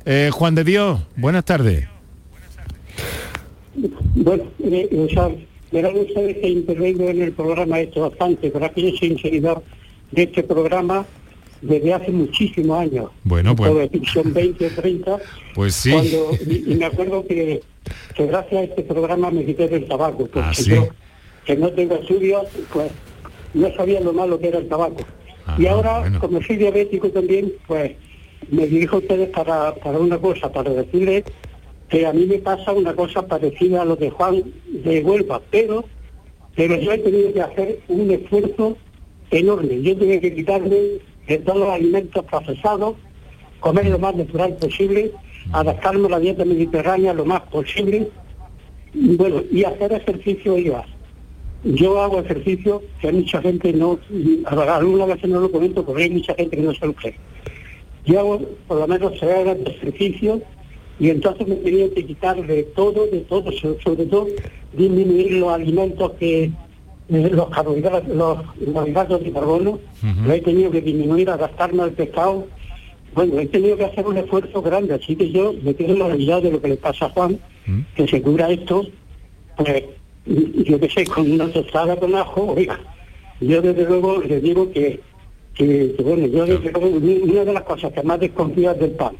Eh, 0.06 0.30
Juan 0.32 0.54
de 0.54 0.64
Dios, 0.64 1.00
buenas 1.16 1.44
tardes. 1.44 1.86
Bueno, 4.14 4.44
eh, 4.64 4.88
o 4.96 5.08
sea, 5.08 5.30
verán 5.70 5.96
ustedes 5.96 6.38
que 6.38 6.48
intervengo 6.48 7.08
en 7.08 7.22
el 7.22 7.32
programa 7.32 7.80
esto 7.80 8.08
bastante, 8.08 8.50
pero 8.50 8.64
aquí 8.64 8.90
yo 8.90 8.96
soy 8.96 9.12
un 9.12 9.18
seguidor 9.18 9.62
de 10.12 10.22
este 10.22 10.42
programa 10.42 11.06
desde 11.60 11.92
hace 11.92 12.10
muchísimos 12.10 12.80
años. 12.80 13.10
Bueno, 13.24 13.54
pues... 13.54 13.90
Son 14.12 14.32
20 14.32 14.66
o 14.66 14.70
30. 14.70 15.18
Pues 15.54 15.74
sí. 15.74 15.92
y, 16.66 16.74
me 16.74 16.86
acuerdo 16.86 17.26
que, 17.26 17.60
gracias 18.16 18.60
a 18.60 18.64
este 18.64 18.82
programa 18.82 19.30
me 19.30 19.44
quité 19.44 19.68
del 19.68 19.86
tabaco, 19.86 20.26
porque 20.26 20.40
ah, 20.40 20.52
yo 20.52 20.88
que 21.48 21.56
no 21.56 21.70
tengo 21.72 21.94
estudios, 21.94 22.44
pues 22.70 22.92
no 23.54 23.72
sabía 23.74 24.00
lo 24.00 24.12
malo 24.12 24.38
que 24.38 24.48
era 24.48 24.58
el 24.58 24.68
tabaco. 24.68 25.02
y 25.56 25.64
ahora, 25.66 26.12
como 26.20 26.42
soy 26.42 26.56
diabético 26.58 27.08
también, 27.08 27.50
pues 27.66 27.92
me 28.50 28.66
dirijo 28.66 28.96
a 28.96 28.98
ustedes 28.98 29.30
para, 29.30 29.74
para 29.76 29.98
una 29.98 30.18
cosa, 30.18 30.52
para 30.52 30.70
decirles 30.70 31.24
que 31.88 32.06
a 32.06 32.12
mí 32.12 32.26
me 32.26 32.36
pasa 32.36 32.72
una 32.72 32.94
cosa 32.94 33.26
parecida 33.26 33.80
a 33.80 33.86
lo 33.86 33.96
de 33.96 34.10
Juan 34.10 34.42
de 34.66 35.00
Huelva, 35.00 35.40
pero, 35.50 35.86
pero 36.54 36.76
yo 36.76 36.92
he 36.92 36.98
tenido 36.98 37.32
que 37.32 37.40
hacer 37.40 37.80
un 37.88 38.10
esfuerzo 38.10 38.76
enorme. 39.30 39.80
Yo 39.80 39.96
tengo 39.96 40.20
que 40.20 40.34
quitarme 40.34 40.76
de 41.28 41.38
todos 41.38 41.60
los 41.60 41.70
alimentos 41.70 42.26
procesados, 42.26 42.96
comer 43.60 43.86
lo 43.86 43.98
más 43.98 44.14
natural 44.14 44.54
posible, 44.56 45.12
adaptarme 45.52 46.08
a 46.08 46.10
la 46.10 46.20
dieta 46.20 46.44
mediterránea 46.44 47.14
lo 47.14 47.24
más 47.24 47.40
posible, 47.44 48.06
y 48.92 49.16
bueno, 49.16 49.42
y 49.50 49.64
hacer 49.64 49.94
ejercicio 49.94 50.58
IVA 50.58 50.84
yo 51.64 52.00
hago 52.00 52.20
ejercicio 52.20 52.82
que 53.00 53.08
hay 53.08 53.14
mucha 53.14 53.42
gente 53.42 53.72
no, 53.72 53.98
alguna 54.46 55.06
vez 55.06 55.24
no 55.24 55.40
lo 55.40 55.50
comento 55.50 55.84
porque 55.84 56.04
hay 56.04 56.10
mucha 56.10 56.34
gente 56.34 56.56
que 56.56 56.62
no 56.62 56.74
se 56.74 56.86
lo 56.86 56.92
cree. 56.92 57.16
Yo 58.06 58.20
hago 58.20 58.40
por 58.66 58.78
lo 58.78 58.86
menos 58.86 59.12
tres 59.18 59.34
horas 59.34 59.58
de 59.58 59.70
ejercicio 59.70 60.40
y 61.00 61.10
entonces 61.10 61.46
me 61.46 61.56
tenía 61.56 61.92
que 61.92 62.06
quitar 62.06 62.44
de 62.46 62.62
todo, 62.62 63.06
de 63.06 63.20
todo, 63.20 63.50
sobre 63.52 64.06
todo 64.06 64.26
disminuir 64.72 65.32
los 65.32 65.52
alimentos 65.52 66.12
que 66.12 66.44
eh, 67.10 67.30
los 67.32 67.48
carbohidratos, 67.50 68.08
los, 68.08 68.38
hidratos 68.86 69.24
de 69.24 69.32
carbono, 69.32 69.80
lo 70.24 70.32
he 70.32 70.40
tenido 70.40 70.70
que 70.70 70.80
disminuir, 70.80 71.30
adaptarme 71.30 71.82
al 71.82 71.92
pescado. 71.92 72.46
Bueno, 73.14 73.38
he 73.40 73.46
tenido 73.46 73.76
que 73.76 73.86
hacer 73.86 74.06
un 74.06 74.18
esfuerzo 74.18 74.62
grande, 74.62 74.94
así 74.94 75.16
que 75.16 75.30
yo 75.30 75.54
me 75.62 75.74
quedo 75.74 76.06
realidad 76.06 76.42
de 76.42 76.52
lo 76.52 76.60
que 76.60 76.68
le 76.68 76.76
pasa 76.76 77.06
a 77.06 77.10
Juan, 77.10 77.38
que 77.96 78.06
se 78.06 78.22
cura 78.22 78.50
esto, 78.50 78.86
pues 79.56 79.84
yo 80.28 80.78
que 80.78 80.90
sé, 80.90 81.04
con 81.06 81.30
una 81.30 81.48
tostada 81.48 81.96
con 81.96 82.14
ajo, 82.14 82.54
oiga, 82.56 82.78
yo 83.40 83.62
desde 83.62 83.84
luego 83.84 84.20
le 84.20 84.40
digo 84.40 84.70
que, 84.70 85.00
que, 85.54 85.94
bueno, 86.02 86.26
yo 86.26 86.44
desde 86.44 86.70
luego, 86.70 86.88
una 86.88 87.44
de 87.44 87.52
las 87.52 87.62
cosas 87.62 87.92
que 87.92 88.02
más 88.02 88.20
desconfío 88.20 88.72
es 88.72 88.80
del 88.80 88.90
pan. 88.92 89.14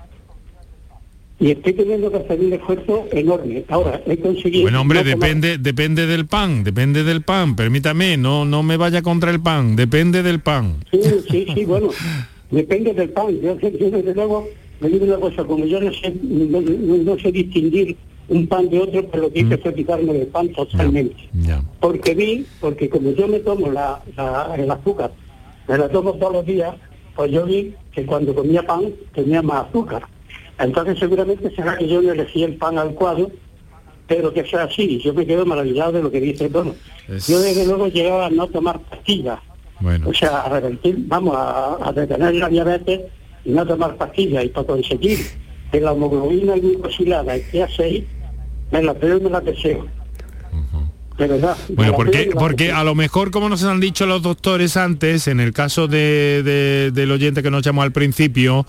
Y 1.41 1.53
estoy 1.53 1.73
teniendo 1.73 2.11
que 2.11 2.17
hacer 2.17 2.41
un 2.41 2.53
esfuerzo 2.53 3.07
enorme. 3.13 3.65
Ahora, 3.69 4.03
he 4.07 4.17
conseguido... 4.17 4.63
Bueno, 4.63 4.81
hombre, 4.81 5.05
depende, 5.05 5.57
depende 5.57 6.07
del 6.07 6.27
pan, 6.27 6.65
depende 6.65 7.05
del 7.05 7.23
pan, 7.23 7.55
permítame, 7.55 8.17
no, 8.17 8.45
no 8.45 8.65
me 8.65 8.77
vaya 8.77 9.03
contra 9.03 9.31
el 9.31 9.41
pan, 9.41 9.77
depende 9.77 10.25
del 10.25 10.41
pan. 10.41 10.79
Sí, 10.91 11.01
sí, 11.31 11.47
sí, 11.55 11.65
bueno, 11.65 11.91
depende 12.51 12.93
del 12.93 13.11
pan. 13.11 13.41
Yo, 13.41 13.55
desde 13.55 14.15
luego, 14.15 14.49
me 14.81 14.89
digo 14.89 15.05
una 15.05 15.17
cosa, 15.17 15.45
como 15.45 15.65
yo 15.65 15.81
no 15.81 15.93
sé, 15.93 16.13
no 16.23 17.19
sé 17.19 17.31
distinguir 17.31 17.97
un 18.29 18.47
pan 18.47 18.69
de 18.69 18.81
otro, 18.81 19.07
pero 19.11 19.25
lo 19.25 19.33
que 19.33 19.41
hice 19.41 19.57
mm. 19.57 19.61
fue 19.61 19.75
quitarme 19.75 20.13
el 20.21 20.27
pan 20.27 20.49
totalmente. 20.51 21.29
Porque 21.81 22.15
vi, 22.15 22.47
porque 22.61 22.89
como 22.89 23.11
yo 23.13 23.27
me 23.29 23.41
tomo 23.41 23.71
la, 23.71 24.03
el 24.57 24.71
azúcar, 24.71 25.11
me 25.67 25.79
la 25.79 25.89
tomo 25.89 26.15
todos 26.15 26.33
los 26.33 26.47
días, 26.47 26.75
pues 27.17 27.33
yo 27.33 27.45
vi 27.45 27.75
que 27.93 28.07
cuando 28.07 28.35
comía 28.35 28.63
pan 28.63 28.93
tenía 29.15 29.43
más 29.43 29.67
azúcar. 29.67 30.03
Entonces 30.59 30.99
seguramente 30.99 31.55
será 31.55 31.77
que 31.77 31.89
yo 31.89 32.03
no 32.03 32.13
elegí 32.13 32.45
el 32.45 32.57
pan 32.57 32.79
adecuado, 32.79 33.31
pero 34.07 34.33
que 34.33 34.45
sea 34.45 34.65
así. 34.65 34.99
Yo 34.99 35.15
me 35.15 35.27
quedo 35.27 35.47
maravillado 35.47 35.93
de 35.93 36.03
lo 36.03 36.11
que 36.11 36.21
dice 36.21 36.49
bueno 36.49 36.75
Yo 37.09 37.41
desde 37.41 37.67
luego 37.67 37.89
llegaba 37.89 38.27
a 38.27 38.31
no 38.31 38.47
tomar 38.49 38.81
pastillas. 38.81 39.39
O 40.05 40.13
sea, 40.13 40.41
a 40.41 40.49
revertir, 40.49 40.97
vamos, 41.07 41.35
a, 41.37 41.93
detener 41.95 42.35
la 42.35 42.49
diabetes 42.49 43.01
y 43.45 43.51
no 43.51 43.65
tomar 43.65 43.97
pastillas. 43.97 44.45
Y 44.45 44.49
para 44.49 44.67
conseguir 44.67 45.19
que 45.71 45.81
la 45.81 45.93
hemoglobina 45.93 46.57
glucosilada 46.57 47.37
esté 47.37 47.63
a 47.63 47.69
6, 47.69 48.05
me 48.71 48.83
la 48.83 48.95
me 48.95 49.31
la 49.31 49.41
deseo. 49.41 49.87
bueno, 51.71 51.95
porque, 51.97 52.31
porque 52.33 52.73
a 52.73 52.85
lo 52.85 52.95
mejor, 52.95 53.31
como 53.31 53.49
nos 53.49 53.65
han 53.65 53.81
dicho 53.81 54.07
los 54.07 54.23
doctores 54.23 54.77
antes, 54.77 55.27
en 55.27 55.41
el 55.41 55.53
caso 55.53 55.89
de, 55.89 56.91
del 56.93 57.11
oyente 57.11 57.43
que 57.43 57.51
nos 57.51 57.63
llamó 57.63 57.83
al 57.83 57.93
principio, 57.93 58.67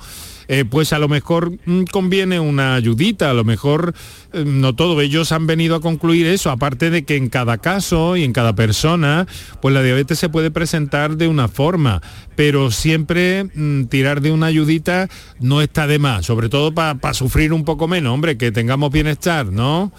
eh, 0.51 0.65
pues 0.65 0.93
a 0.93 0.99
lo 0.99 1.07
mejor 1.07 1.51
mm, 1.65 1.83
conviene 1.91 2.39
una 2.39 2.73
ayudita, 2.73 3.29
a 3.29 3.35
lo 3.35 3.43
mejor 3.43 3.93
eh, 4.33 4.43
no 4.43 4.73
todo, 4.73 4.99
ellos 4.99 5.31
han 5.31 5.45
venido 5.45 5.75
a 5.75 5.79
concluir 5.79 6.25
eso, 6.25 6.49
aparte 6.49 6.89
de 6.89 7.05
que 7.05 7.15
en 7.15 7.29
cada 7.29 7.59
caso 7.59 8.17
y 8.17 8.23
en 8.23 8.33
cada 8.33 8.55
persona, 8.55 9.27
pues 9.61 9.75
la 9.75 9.83
diabetes 9.83 10.17
se 10.17 10.27
puede 10.27 10.49
presentar 10.49 11.17
de 11.17 11.27
una 11.27 11.49
forma, 11.49 12.01
pero 12.35 12.71
siempre 12.71 13.43
mm, 13.43 13.85
tirar 13.85 14.21
de 14.21 14.31
una 14.31 14.47
ayudita 14.47 15.07
no 15.39 15.61
está 15.61 15.85
de 15.85 15.99
más, 15.99 16.25
sobre 16.25 16.49
todo 16.49 16.73
para 16.73 17.13
sufrir 17.13 17.53
un 17.53 17.63
poco 17.63 17.87
menos, 17.87 18.11
hombre, 18.11 18.35
que 18.35 18.51
tengamos 18.51 18.91
bienestar, 18.91 19.45
¿no? 19.45 19.91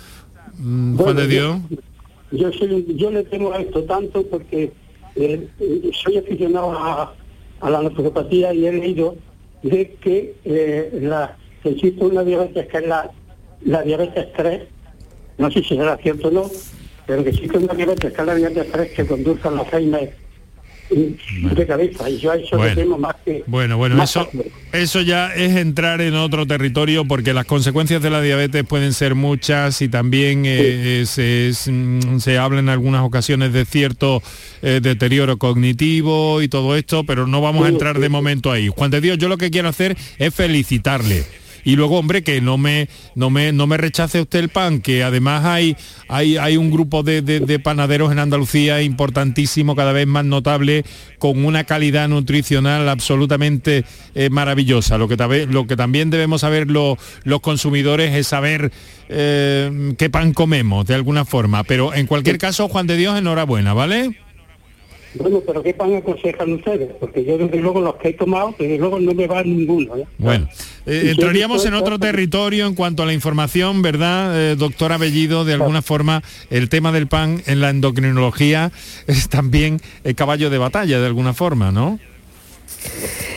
Mm, 0.59 0.97
Juan 0.97 1.17
de 1.17 1.29
Dios. 1.29 1.59
yo 2.33 2.53
soy, 2.53 2.87
yo 2.97 3.13
le 3.13 3.23
temo 3.23 3.53
a 3.53 3.59
esto 3.59 3.85
tanto 3.85 4.27
porque 4.27 4.73
eh, 5.15 5.49
soy 5.93 6.17
aficionado 6.19 6.73
a, 6.73 7.15
la 7.71 7.83
naturopatía 7.83 8.53
y 8.53 8.67
he 8.67 8.73
leído 8.73 9.15
de 9.63 9.95
que 10.01 10.35
eh, 10.45 10.91
la, 11.01 11.37
existe 11.65 12.05
una 12.05 12.25
diabetes 12.25 12.67
que 12.69 12.79
es 12.79 12.87
la, 12.87 13.11
la 13.65 13.83
diabetes 13.83 14.33
3, 14.35 14.63
no 15.39 15.51
sé 15.51 15.63
si 15.63 15.77
será 15.77 15.97
cierto 15.99 16.29
o 16.29 16.31
no, 16.31 16.51
pero 17.07 17.25
que 17.25 17.31
existe 17.31 17.59
una 17.59 17.75
diabetes 17.75 18.13
que 18.13 18.21
es 18.21 18.27
la 18.27 18.35
diabetes 18.35 18.73
3 18.73 18.93
que 18.93 19.07
conduce 19.07 19.49
al 19.49 19.59
Alzheimer 19.59 20.15
de 20.91 21.67
cabeza 21.67 22.11
y 22.11 22.19
yo 22.19 22.33
eso 22.33 22.57
bueno, 22.57 22.99
más 22.99 23.15
que 23.25 23.45
bueno 23.47 23.77
bueno 23.77 24.03
eso 24.03 24.29
eso 24.73 25.01
ya 25.03 25.33
es 25.35 25.57
entrar 25.57 26.01
en 26.01 26.15
otro 26.15 26.47
territorio 26.47 27.05
porque 27.05 27.33
las 27.33 27.45
consecuencias 27.45 28.03
de 28.03 28.11
la 28.11 28.21
diabetes 28.21 28.65
pueden 28.65 28.93
ser 28.93 29.15
muchas 29.15 29.83
y 29.83 29.89
también 29.89 30.43
eh, 30.47 31.05
mm, 31.07 32.19
se, 32.19 32.39
habla 32.39 32.61
en 32.61 32.69
algunas 32.69 33.03
ocasiones 33.03 33.53
de 33.53 33.65
cierto 33.65 34.23
eh, 34.63 34.81
deterioro 34.83 35.39
cognitivo 35.39 36.43
y 36.43 36.49
todo 36.49 36.77
esto 36.77 37.05
pero 37.05 37.27
no 37.27 37.41
vamos 37.41 37.67
a 37.67 37.69
entrar 37.69 37.99
de 37.99 38.09
momento 38.09 38.51
ahí. 38.51 38.69
Juan 38.69 38.91
de 38.91 39.01
Dios 39.01 39.19
yo 39.19 39.29
lo 39.29 39.39
que 39.39 39.51
quiero 39.51 39.69
hacer 39.69 39.97
es 40.19 40.35
felicitarle 40.35 41.25
y 41.65 41.77
luego 41.77 41.99
hombre 41.99 42.23
que 42.23 42.41
no 42.41 42.59
me 42.59 42.89
no 43.15 43.31
me 43.31 43.53
no 43.53 43.67
me 43.67 43.77
rechace 43.77 44.21
usted 44.21 44.39
el 44.39 44.49
pan 44.49 44.81
que 44.81 45.03
además 45.03 45.45
hay 45.45 45.77
hay, 46.09 46.37
hay 46.37 46.57
un 46.57 46.71
grupo 46.71 47.03
de, 47.03 47.61
panaderos 47.63 48.11
en 48.11 48.19
Andalucía 48.19 48.83
importantísimo 48.83 49.77
cada 49.77 49.93
vez 49.93 50.07
más 50.07 50.25
notable 50.25 50.85
con 51.19 51.45
una 51.45 51.65
calidad 51.65 52.09
nutricional 52.09 52.89
absolutamente 52.89 53.85
eh, 54.15 54.31
maravillosa. 54.31 54.99
Lo 54.99 55.09
que 55.09 55.17
lo 55.47 55.67
que 55.67 55.77
también 55.77 56.11
debemos 56.11 56.41
saber 56.41 56.69
los 56.69 57.41
consumidores 57.41 58.15
es 58.15 58.27
saber 58.27 58.73
eh, 59.09 59.95
qué 59.99 60.11
pan 60.11 60.33
comemos 60.33 60.87
de 60.87 60.95
alguna 60.95 61.25
forma. 61.25 61.65
Pero 61.65 61.95
en 61.95 62.07
cualquier 62.07 62.39
caso 62.39 62.69
Juan 62.69 62.87
de 62.87 62.97
Dios 62.97 63.19
enhorabuena 63.19 63.73
vale 63.73 64.17
bueno, 65.15 65.43
pero 65.45 65.63
¿qué 65.63 65.75
pan 65.75 65.95
aconsejan 65.95 66.53
ustedes? 66.53 66.91
Porque 67.01 67.25
yo 67.25 67.37
desde 67.37 67.59
luego 67.59 67.81
los 67.81 67.97
que 67.97 68.11
he 68.11 68.13
tomado, 68.13 68.55
desde 68.59 68.79
luego 68.79 69.01
no 69.01 69.13
me 69.13 69.27
va 69.27 69.43
ninguno. 69.43 69.97
¿eh? 69.97 70.07
Bueno, 70.19 70.49
eh, 70.87 71.09
entraríamos 71.11 71.65
en 71.67 71.75
otro 71.75 71.99
territorio 71.99 72.67
en 72.67 72.75
cuanto 72.75 73.03
a 73.03 73.07
la 73.07 73.13
información, 73.13 73.83
¿verdad, 73.83 74.53
eh, 74.53 74.57
doctora 74.57 74.99
Bellido? 74.99 75.45
De 75.45 75.55
alguna 75.55 75.83
forma, 75.83 76.23
el 76.51 76.69
tema 76.69 76.93
del 76.93 77.09
pan 77.09 77.43
en 77.47 77.61
la 77.61 77.71
endocrinología 77.71 78.71
es 79.07 79.29
también 79.29 79.81
el 80.05 80.15
caballo 80.15 80.51
de 80.51 80.59
batalla, 80.59 81.01
de 81.01 81.07
alguna 81.07 81.35
forma, 81.35 81.73
¿no? 81.73 81.99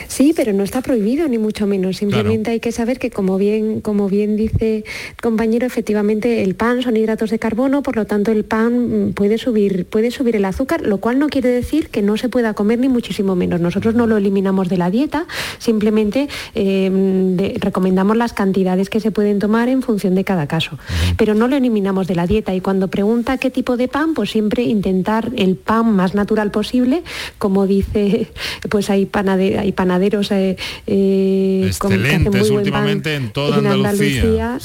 Sí, 0.08 0.32
pero 0.34 0.52
no 0.52 0.62
está 0.62 0.82
prohibido 0.82 1.28
ni 1.28 1.38
mucho 1.38 1.66
menos. 1.66 1.96
Simplemente 1.98 2.50
hay 2.50 2.60
que 2.60 2.72
saber 2.72 2.98
que 2.98 3.10
como 3.10 3.38
bien, 3.38 3.80
como 3.80 4.08
bien 4.08 4.36
dice 4.36 4.78
el 4.78 5.20
compañero, 5.20 5.66
efectivamente 5.66 6.42
el 6.42 6.54
pan 6.54 6.82
son 6.82 6.96
hidratos 6.96 7.30
de 7.30 7.38
carbono, 7.38 7.82
por 7.82 7.96
lo 7.96 8.06
tanto 8.06 8.30
el 8.30 8.44
pan 8.44 9.12
puede 9.14 9.38
subir, 9.38 9.86
puede 9.86 10.10
subir 10.10 10.36
el 10.36 10.44
azúcar, 10.44 10.82
lo 10.82 10.98
cual 10.98 11.18
no 11.18 11.28
quiere 11.28 11.48
decir 11.48 11.88
que 11.88 12.02
no 12.02 12.16
se 12.16 12.28
pueda 12.28 12.54
comer 12.54 12.78
ni 12.78 12.88
muchísimo 12.88 13.34
menos. 13.36 13.60
Nosotros 13.60 13.94
no 13.94 14.06
lo 14.06 14.16
eliminamos 14.16 14.68
de 14.68 14.76
la 14.76 14.90
dieta, 14.90 15.26
simplemente 15.58 16.28
em, 16.54 17.36
recomendamos 17.58 18.16
las 18.16 18.32
cantidades 18.32 18.90
que 18.90 19.00
se 19.00 19.10
pueden 19.10 19.38
tomar 19.38 19.68
en 19.68 19.82
función 19.82 20.14
de 20.14 20.24
cada 20.24 20.46
caso. 20.46 20.78
Pero 21.16 21.34
no 21.34 21.48
lo 21.48 21.56
eliminamos 21.56 22.06
de 22.06 22.14
la 22.14 22.26
dieta 22.26 22.54
y 22.54 22.60
cuando 22.60 22.88
pregunta 22.88 23.38
qué 23.38 23.50
tipo 23.50 23.76
de 23.76 23.88
pan, 23.88 24.14
pues 24.14 24.30
siempre 24.30 24.62
intentar 24.62 25.30
el 25.36 25.56
pan 25.56 25.92
más 25.92 26.14
natural 26.14 26.50
posible, 26.50 27.02
como 27.38 27.66
dice, 27.66 28.28
pues 28.68 28.90
hay 28.90 29.06
pan 29.06 29.28
hay 29.28 29.72
panaderos 29.94 30.30
eh, 30.32 30.56
eh, 30.86 31.64
excelentes 31.66 32.50
últimamente 32.50 33.14
en 33.14 33.30
toda 33.30 33.58
Andalucía. 33.58 34.58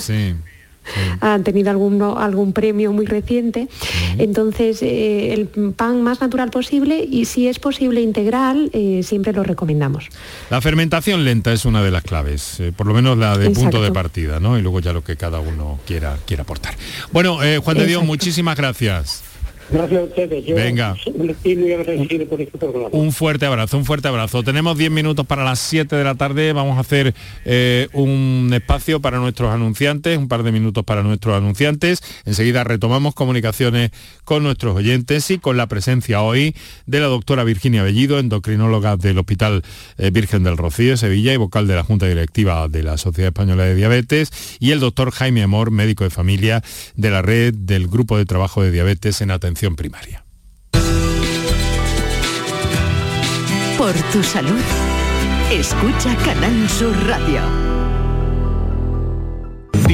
han 1.22 1.44
tenido 1.44 1.70
algún, 1.70 2.02
algún 2.02 2.52
premio 2.52 2.92
muy 2.92 3.06
reciente. 3.06 3.68
Entonces, 4.18 4.82
eh, 4.82 5.34
el 5.34 5.48
pan 5.74 6.02
más 6.02 6.20
natural 6.20 6.50
posible 6.50 7.06
y 7.08 7.26
si 7.26 7.48
es 7.48 7.60
posible 7.60 8.02
integral, 8.02 8.72
siempre 9.04 9.32
lo 9.34 9.44
recomendamos. 9.44 10.10
La 10.50 10.62
fermentación 10.62 11.24
lenta 11.24 11.54
es 11.54 11.66
una 11.66 11.84
de 11.84 11.92
las 11.92 12.04
claves, 12.04 12.60
por 12.76 12.88
lo 12.88 12.96
menos 12.96 13.18
la 13.20 13.38
de 13.38 13.52
punto 13.52 13.84
de 13.84 13.92
partida, 13.92 14.40
¿no? 14.40 14.58
Y 14.58 14.64
luego 14.64 14.80
ya 14.80 14.94
lo 14.94 15.04
que 15.04 15.16
cada 15.16 15.40
uno 15.40 15.80
quiera, 15.86 16.18
quiera 16.26 16.42
aportar. 16.42 16.76
Bueno, 17.12 17.38
Juan 17.64 17.78
de 17.78 17.86
Dios, 17.86 18.04
muchísimas 18.04 18.58
gracias. 18.58 19.29
Gracias 19.72 20.02
a 20.02 20.04
ustedes. 20.04 20.46
Venga. 20.56 20.96
Este 21.06 21.20
un 22.92 23.12
fuerte 23.12 23.46
abrazo, 23.46 23.78
un 23.78 23.86
fuerte 23.86 24.08
abrazo. 24.08 24.42
Tenemos 24.42 24.78
10 24.78 24.90
minutos 24.90 25.28
para 25.28 25.44
las 25.44 25.60
7 25.60 25.96
de 25.96 26.04
la 26.04 26.16
tarde. 26.16 26.54
Vamos 26.54 26.78
a 26.78 26.82
hacer 26.82 27.14
eh, 27.46 27.88
un 27.94 28.50
espacio 28.54 29.00
para 29.00 29.20
nuestros 29.20 29.54
anunciantes, 29.54 30.18
un 30.18 30.28
par 30.28 30.42
de 30.42 30.52
minutos 30.52 30.84
para 30.84 31.04
nuestros 31.04 31.36
anunciantes. 31.36 32.02
Enseguida 32.26 32.64
retomamos 32.64 33.14
comunicaciones 33.14 33.92
con 34.24 34.42
nuestros 34.42 34.76
oyentes 34.76 35.30
y 35.30 35.38
con 35.38 35.56
la 35.56 35.68
presencia 35.68 36.22
hoy 36.22 36.56
de 36.88 37.00
la 37.00 37.08
doctora 37.08 37.44
Virginia 37.44 37.84
Bellido, 37.84 38.18
endocrinóloga 38.18 38.98
del 38.98 39.20
Hospital 39.20 39.62
eh, 39.98 40.10
Virgen 40.10 40.44
del 40.44 40.58
Rocío 40.58 40.92
de 40.92 40.98
Sevilla 40.98 41.34
y 41.34 41.38
vocal 41.38 41.68
de 41.68 41.76
la 41.76 41.84
Junta 41.84 42.08
Directiva 42.08 42.68
de 42.68 42.82
la 42.82 42.98
Sociedad 42.98 43.28
Española 43.30 43.66
de 43.66 43.76
Diabetes, 43.76 44.32
y 44.60 44.72
el 44.72 44.80
doctor 44.80 45.12
Jaime 45.12 45.44
Amor, 45.44 45.70
médico 45.70 46.04
de 46.04 46.10
familia 46.10 46.64
de 46.96 47.12
la 47.12 47.22
red 47.22 47.54
del 47.54 47.88
Grupo 47.88 48.18
de 48.18 48.26
Trabajo 48.26 48.64
de 48.64 48.72
Diabetes 48.72 49.22
en 49.22 49.30
Atención 49.30 49.59
primaria. 49.76 50.24
Por 53.78 53.94
tu 54.12 54.24
salud, 54.24 54.62
escucha 55.52 56.16
Canal 56.24 56.70
Sur 56.70 56.96
Radio. 57.08 57.69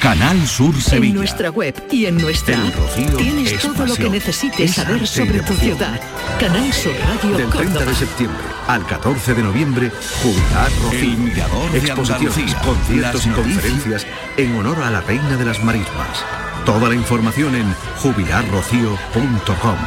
Canal 0.00 0.46
Sur 0.46 0.80
Sevilla. 0.80 1.10
En 1.10 1.16
nuestra 1.16 1.50
web 1.50 1.74
y 1.90 2.06
en 2.06 2.18
nuestra 2.18 2.56
app 2.56 2.74
tienes 3.16 3.60
todo 3.60 3.84
lo 3.84 3.96
que 3.96 4.08
necesites 4.08 4.74
saber 4.74 5.06
sobre 5.06 5.40
tu 5.40 5.54
ciudad. 5.54 6.00
Canal 6.38 6.72
Sur 6.72 6.94
Radio 7.00 7.36
Del 7.36 7.50
30 7.50 7.84
de 7.84 7.94
septiembre 7.94 8.44
al 8.68 8.86
14 8.86 9.34
de 9.34 9.42
noviembre, 9.42 9.90
Jubilar 10.22 10.70
Rocío. 10.82 11.00
El 11.00 11.16
Mirador 11.18 11.74
Exposiciones, 11.74 12.54
conciertos 12.56 13.26
y 13.26 13.30
conferencias 13.30 14.06
en 14.36 14.56
honor 14.56 14.82
a 14.82 14.90
la 14.90 15.00
Reina 15.00 15.36
de 15.36 15.44
las 15.44 15.64
Marismas. 15.64 16.24
Toda 16.64 16.88
la 16.88 16.94
información 16.94 17.54
en 17.56 17.74
jubilarrocío.com. 18.02 19.78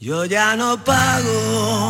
Yo 0.00 0.24
ya 0.24 0.56
no 0.56 0.82
pago 0.82 1.89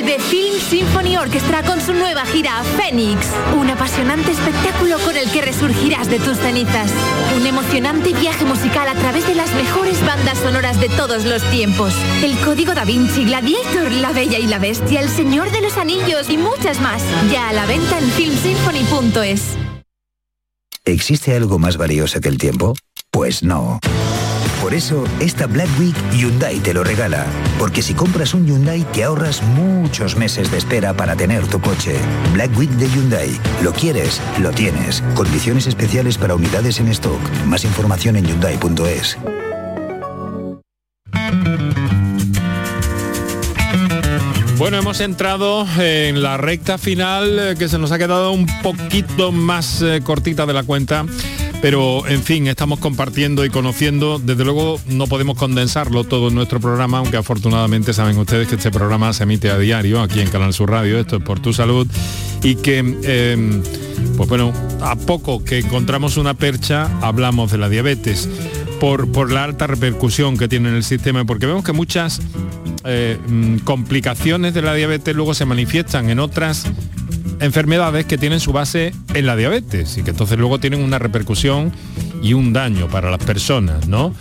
Vuelve 0.00 0.20
Film 0.20 0.60
Symphony 0.60 1.16
Orchestra 1.16 1.64
con 1.64 1.80
su 1.80 1.92
nueva 1.92 2.24
gira 2.24 2.62
Phoenix, 2.76 3.26
un 3.58 3.68
apasionante 3.68 4.30
espectáculo 4.30 4.96
con 5.00 5.16
el 5.16 5.28
que 5.32 5.42
resurgirás 5.42 6.08
de 6.08 6.20
tus 6.20 6.38
cenizas. 6.38 6.92
Un 7.36 7.44
emocionante 7.44 8.12
viaje 8.12 8.44
musical 8.44 8.86
a 8.86 8.94
través 8.94 9.26
de 9.26 9.34
las 9.34 9.52
mejores 9.54 10.00
bandas 10.06 10.38
sonoras 10.38 10.80
de 10.80 10.88
todos 10.90 11.24
los 11.24 11.42
tiempos. 11.50 11.92
El 12.22 12.38
Código 12.44 12.74
Da 12.74 12.84
Vinci, 12.84 13.24
Gladiator, 13.24 13.90
La 13.90 14.12
Bella 14.12 14.38
y 14.38 14.46
la 14.46 14.60
Bestia, 14.60 15.00
El 15.00 15.08
Señor 15.08 15.50
de 15.50 15.62
los 15.62 15.76
Anillos 15.76 16.30
y 16.30 16.36
muchas 16.36 16.80
más. 16.80 17.02
Ya 17.32 17.48
a 17.48 17.52
la 17.52 17.66
venta 17.66 17.98
en 17.98 18.08
filmsymphony.es. 18.08 19.56
¿Existe 20.84 21.34
algo 21.34 21.58
más 21.58 21.76
valioso 21.76 22.20
que 22.20 22.28
el 22.28 22.38
tiempo? 22.38 22.76
Pues 23.10 23.42
no. 23.42 23.80
Por 24.60 24.74
eso, 24.74 25.04
esta 25.20 25.46
Black 25.46 25.68
Week 25.78 25.94
Hyundai 26.12 26.58
te 26.58 26.74
lo 26.74 26.82
regala. 26.82 27.24
Porque 27.60 27.80
si 27.80 27.94
compras 27.94 28.34
un 28.34 28.44
Hyundai 28.44 28.84
te 28.92 29.04
ahorras 29.04 29.40
muchos 29.42 30.16
meses 30.16 30.50
de 30.50 30.58
espera 30.58 30.94
para 30.94 31.14
tener 31.14 31.46
tu 31.46 31.60
coche. 31.60 31.94
Black 32.32 32.56
Week 32.58 32.70
de 32.70 32.88
Hyundai. 32.90 33.30
Lo 33.62 33.72
quieres, 33.72 34.20
lo 34.40 34.50
tienes. 34.50 35.02
Condiciones 35.14 35.68
especiales 35.68 36.18
para 36.18 36.34
unidades 36.34 36.80
en 36.80 36.88
stock. 36.88 37.20
Más 37.46 37.64
información 37.64 38.16
en 38.16 38.26
hyundai.es. 38.26 39.16
Bueno, 44.58 44.76
hemos 44.78 45.00
entrado 45.00 45.68
en 45.78 46.20
la 46.20 46.36
recta 46.36 46.78
final 46.78 47.38
eh, 47.38 47.54
que 47.56 47.68
se 47.68 47.78
nos 47.78 47.92
ha 47.92 47.98
quedado 47.98 48.32
un 48.32 48.46
poquito 48.60 49.30
más 49.30 49.82
eh, 49.82 50.00
cortita 50.02 50.46
de 50.46 50.52
la 50.52 50.64
cuenta 50.64 51.06
pero 51.60 52.06
en 52.06 52.22
fin, 52.22 52.46
estamos 52.46 52.78
compartiendo 52.78 53.44
y 53.44 53.50
conociendo. 53.50 54.18
Desde 54.18 54.44
luego 54.44 54.80
no 54.86 55.06
podemos 55.06 55.36
condensarlo 55.36 56.04
todo 56.04 56.28
en 56.28 56.34
nuestro 56.34 56.60
programa, 56.60 56.98
aunque 56.98 57.16
afortunadamente 57.16 57.92
saben 57.92 58.16
ustedes 58.18 58.48
que 58.48 58.54
este 58.54 58.70
programa 58.70 59.12
se 59.12 59.24
emite 59.24 59.50
a 59.50 59.58
diario 59.58 60.00
aquí 60.00 60.20
en 60.20 60.28
Canal 60.28 60.52
Sur 60.52 60.70
Radio, 60.70 60.98
esto 60.98 61.16
es 61.16 61.22
por 61.22 61.40
tu 61.40 61.52
salud, 61.52 61.86
y 62.42 62.54
que, 62.56 62.78
em, 62.78 63.62
pues 64.16 64.28
bueno, 64.28 64.52
a 64.80 64.96
poco 64.96 65.44
que 65.44 65.58
encontramos 65.58 66.16
una 66.16 66.34
percha, 66.34 66.88
hablamos 67.00 67.50
de 67.50 67.58
la 67.58 67.68
diabetes. 67.68 68.28
Por, 68.78 69.10
por 69.10 69.32
la 69.32 69.42
alta 69.42 69.66
repercusión 69.66 70.38
que 70.38 70.46
tiene 70.46 70.68
en 70.68 70.76
el 70.76 70.84
sistema, 70.84 71.24
porque 71.24 71.46
vemos 71.46 71.64
que 71.64 71.72
muchas 71.72 72.20
eh, 72.84 73.18
mm, 73.26 73.58
complicaciones 73.58 74.54
de 74.54 74.62
la 74.62 74.72
diabetes 74.72 75.16
luego 75.16 75.34
se 75.34 75.44
manifiestan 75.44 76.10
en 76.10 76.20
otras 76.20 76.66
enfermedades 77.40 78.06
que 78.06 78.18
tienen 78.18 78.40
su 78.40 78.52
base 78.52 78.92
en 79.14 79.26
la 79.26 79.36
diabetes 79.36 79.96
y 79.98 80.02
que 80.02 80.10
entonces 80.10 80.38
luego 80.38 80.58
tienen 80.58 80.82
una 80.82 80.98
repercusión 80.98 81.72
y 82.22 82.34
un 82.34 82.52
daño 82.52 82.88
para 82.88 83.10
las 83.10 83.22
personas, 83.22 83.88
¿no? 83.88 84.14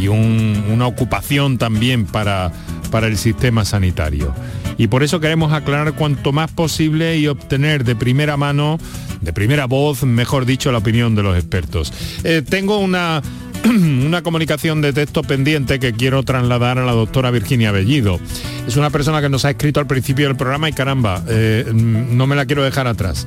Y 0.00 0.08
una 0.08 0.86
ocupación 0.86 1.58
también 1.58 2.06
para, 2.06 2.50
para 2.90 3.08
el 3.08 3.18
sistema 3.18 3.64
sanitario. 3.64 4.34
Y 4.78 4.86
por 4.86 5.02
eso 5.02 5.20
queremos 5.20 5.52
aclarar 5.52 5.92
cuanto 5.94 6.32
más 6.32 6.50
posible 6.50 7.18
y 7.18 7.28
obtener 7.28 7.84
de 7.84 7.94
primera 7.94 8.36
mano, 8.36 8.78
de 9.20 9.32
primera 9.32 9.66
voz, 9.66 10.02
mejor 10.02 10.46
dicho, 10.46 10.72
la 10.72 10.78
opinión 10.78 11.14
de 11.14 11.22
los 11.22 11.36
expertos. 11.36 11.92
Eh, 12.24 12.42
tengo 12.48 12.78
una 12.78 13.22
una 14.06 14.22
comunicación 14.22 14.80
de 14.80 14.92
texto 14.92 15.22
pendiente 15.22 15.78
que 15.78 15.92
quiero 15.92 16.22
trasladar 16.22 16.78
a 16.78 16.84
la 16.84 16.92
doctora 16.92 17.30
Virginia 17.30 17.72
Bellido. 17.72 18.18
Es 18.66 18.76
una 18.76 18.90
persona 18.90 19.20
que 19.20 19.28
nos 19.28 19.44
ha 19.44 19.50
escrito 19.50 19.80
al 19.80 19.86
principio 19.86 20.26
del 20.26 20.36
programa 20.36 20.68
y 20.68 20.72
caramba, 20.72 21.22
eh, 21.28 21.70
no 21.72 22.26
me 22.26 22.36
la 22.36 22.46
quiero 22.46 22.62
dejar 22.62 22.86
atrás. 22.86 23.26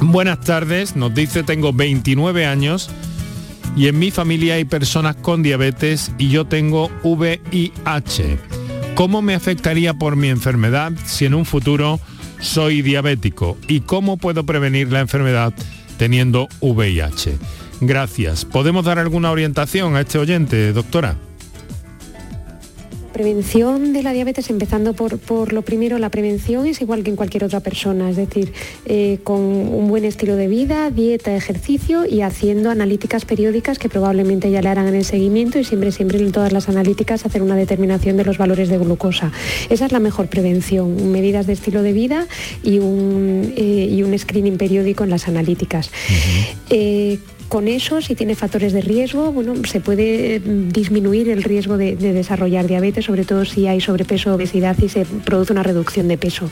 Buenas 0.00 0.40
tardes, 0.40 0.96
nos 0.96 1.14
dice 1.14 1.42
tengo 1.42 1.72
29 1.72 2.46
años 2.46 2.90
y 3.76 3.88
en 3.88 3.98
mi 3.98 4.10
familia 4.10 4.54
hay 4.54 4.64
personas 4.64 5.16
con 5.16 5.42
diabetes 5.42 6.12
y 6.18 6.28
yo 6.28 6.44
tengo 6.44 6.90
VIH. 7.02 8.38
¿Cómo 8.94 9.22
me 9.22 9.34
afectaría 9.34 9.94
por 9.94 10.14
mi 10.14 10.28
enfermedad 10.28 10.92
si 11.04 11.24
en 11.24 11.34
un 11.34 11.44
futuro 11.44 11.98
soy 12.40 12.82
diabético? 12.82 13.56
¿Y 13.66 13.80
cómo 13.80 14.16
puedo 14.16 14.44
prevenir 14.46 14.92
la 14.92 15.00
enfermedad 15.00 15.52
teniendo 15.96 16.48
VIH? 16.60 17.38
Gracias. 17.80 18.44
¿Podemos 18.44 18.84
dar 18.84 18.98
alguna 18.98 19.30
orientación 19.30 19.96
a 19.96 20.00
este 20.00 20.18
oyente, 20.18 20.72
doctora? 20.72 21.16
prevención 23.14 23.92
de 23.92 24.02
la 24.02 24.12
diabetes, 24.12 24.50
empezando 24.50 24.92
por, 24.92 25.52
lo 25.52 25.62
primero, 25.62 25.98
la 25.98 26.10
prevención 26.10 26.66
es 26.66 26.80
igual 26.80 27.04
que 27.04 27.10
en 27.10 27.16
cualquier 27.16 27.44
otra 27.44 27.60
persona, 27.60 28.10
es 28.10 28.16
decir, 28.16 28.52
eh, 28.86 29.20
con 29.22 29.40
un 29.40 29.86
buen 29.86 30.04
estilo 30.04 30.34
de 30.34 30.48
vida, 30.48 30.90
dieta, 30.90 31.34
ejercicio 31.34 32.06
y 32.06 32.22
haciendo 32.22 32.70
analíticas 32.70 33.24
periódicas 33.24 33.78
que 33.78 33.88
probablemente 33.88 34.50
ya 34.50 34.60
le 34.62 34.68
harán 34.68 34.88
en 34.88 34.96
el 34.96 35.04
seguimiento 35.04 35.60
y 35.60 35.64
siempre, 35.64 35.92
siempre 35.92 36.18
en 36.18 36.32
todas 36.32 36.52
las 36.52 36.68
analíticas 36.68 37.24
hacer 37.24 37.40
una 37.40 37.54
determinación 37.54 38.16
de 38.16 38.24
los 38.24 38.36
valores 38.36 38.68
de 38.68 38.78
glucosa. 38.78 39.30
Esa 39.70 39.86
es 39.86 39.92
la 39.92 40.00
mejor 40.00 40.26
prevención, 40.26 41.12
medidas 41.12 41.46
de 41.46 41.52
estilo 41.52 41.82
de 41.82 41.92
vida 41.92 42.26
y 42.64 42.80
un, 42.80 43.54
eh, 43.56 44.02
un 44.04 44.18
screening 44.18 44.58
periódico 44.58 45.04
en 45.04 45.10
las 45.10 45.28
analíticas 45.28 45.92
con 47.48 47.68
eso, 47.68 48.00
si 48.00 48.14
tiene 48.14 48.34
factores 48.34 48.72
de 48.72 48.80
riesgo, 48.80 49.32
bueno, 49.32 49.54
se 49.64 49.80
puede 49.80 50.40
mm, 50.40 50.70
disminuir 50.70 51.28
el 51.28 51.42
riesgo 51.42 51.76
de, 51.76 51.96
desarrollar 51.96 52.66
diabetes, 52.66 53.04
sobre 53.04 53.24
todo 53.24 53.44
si 53.44 53.66
hay 53.66 53.80
sobrepeso, 53.80 54.34
obesidad 54.34 54.76
y 54.82 54.88
se 54.88 55.04
produce 55.04 55.52
una 55.52 55.62
reducción 55.62 56.08
de 56.08 56.18
peso. 56.18 56.50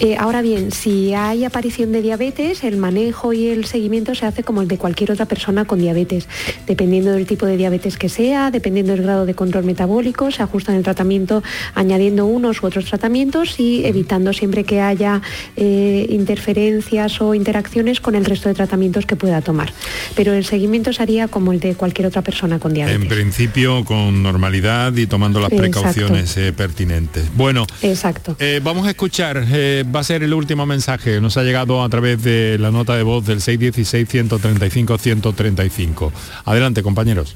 Eh, 0.00 0.16
ahora 0.16 0.42
bien, 0.42 0.72
si 0.72 1.14
hay 1.14 1.44
aparición 1.44 1.92
de 1.92 2.02
diabetes, 2.02 2.64
el 2.64 2.76
manejo 2.76 3.32
y 3.32 3.48
el 3.48 3.64
seguimiento 3.64 4.14
se 4.14 4.26
hace 4.26 4.42
como 4.42 4.62
el 4.62 4.68
de 4.68 4.78
cualquier 4.78 5.12
otra 5.12 5.26
persona 5.26 5.64
con 5.64 5.78
diabetes, 5.78 6.28
dependiendo 6.66 7.12
del 7.12 7.26
tipo 7.26 7.46
de 7.46 7.56
diabetes 7.56 7.96
que 7.96 8.08
sea, 8.08 8.50
dependiendo 8.50 8.92
del 8.92 9.02
grado 9.02 9.26
de 9.26 9.34
control 9.34 9.64
metabólico, 9.64 10.30
se 10.30 10.42
ajusta 10.42 10.72
en 10.72 10.78
el 10.78 10.84
tratamiento 10.84 11.42
añadiendo 11.74 12.26
unos 12.26 12.62
u 12.62 12.66
otros 12.66 12.86
tratamientos 12.86 13.58
y 13.60 13.84
evitando 13.84 14.32
siempre 14.32 14.64
que 14.64 14.80
haya 14.80 15.20
eh, 15.56 16.06
interferencias 16.10 17.20
o 17.20 17.34
interacciones 17.34 18.00
con 18.00 18.14
el 18.14 18.24
resto 18.24 18.48
de 18.48 18.54
tratamientos 18.54 19.06
que 19.06 19.16
pueda 19.16 19.40
tomar 19.40 19.72
pero 20.14 20.32
el 20.32 20.44
seguimiento 20.44 20.92
sería 20.92 21.26
como 21.28 21.52
el 21.52 21.60
de 21.60 21.74
cualquier 21.74 22.08
otra 22.08 22.22
persona 22.22 22.58
con 22.58 22.74
diabetes. 22.74 23.00
En 23.00 23.06
principio 23.08 23.84
con 23.84 24.20
normalidad 24.22 24.94
y 24.96 25.06
tomando 25.06 25.40
las 25.40 25.50
precauciones 25.50 26.36
eh, 26.36 26.52
pertinentes. 26.52 27.34
Bueno, 27.34 27.66
Exacto. 27.82 28.36
Eh, 28.38 28.60
vamos 28.62 28.86
a 28.86 28.90
escuchar, 28.90 29.44
eh, 29.50 29.82
va 29.84 29.98
a 30.00 30.04
ser 30.04 30.22
el 30.22 30.34
último 30.34 30.66
mensaje, 30.66 31.18
nos 31.20 31.36
ha 31.36 31.42
llegado 31.42 31.82
a 31.82 31.88
través 31.88 32.22
de 32.22 32.58
la 32.58 32.70
nota 32.70 32.94
de 32.96 33.02
voz 33.02 33.26
del 33.26 33.40
616-135-135. 33.40 36.12
Adelante, 36.44 36.82
compañeros. 36.82 37.34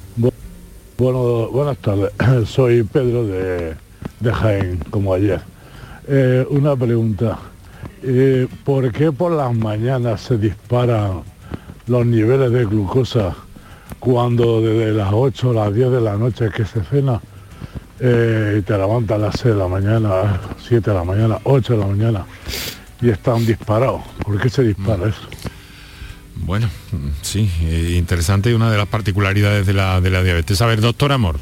Bueno, 0.99 1.49
buenas 1.49 1.79
tardes, 1.79 2.11
soy 2.49 2.83
Pedro 2.85 3.27
de, 3.27 3.75
de 4.21 4.33
Jaén, 4.33 4.79
como 4.91 5.13
ayer. 5.15 5.41
una 6.51 6.77
pregunta, 6.77 7.39
¿por 8.65 8.93
qué 8.93 9.11
por 9.13 9.33
las 9.33 9.55
mañanas 9.55 10.23
se 10.23 10.39
disparan 10.39 11.23
los 11.87 12.07
niveles 12.07 12.51
de 12.51 12.65
glucosa 12.65 13.35
cuando 13.99 14.61
desde 14.61 14.93
las 14.93 15.11
8 15.13 15.51
o 15.51 15.53
las 15.53 15.75
10 15.75 15.91
de 15.91 16.01
la 16.01 16.17
noche 16.17 16.51
que 16.55 16.65
se 16.65 16.83
cena 16.83 17.21
eh, 18.01 18.57
y 18.59 18.63
te 18.63 18.77
levantas 18.77 19.17
a 19.17 19.19
las 19.19 19.41
6 19.41 19.55
de 19.55 19.61
la 19.61 19.69
mañana, 19.69 20.41
7 20.67 20.91
de 20.91 20.97
la 20.97 21.05
mañana, 21.05 21.39
8 21.45 21.73
de 21.73 21.79
la 21.79 21.87
mañana 21.87 22.27
y 23.01 23.11
están 23.11 23.45
disparados. 23.47 24.03
¿Por 24.23 24.41
qué 24.41 24.49
se 24.49 24.63
dispara 24.63 25.07
mm. 25.07 25.09
eso? 25.09 25.21
Bueno, 26.37 26.69
sí, 27.23 27.51
eh, 27.63 27.95
interesante 27.97 28.51
y 28.51 28.53
una 28.53 28.71
de 28.71 28.77
las 28.77 28.87
particularidades 28.87 29.67
de 29.67 29.73
la, 29.73 30.01
de 30.01 30.11
la 30.11 30.23
diabetes. 30.23 30.61
A 30.61 30.67
ver, 30.67 30.81
doctor 30.81 31.13
Amor. 31.13 31.37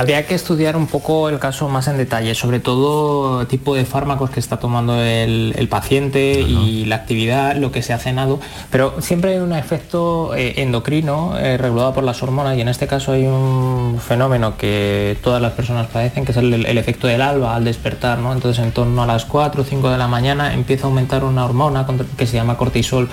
Habría 0.00 0.24
que 0.24 0.34
estudiar 0.34 0.78
un 0.78 0.86
poco 0.86 1.28
el 1.28 1.38
caso 1.38 1.68
más 1.68 1.86
en 1.86 1.98
detalle, 1.98 2.34
sobre 2.34 2.58
todo 2.58 3.46
tipo 3.46 3.74
de 3.74 3.84
fármacos 3.84 4.30
que 4.30 4.40
está 4.40 4.56
tomando 4.56 4.98
el, 4.98 5.68
paciente 5.68 6.40
y 6.40 6.86
la 6.86 6.96
actividad, 6.96 7.54
lo 7.56 7.70
que 7.70 7.82
se 7.82 7.92
ha 7.92 7.98
cenado, 7.98 8.40
pero 8.70 9.02
siempre 9.02 9.32
hay 9.32 9.40
un 9.40 9.52
efecto 9.52 10.34
eh, 10.34 10.54
endocrino 10.62 11.38
eh, 11.38 11.58
regulado 11.58 11.92
por 11.92 12.02
las 12.02 12.22
hormonas 12.22 12.56
y 12.56 12.62
en 12.62 12.68
este 12.68 12.86
caso 12.86 13.12
hay 13.12 13.26
un 13.26 14.00
fenómeno 14.00 14.56
que 14.56 15.18
todas 15.22 15.42
las 15.42 15.52
personas 15.52 15.88
padecen, 15.88 16.24
que 16.24 16.32
es 16.32 16.38
el, 16.38 16.78
efecto 16.78 17.06
del 17.06 17.20
alba 17.20 17.54
al 17.54 17.64
despertar, 17.66 18.20
¿no? 18.20 18.32
Entonces 18.32 18.64
en 18.64 18.72
torno 18.72 19.02
a 19.02 19.06
las 19.06 19.26
4 19.26 19.60
o 19.60 19.64
5 19.66 19.90
de 19.90 19.98
la 19.98 20.08
mañana 20.08 20.54
empieza 20.54 20.84
a 20.84 20.88
aumentar 20.88 21.24
una 21.24 21.44
hormona 21.44 21.86
que 22.16 22.26
se 22.26 22.36
llama 22.36 22.56
cortisol 22.56 23.10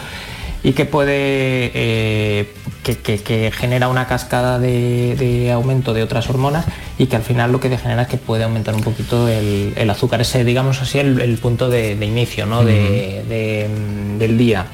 y 0.64 0.74
que 0.74 0.86
puede 0.86 1.72
eh, 1.74 2.54
que, 2.96 3.52
genera 3.56 3.90
una 3.90 4.08
cascada 4.08 4.60
de, 4.60 5.52
aumento 5.54 5.94
de 5.94 6.04
otras 6.04 6.30
hormonas 6.30 6.66
y 6.98 7.08
que 7.08 7.16
al 7.16 7.24
final 7.24 7.52
lo 7.52 7.60
que 7.60 7.76
genera 7.78 8.04
es 8.04 8.08
que 8.08 8.18
puede 8.18 8.44
aumentar 8.44 8.74
un 8.76 8.82
poquito 8.82 9.28
el, 9.28 9.90
azúcar, 9.90 10.22
ese 10.22 10.44
digamos 10.44 10.82
así 10.82 11.00
el, 11.00 11.38
punto 11.42 11.70
de, 11.70 11.94
inicio 11.94 12.46
¿no? 12.46 12.64
del 12.64 14.38
día. 14.38 14.66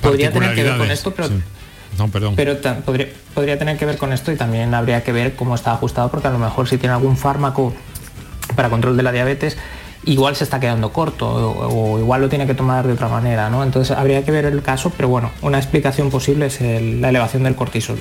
podría 0.00 0.32
tener 0.32 0.54
que 0.54 0.62
ver 0.62 0.78
con 0.78 0.90
esto, 0.90 1.12
pero, 1.12 1.28
no, 1.98 2.08
perdón. 2.08 2.34
pero 2.36 2.56
podría, 2.84 3.08
podría 3.34 3.58
tener 3.58 3.76
que 3.76 3.84
ver 3.84 3.98
con 3.98 4.12
esto 4.12 4.32
y 4.32 4.36
también 4.36 4.72
habría 4.74 5.04
que 5.04 5.12
ver 5.12 5.34
cómo 5.34 5.54
está 5.54 5.72
ajustado 5.72 6.10
porque 6.10 6.28
a 6.28 6.30
lo 6.30 6.38
mejor 6.38 6.68
si 6.68 6.78
tiene 6.78 6.94
algún 6.94 7.16
fármaco 7.16 7.74
para 8.56 8.70
control 8.70 8.96
de 8.96 9.02
la 9.02 9.12
diabetes 9.12 9.56
igual 10.04 10.36
se 10.36 10.44
está 10.44 10.60
quedando 10.60 10.92
corto 10.92 11.28
o, 11.28 11.98
igual 11.98 12.20
lo 12.20 12.28
tiene 12.28 12.46
que 12.46 12.54
tomar 12.54 12.86
de 12.86 12.92
otra 12.92 13.08
manera, 13.08 13.50
¿no? 13.50 13.62
Entonces 13.62 13.96
habría 13.96 14.24
que 14.24 14.30
ver 14.30 14.44
el 14.44 14.62
caso, 14.62 14.92
pero 14.96 15.08
bueno, 15.08 15.30
una 15.42 15.58
explicación 15.58 16.10
posible 16.10 16.46
es 16.46 16.60
la 16.60 17.08
elevación 17.08 17.44
del 17.44 17.54
cortisol. 17.54 17.98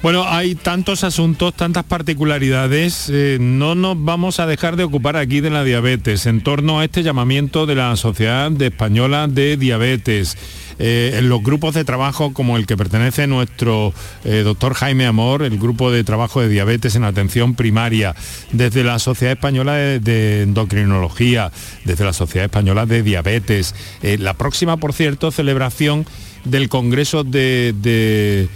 Bueno, 0.00 0.24
hay 0.28 0.54
tantos 0.54 1.02
asuntos, 1.02 1.54
tantas 1.54 1.82
particularidades, 1.82 3.10
eh, 3.12 3.38
no 3.40 3.74
nos 3.74 3.96
vamos 4.02 4.38
a 4.38 4.46
dejar 4.46 4.76
de 4.76 4.84
ocupar 4.84 5.16
aquí 5.16 5.40
de 5.40 5.50
la 5.50 5.64
diabetes, 5.64 6.26
en 6.26 6.40
torno 6.40 6.78
a 6.78 6.84
este 6.84 7.02
llamamiento 7.02 7.66
de 7.66 7.74
la 7.74 7.96
Sociedad 7.96 8.50
Española 8.62 9.26
de 9.26 9.56
Diabetes. 9.56 10.38
Eh, 10.78 11.16
en 11.16 11.28
los 11.28 11.42
grupos 11.42 11.74
de 11.74 11.84
trabajo 11.84 12.32
como 12.32 12.56
el 12.56 12.66
que 12.66 12.76
pertenece 12.76 13.26
nuestro 13.26 13.92
eh, 14.24 14.42
doctor 14.44 14.74
Jaime 14.74 15.06
Amor, 15.06 15.42
el 15.42 15.58
grupo 15.58 15.90
de 15.90 16.04
trabajo 16.04 16.40
de 16.40 16.48
diabetes 16.48 16.94
en 16.94 17.04
atención 17.04 17.54
primaria, 17.54 18.14
desde 18.52 18.84
la 18.84 18.98
Sociedad 18.98 19.32
Española 19.32 19.74
de, 19.74 20.42
Endocrinología, 20.42 21.50
desde 21.84 22.04
la 22.04 22.12
Sociedad 22.12 22.44
Española 22.44 22.86
de 22.86 23.02
Diabetes. 23.02 23.74
la 24.02 24.34
próxima, 24.34 24.76
por 24.76 24.92
cierto, 24.92 25.30
celebración 25.30 26.06
del 26.44 26.68
Congreso 26.68 27.24
de, 27.24 28.48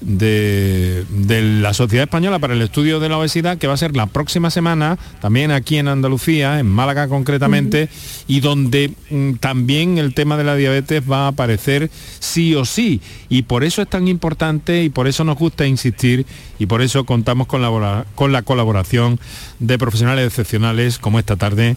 la 0.00 1.74
Sociedad 1.74 2.04
Española 2.04 2.38
para 2.38 2.54
el 2.54 2.62
Estudio 2.62 3.00
de 3.00 3.08
la 3.08 3.18
Obesidad, 3.18 3.58
que 3.58 3.66
va 3.66 3.74
a 3.74 3.78
ser 3.78 3.96
la 3.96 4.06
próxima 4.06 4.50
semana, 4.50 4.98
también 5.20 5.50
aquí 5.50 5.76
en 5.76 5.88
Andalucía, 5.88 6.58
en 6.60 6.66
Málaga 6.66 7.08
concretamente, 7.08 7.88
y 8.26 8.40
donde 8.40 8.92
mm, 9.10 9.34
también 9.34 9.98
el 9.98 10.14
tema 10.14 10.36
de 10.36 10.44
la 10.44 10.56
diabetes 10.56 11.02
va 11.10 11.24
a 11.24 11.28
aparecer 11.28 11.90
sí 12.18 12.54
o 12.54 12.64
sí. 12.64 13.00
Y 13.28 13.42
por 13.42 13.64
eso 13.64 13.82
es 13.82 13.88
tan 13.88 14.08
importante 14.08 14.82
y 14.84 14.88
por 14.88 15.08
eso 15.08 15.24
nos 15.24 15.36
gusta 15.36 15.66
insistir 15.66 16.26
y 16.58 16.66
por 16.66 16.82
eso 16.82 17.04
contamos 17.04 17.46
con 17.46 17.62
la, 17.62 18.04
con 18.14 18.32
la 18.32 18.42
colaboración 18.42 19.18
de 19.58 19.78
profesionales 19.78 20.26
excepcionales 20.26 20.98
como 20.98 21.18
esta 21.18 21.36
tarde 21.36 21.76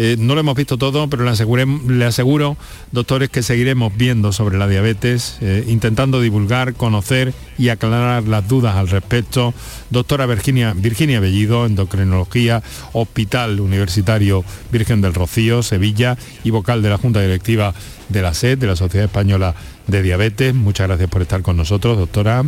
eh, 0.00 0.14
no 0.16 0.34
lo 0.36 0.40
hemos 0.40 0.54
visto 0.54 0.78
todo, 0.78 1.10
pero 1.10 1.24
le, 1.24 2.04
aseguro, 2.04 2.56
doctores, 2.92 3.30
que 3.30 3.42
seguiremos 3.42 3.96
viendo 3.96 4.30
sobre 4.30 4.56
la 4.56 4.68
diabetes, 4.68 5.38
eh, 5.40 5.64
intentando 5.66 6.20
divulgar, 6.20 6.74
conocer 6.74 7.34
y 7.58 7.70
aclarar 7.70 8.22
las 8.28 8.46
dudas 8.46 8.76
al 8.76 8.86
respecto. 8.86 9.52
Doctora 9.90 10.26
Virginia, 10.26 10.72
Virginia 10.72 11.18
Bellido, 11.18 11.66
endocrinología, 11.66 12.62
Hospital 12.92 13.58
Universitario 13.58 14.44
Virgen 14.70 15.00
del 15.00 15.14
Rocío, 15.14 15.64
Sevilla, 15.64 16.16
y 16.44 16.50
vocal 16.50 16.80
de 16.80 16.90
la 16.90 16.98
Junta 16.98 17.20
Directiva 17.20 17.74
de 18.08 18.22
la 18.22 18.34
SED, 18.34 18.56
de 18.56 18.68
la 18.68 18.76
Sociedad 18.76 19.06
Española 19.06 19.56
de 19.88 20.00
Diabetes. 20.02 20.54
Muchas 20.54 20.86
gracias 20.86 21.10
por 21.10 21.22
estar 21.22 21.42
con 21.42 21.56
nosotros, 21.56 21.98
doctora. 21.98 22.44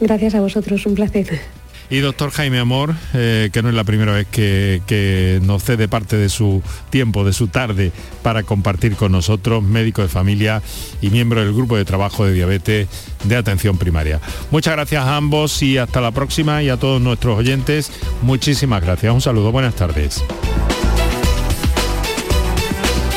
Gracias 0.00 0.34
a 0.34 0.40
vosotros, 0.40 0.84
un 0.84 0.96
placer. 0.96 1.57
Y 1.90 2.00
doctor 2.00 2.30
Jaime 2.30 2.58
Amor, 2.58 2.94
eh, 3.14 3.48
que 3.52 3.62
no 3.62 3.70
es 3.70 3.74
la 3.74 3.84
primera 3.84 4.12
vez 4.12 4.26
que, 4.26 5.40
nos 5.42 5.64
cede 5.64 5.88
parte 5.88 6.16
de 6.16 6.28
su 6.28 6.62
tiempo, 6.90 7.24
de 7.24 7.32
su 7.32 7.48
tarde, 7.48 7.92
para 8.22 8.42
compartir 8.42 8.94
con 8.96 9.12
nosotros, 9.12 9.62
médico 9.62 10.02
de 10.02 10.08
familia 10.08 10.62
y 11.00 11.10
miembro 11.10 11.40
del 11.40 11.54
grupo 11.54 11.76
de 11.76 11.84
trabajo 11.84 12.26
de 12.26 12.34
diabetes 12.34 12.88
de 13.24 13.36
atención 13.36 13.78
primaria. 13.78 14.20
Muchas 14.50 14.74
gracias 14.74 15.04
a 15.04 15.16
ambos 15.16 15.62
y 15.62 15.78
hasta 15.78 16.00
la 16.00 16.10
próxima 16.10 16.62
y 16.62 16.68
a 16.68 16.76
todos 16.76 17.00
nuestros 17.00 17.38
oyentes, 17.38 17.90
muchísimas 18.22 18.82
gracias. 18.82 19.12
Un 19.12 19.20
saludo, 19.20 19.50
buenas 19.50 19.74
tardes 19.74 20.22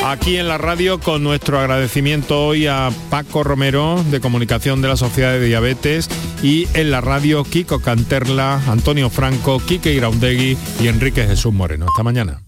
aquí 0.04 0.36
en 0.36 0.48
la 0.48 0.58
radio 0.58 1.00
con 1.00 1.22
nuestro 1.22 1.58
agradecimiento 1.58 2.46
hoy 2.46 2.66
a 2.66 2.90
Paco 3.10 3.42
Romero 3.42 4.02
de 4.10 4.20
Comunicación 4.20 4.82
de 4.82 4.88
la 4.88 4.96
Sociedad 4.96 5.32
de 5.32 5.44
Diabetes 5.44 6.08
y 6.42 6.66
en 6.74 6.90
la 6.90 7.00
radio 7.00 7.44
Kiko 7.44 7.80
Canterla, 7.80 8.60
Antonio 8.66 9.10
Franco, 9.10 9.60
Quique 9.60 9.92
Iraundegui 9.92 10.56
y 10.80 10.88
Enrique 10.88 11.26
Jesús 11.26 11.52
Moreno. 11.52 11.86
Hasta 11.86 12.02
mañana. 12.02 12.42